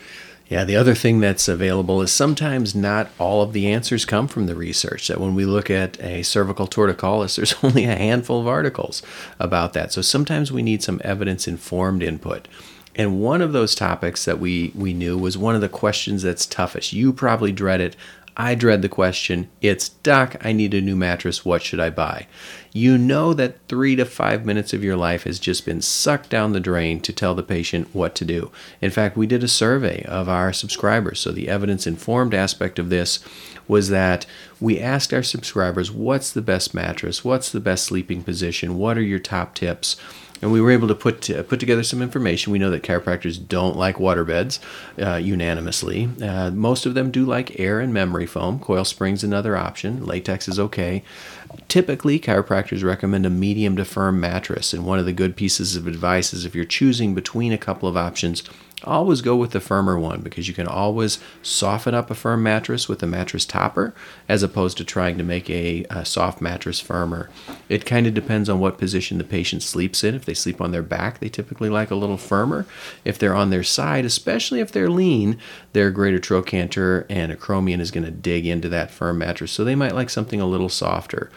Yeah, 0.51 0.65
the 0.65 0.75
other 0.75 0.97
thing 0.97 1.21
that's 1.21 1.47
available 1.47 2.03
is 2.03 2.11
sometimes 2.11 2.75
not 2.75 3.09
all 3.21 3.41
of 3.41 3.53
the 3.53 3.69
answers 3.69 4.05
come 4.05 4.27
from 4.27 4.47
the 4.47 4.57
research. 4.57 5.07
That 5.07 5.21
when 5.21 5.37
we 5.37 5.45
look 5.45 5.71
at 5.71 6.01
a 6.03 6.25
cervical 6.25 6.67
torticollis, 6.67 7.37
there's 7.37 7.55
only 7.63 7.85
a 7.85 7.95
handful 7.95 8.41
of 8.41 8.49
articles 8.49 9.01
about 9.39 9.75
that. 9.75 9.93
So 9.93 10.03
sometimes 10.03 10.51
we 10.51 10.63
need 10.63 10.83
some 10.83 11.01
evidence 11.05 11.47
informed 11.47 12.03
input. 12.03 12.49
And 12.97 13.21
one 13.21 13.41
of 13.41 13.53
those 13.53 13.77
topics 13.77 14.25
that 14.25 14.41
we, 14.41 14.73
we 14.75 14.93
knew 14.93 15.17
was 15.17 15.39
one 15.39 15.55
of 15.55 15.61
the 15.61 15.69
questions 15.69 16.23
that's 16.23 16.45
toughest. 16.47 16.93
You 16.93 17.13
probably 17.13 17.53
dread 17.53 17.81
it. 17.81 17.95
I 18.37 18.55
dread 18.55 18.83
the 18.83 18.89
question, 18.89 19.51
it's 19.61 19.89
Doc, 19.89 20.37
I 20.41 20.53
need 20.53 20.73
a 20.73 20.81
new 20.81 20.97
mattress, 20.97 21.45
what 21.45 21.63
should 21.63 21.81
I 21.81 21.91
buy? 21.91 22.27
You 22.73 22.97
know 22.97 23.35
that 23.35 23.57
three 23.69 23.97
to 23.97 24.05
five 24.05 24.47
minutes 24.47 24.73
of 24.73 24.85
your 24.85 24.97
life 24.97 25.25
has 25.25 25.41
just 25.41 25.67
been 25.67 25.83
sucked 25.83 26.31
down 26.31 26.53
the 26.53 26.61
drain 26.61 27.01
to 27.01 27.13
tell 27.13 27.35
the 27.35 27.43
patient 27.43 27.89
what 27.93 28.15
to 28.15 28.25
do. 28.25 28.53
In 28.81 28.93
fact, 28.93 29.17
we 29.17 29.27
did 29.27 29.43
a 29.43 29.49
survey 29.49 30.05
of 30.05 30.29
our 30.29 30.53
subscribers, 30.53 31.19
so 31.19 31.33
the 31.33 31.49
evidence 31.49 31.87
informed 31.87 32.33
aspect 32.33 32.79
of 32.79 32.89
this 32.89 33.19
was 33.67 33.89
that 33.89 34.25
we 34.61 34.79
asked 34.79 35.13
our 35.13 35.23
subscribers, 35.23 35.91
what's 35.91 36.33
the 36.33 36.43
best 36.43 36.73
mattress? 36.73 37.25
What's 37.25 37.51
the 37.51 37.61
best 37.61 37.85
sleeping 37.85 38.23
position? 38.23 38.79
What 38.79 38.97
are 38.97 39.03
your 39.03 39.19
top 39.19 39.55
tips? 39.55 39.97
And 40.43 40.53
we 40.53 40.61
were 40.61 40.71
able 40.71 40.89
to 40.89 40.95
put 40.95 41.21
to, 41.23 41.43
put 41.43 41.61
together 41.61 41.83
some 41.83 42.03
information. 42.03 42.53
We 42.53 42.59
know 42.59 42.71
that 42.71 42.83
chiropractors 42.83 43.47
don't 43.47 43.77
like 43.77 43.97
waterbeds 43.97 44.59
uh, 45.01 45.17
unanimously. 45.17 46.09
Uh, 46.23 46.51
most 46.51 46.87
of 46.87 46.95
them 46.95 47.11
do 47.11 47.25
like 47.25 47.59
air 47.59 47.81
and 47.81 47.93
memory 47.93 48.27
foam. 48.27 48.59
Coil 48.59 48.85
spring's 48.85 49.25
another 49.25 49.57
option. 49.57 50.05
Latex 50.05 50.49
is 50.49 50.59
okay. 50.59 51.03
Typically, 51.69 52.19
chiropractors 52.19 52.85
recommend 52.85 53.27
a 53.27 53.31
medium 53.31 53.77
to 53.77 53.85
firm 53.85 54.21
mattress, 54.21 54.73
and 54.73 54.87
one 54.87 54.99
of 54.99 55.05
the 55.05 55.13
good 55.13 55.37
pieces 55.37 55.77
of 55.77 55.87
advice 55.87 56.33
is 56.33 56.45
if 56.45 56.55
you're 56.55 56.65
choosing 56.65 57.15
between 57.15 57.53
a 57.53 57.59
couple 57.59 57.89
of 57.89 57.97
options 57.97 58.43
always 58.85 59.21
go 59.21 59.37
with 59.37 59.51
the 59.51 59.61
firmer 59.61 59.99
one 59.99 60.21
because 60.21 60.49
you 60.49 60.55
can 60.55 60.67
always 60.67 61.19
soften 61.43 61.95
up 61.95 62.11
a 62.11 62.15
firm 62.15 62.43
mattress 62.43 62.89
with 62.89 63.03
a 63.03 63.07
mattress 63.07 63.45
topper 63.45 63.95
as 64.29 64.43
opposed 64.43 64.79
to 64.79 64.85
trying 64.85 65.19
to 65.19 65.25
make 65.25 65.49
a, 65.51 65.85
a 65.91 66.05
soft 66.05 66.41
mattress 66.41 66.81
firmer. 66.81 67.31
It 67.69 67.87
kind 67.87 68.07
of 68.07 68.15
depends 68.15 68.49
on 68.49 68.61
what 68.61 68.79
position 68.79 69.19
the 69.19 69.25
patient 69.25 69.63
sleeps 69.63 70.05
in. 70.05 70.15
If 70.15 70.25
they 70.25 70.35
sleep 70.35 70.61
on 70.61 70.71
their 70.71 70.83
back, 70.83 71.19
they 71.19 71.29
typically 71.29 71.69
like 71.69 71.91
a 71.91 71.97
little 71.97 72.17
firmer. 72.17 72.67
If 73.05 73.19
they're 73.19 73.35
on 73.35 73.51
their 73.51 73.65
side, 73.65 74.05
especially 74.05 74.61
if 74.61 74.73
they're 74.73 74.91
lean, 74.91 75.39
their 75.73 75.91
greater 75.91 76.19
trochanter 76.19 77.07
and 77.11 77.33
acromion 77.33 77.81
is 77.81 77.91
going 77.91 78.05
to 78.05 78.11
dig 78.11 78.47
into 78.47 78.69
that 78.69 78.91
firm 78.91 79.19
mattress. 79.19 79.53
So 79.53 79.65
they 79.65 79.75
might 79.75 79.95
like 79.95 80.11
something 80.11 80.41
a 80.41 80.47
little 80.47 80.69
softer. 80.69 81.31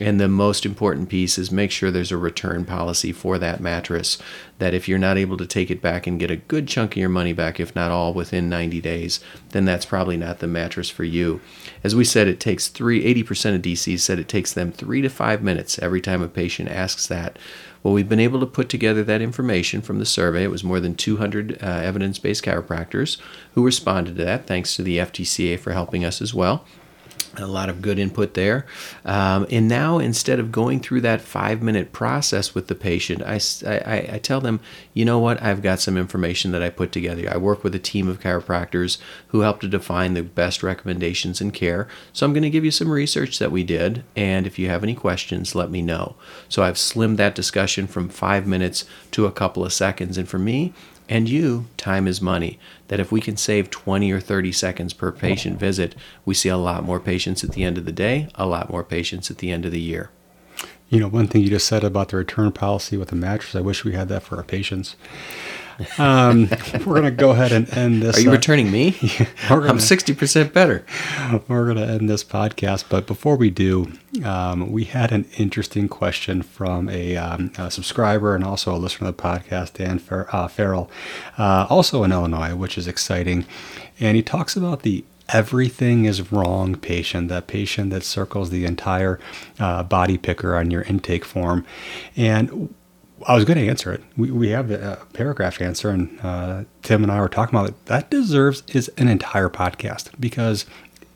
And 0.00 0.20
the 0.20 0.28
most 0.28 0.64
important 0.64 1.08
piece 1.08 1.38
is 1.38 1.50
make 1.50 1.70
sure 1.70 1.90
there's 1.90 2.12
a 2.12 2.16
return 2.16 2.64
policy 2.64 3.12
for 3.12 3.38
that 3.38 3.60
mattress. 3.60 4.18
That 4.58 4.74
if 4.74 4.88
you're 4.88 4.98
not 4.98 5.18
able 5.18 5.36
to 5.36 5.46
take 5.46 5.70
it 5.70 5.82
back 5.82 6.06
and 6.06 6.20
get 6.20 6.30
a 6.30 6.36
good 6.36 6.68
chunk 6.68 6.92
of 6.92 6.96
your 6.98 7.08
money 7.08 7.32
back, 7.32 7.58
if 7.58 7.74
not 7.74 7.90
all 7.90 8.14
within 8.14 8.48
90 8.48 8.80
days, 8.80 9.20
then 9.50 9.64
that's 9.64 9.84
probably 9.84 10.16
not 10.16 10.38
the 10.38 10.46
mattress 10.46 10.90
for 10.90 11.04
you. 11.04 11.40
As 11.82 11.94
we 11.94 12.04
said, 12.04 12.28
it 12.28 12.40
takes 12.40 12.68
three, 12.68 13.02
80% 13.14 13.56
of 13.56 13.62
DCs 13.62 14.00
said 14.00 14.18
it 14.18 14.28
takes 14.28 14.52
them 14.52 14.72
three 14.72 15.00
to 15.02 15.08
five 15.08 15.42
minutes 15.42 15.78
every 15.80 16.00
time 16.00 16.22
a 16.22 16.28
patient 16.28 16.68
asks 16.68 17.06
that. 17.08 17.38
Well, 17.82 17.94
we've 17.94 18.08
been 18.08 18.20
able 18.20 18.40
to 18.40 18.46
put 18.46 18.68
together 18.68 19.04
that 19.04 19.22
information 19.22 19.82
from 19.82 19.98
the 19.98 20.04
survey. 20.04 20.44
It 20.44 20.50
was 20.50 20.64
more 20.64 20.80
than 20.80 20.94
200 20.94 21.62
uh, 21.62 21.66
evidence 21.66 22.18
based 22.18 22.44
chiropractors 22.44 23.18
who 23.54 23.64
responded 23.64 24.16
to 24.16 24.24
that, 24.24 24.46
thanks 24.46 24.74
to 24.76 24.82
the 24.82 24.98
FTCA 24.98 25.58
for 25.58 25.72
helping 25.72 26.04
us 26.04 26.20
as 26.20 26.34
well 26.34 26.64
a 27.40 27.46
lot 27.46 27.68
of 27.68 27.82
good 27.82 27.98
input 27.98 28.34
there. 28.34 28.66
Um, 29.04 29.46
and 29.50 29.68
now, 29.68 29.98
instead 29.98 30.40
of 30.40 30.52
going 30.52 30.80
through 30.80 31.00
that 31.02 31.20
five 31.20 31.62
minute 31.62 31.92
process 31.92 32.54
with 32.54 32.68
the 32.68 32.74
patient, 32.74 33.22
I, 33.22 33.40
I, 33.66 34.14
I, 34.14 34.18
tell 34.18 34.40
them, 34.40 34.60
you 34.94 35.04
know 35.04 35.18
what, 35.18 35.42
I've 35.42 35.62
got 35.62 35.80
some 35.80 35.96
information 35.96 36.52
that 36.52 36.62
I 36.62 36.70
put 36.70 36.92
together. 36.92 37.28
I 37.30 37.36
work 37.36 37.64
with 37.64 37.74
a 37.74 37.78
team 37.78 38.08
of 38.08 38.20
chiropractors 38.20 38.98
who 39.28 39.40
help 39.40 39.60
to 39.60 39.68
define 39.68 40.14
the 40.14 40.22
best 40.22 40.62
recommendations 40.62 41.40
in 41.40 41.50
care. 41.50 41.88
So 42.12 42.26
I'm 42.26 42.32
going 42.32 42.42
to 42.42 42.50
give 42.50 42.64
you 42.64 42.70
some 42.70 42.90
research 42.90 43.38
that 43.38 43.52
we 43.52 43.64
did. 43.64 44.04
And 44.16 44.46
if 44.46 44.58
you 44.58 44.68
have 44.68 44.82
any 44.82 44.94
questions, 44.94 45.54
let 45.54 45.70
me 45.70 45.82
know. 45.82 46.16
So 46.48 46.62
I've 46.62 46.76
slimmed 46.76 47.16
that 47.16 47.34
discussion 47.34 47.86
from 47.86 48.08
five 48.08 48.46
minutes 48.46 48.84
to 49.12 49.26
a 49.26 49.32
couple 49.32 49.64
of 49.64 49.72
seconds. 49.72 50.18
And 50.18 50.28
for 50.28 50.38
me, 50.38 50.72
and 51.08 51.28
you, 51.28 51.66
time 51.76 52.06
is 52.06 52.20
money. 52.20 52.58
That 52.88 53.00
if 53.00 53.10
we 53.10 53.20
can 53.20 53.36
save 53.36 53.70
20 53.70 54.10
or 54.12 54.20
30 54.20 54.52
seconds 54.52 54.92
per 54.92 55.10
patient 55.12 55.58
visit, 55.58 55.94
we 56.24 56.34
see 56.34 56.48
a 56.48 56.56
lot 56.56 56.84
more 56.84 57.00
patients 57.00 57.42
at 57.42 57.52
the 57.52 57.64
end 57.64 57.78
of 57.78 57.84
the 57.84 57.92
day, 57.92 58.28
a 58.34 58.46
lot 58.46 58.70
more 58.70 58.84
patients 58.84 59.30
at 59.30 59.38
the 59.38 59.50
end 59.50 59.64
of 59.64 59.72
the 59.72 59.80
year. 59.80 60.10
You 60.88 61.00
know, 61.00 61.08
one 61.08 61.26
thing 61.26 61.42
you 61.42 61.50
just 61.50 61.66
said 61.66 61.84
about 61.84 62.08
the 62.08 62.16
return 62.16 62.52
policy 62.52 62.96
with 62.96 63.08
the 63.08 63.16
mattress, 63.16 63.54
I 63.54 63.60
wish 63.60 63.84
we 63.84 63.92
had 63.92 64.08
that 64.08 64.22
for 64.22 64.36
our 64.36 64.42
patients. 64.42 64.96
Um, 65.98 66.48
we're 66.84 67.00
going 67.00 67.04
to 67.04 67.10
go 67.10 67.30
ahead 67.30 67.52
and 67.52 67.72
end 67.76 68.02
this. 68.02 68.18
Are 68.18 68.20
you 68.20 68.30
uh, 68.30 68.32
returning 68.32 68.70
me? 68.70 68.96
Yeah, 69.18 69.26
gonna, 69.48 69.68
I'm 69.68 69.78
60% 69.78 70.52
better. 70.52 70.84
We're 71.48 71.72
going 71.72 71.76
to 71.76 71.86
end 71.86 72.08
this 72.08 72.22
podcast. 72.24 72.84
But 72.88 73.06
before 73.06 73.36
we 73.36 73.50
do, 73.50 73.92
um, 74.24 74.70
we 74.70 74.84
had 74.84 75.12
an 75.12 75.26
interesting 75.38 75.88
question 75.88 76.42
from 76.42 76.88
a, 76.88 77.16
um, 77.16 77.52
a, 77.56 77.70
subscriber 77.70 78.34
and 78.34 78.44
also 78.44 78.74
a 78.74 78.76
listener 78.76 79.10
to 79.10 79.16
the 79.16 79.22
podcast, 79.22 79.74
Dan 79.74 79.98
Fer- 79.98 80.28
uh, 80.30 80.48
Farrell, 80.48 80.90
uh, 81.38 81.66
also 81.70 82.02
in 82.04 82.12
Illinois, 82.12 82.54
which 82.54 82.76
is 82.76 82.86
exciting. 82.86 83.46
And 83.98 84.16
he 84.16 84.22
talks 84.22 84.56
about 84.56 84.82
the 84.82 85.04
everything 85.28 86.04
is 86.04 86.32
wrong 86.32 86.74
patient, 86.74 87.28
that 87.28 87.46
patient 87.46 87.90
that 87.90 88.02
circles 88.02 88.50
the 88.50 88.64
entire 88.64 89.18
uh, 89.58 89.82
body 89.82 90.16
picker 90.16 90.56
on 90.56 90.70
your 90.70 90.82
intake 90.82 91.24
form. 91.24 91.64
And 92.16 92.74
I 93.26 93.34
was 93.34 93.44
going 93.44 93.58
to 93.58 93.68
answer 93.68 93.92
it. 93.92 94.02
We, 94.16 94.30
we 94.30 94.48
have 94.50 94.70
a 94.70 95.04
paragraph 95.12 95.60
answer, 95.60 95.90
and 95.90 96.18
uh, 96.22 96.64
Tim 96.82 97.02
and 97.02 97.12
I 97.12 97.20
were 97.20 97.28
talking 97.28 97.58
about 97.58 97.70
it. 97.70 97.86
That 97.86 98.10
deserves 98.10 98.62
is 98.68 98.88
an 98.96 99.08
entire 99.08 99.48
podcast 99.48 100.10
because 100.20 100.64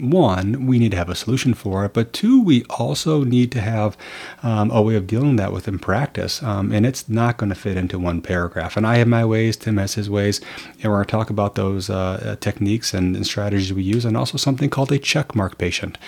one, 0.02 0.66
we 0.66 0.80
need 0.80 0.90
to 0.90 0.96
have 0.96 1.08
a 1.08 1.14
solution 1.14 1.54
for 1.54 1.84
it, 1.84 1.94
but 1.94 2.12
two, 2.12 2.42
we 2.42 2.64
also 2.64 3.22
need 3.22 3.52
to 3.52 3.60
have 3.60 3.96
um, 4.42 4.70
a 4.72 4.82
way 4.82 4.96
of 4.96 5.06
dealing 5.06 5.36
that 5.36 5.52
with 5.52 5.62
within 5.62 5.78
practice. 5.78 6.42
Um, 6.42 6.72
and 6.72 6.84
it's 6.84 7.08
not 7.08 7.36
going 7.36 7.50
to 7.50 7.54
fit 7.54 7.76
into 7.76 8.00
one 8.00 8.20
paragraph. 8.20 8.76
And 8.76 8.84
I 8.84 8.96
have 8.96 9.06
my 9.06 9.24
ways, 9.24 9.56
Tim 9.56 9.76
has 9.76 9.94
his 9.94 10.10
ways, 10.10 10.40
and 10.82 10.90
we're 10.90 10.96
going 10.96 11.04
to 11.04 11.10
talk 11.10 11.30
about 11.30 11.54
those 11.54 11.88
uh, 11.88 12.36
techniques 12.40 12.92
and, 12.92 13.14
and, 13.14 13.24
strategies 13.24 13.72
we 13.72 13.84
use, 13.84 14.04
and 14.04 14.16
also 14.16 14.36
something 14.36 14.68
called 14.70 14.90
a 14.90 14.98
check 14.98 15.36
mark 15.36 15.56
patient. 15.56 15.98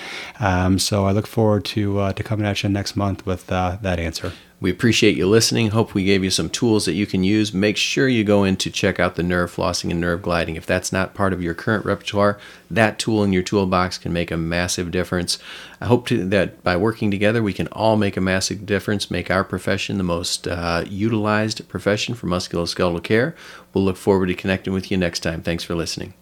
Um, 0.40 0.80
so 0.80 1.06
I 1.06 1.12
look 1.12 1.28
forward 1.28 1.64
to 1.66 2.00
uh, 2.00 2.12
to 2.14 2.22
coming 2.24 2.46
at 2.46 2.64
you 2.64 2.68
next 2.68 2.96
month 2.96 3.24
with 3.24 3.52
uh, 3.52 3.78
that 3.82 4.00
answer. 4.00 4.32
We 4.64 4.70
appreciate 4.70 5.18
you 5.18 5.26
listening. 5.26 5.72
Hope 5.72 5.92
we 5.92 6.04
gave 6.04 6.24
you 6.24 6.30
some 6.30 6.48
tools 6.48 6.86
that 6.86 6.94
you 6.94 7.04
can 7.04 7.22
use. 7.22 7.52
Make 7.52 7.76
sure 7.76 8.08
you 8.08 8.24
go 8.24 8.44
in 8.44 8.56
to 8.56 8.70
check 8.70 8.98
out 8.98 9.14
the 9.14 9.22
nerve 9.22 9.54
flossing 9.54 9.90
and 9.90 10.00
nerve 10.00 10.22
gliding. 10.22 10.56
If 10.56 10.64
that's 10.64 10.90
not 10.90 11.12
part 11.12 11.34
of 11.34 11.42
your 11.42 11.52
current 11.52 11.84
repertoire, 11.84 12.38
that 12.70 12.98
tool 12.98 13.22
in 13.22 13.34
your 13.34 13.42
toolbox 13.42 13.98
can 13.98 14.10
make 14.10 14.30
a 14.30 14.38
massive 14.38 14.90
difference. 14.90 15.38
I 15.82 15.84
hope 15.84 16.06
to, 16.06 16.24
that 16.30 16.64
by 16.64 16.78
working 16.78 17.10
together, 17.10 17.42
we 17.42 17.52
can 17.52 17.66
all 17.72 17.98
make 17.98 18.16
a 18.16 18.22
massive 18.22 18.64
difference, 18.64 19.10
make 19.10 19.30
our 19.30 19.44
profession 19.44 19.98
the 19.98 20.02
most 20.02 20.48
uh, 20.48 20.82
utilized 20.88 21.68
profession 21.68 22.14
for 22.14 22.26
musculoskeletal 22.26 23.02
care. 23.02 23.36
We'll 23.74 23.84
look 23.84 23.98
forward 23.98 24.28
to 24.28 24.34
connecting 24.34 24.72
with 24.72 24.90
you 24.90 24.96
next 24.96 25.20
time. 25.20 25.42
Thanks 25.42 25.64
for 25.64 25.74
listening. 25.74 26.14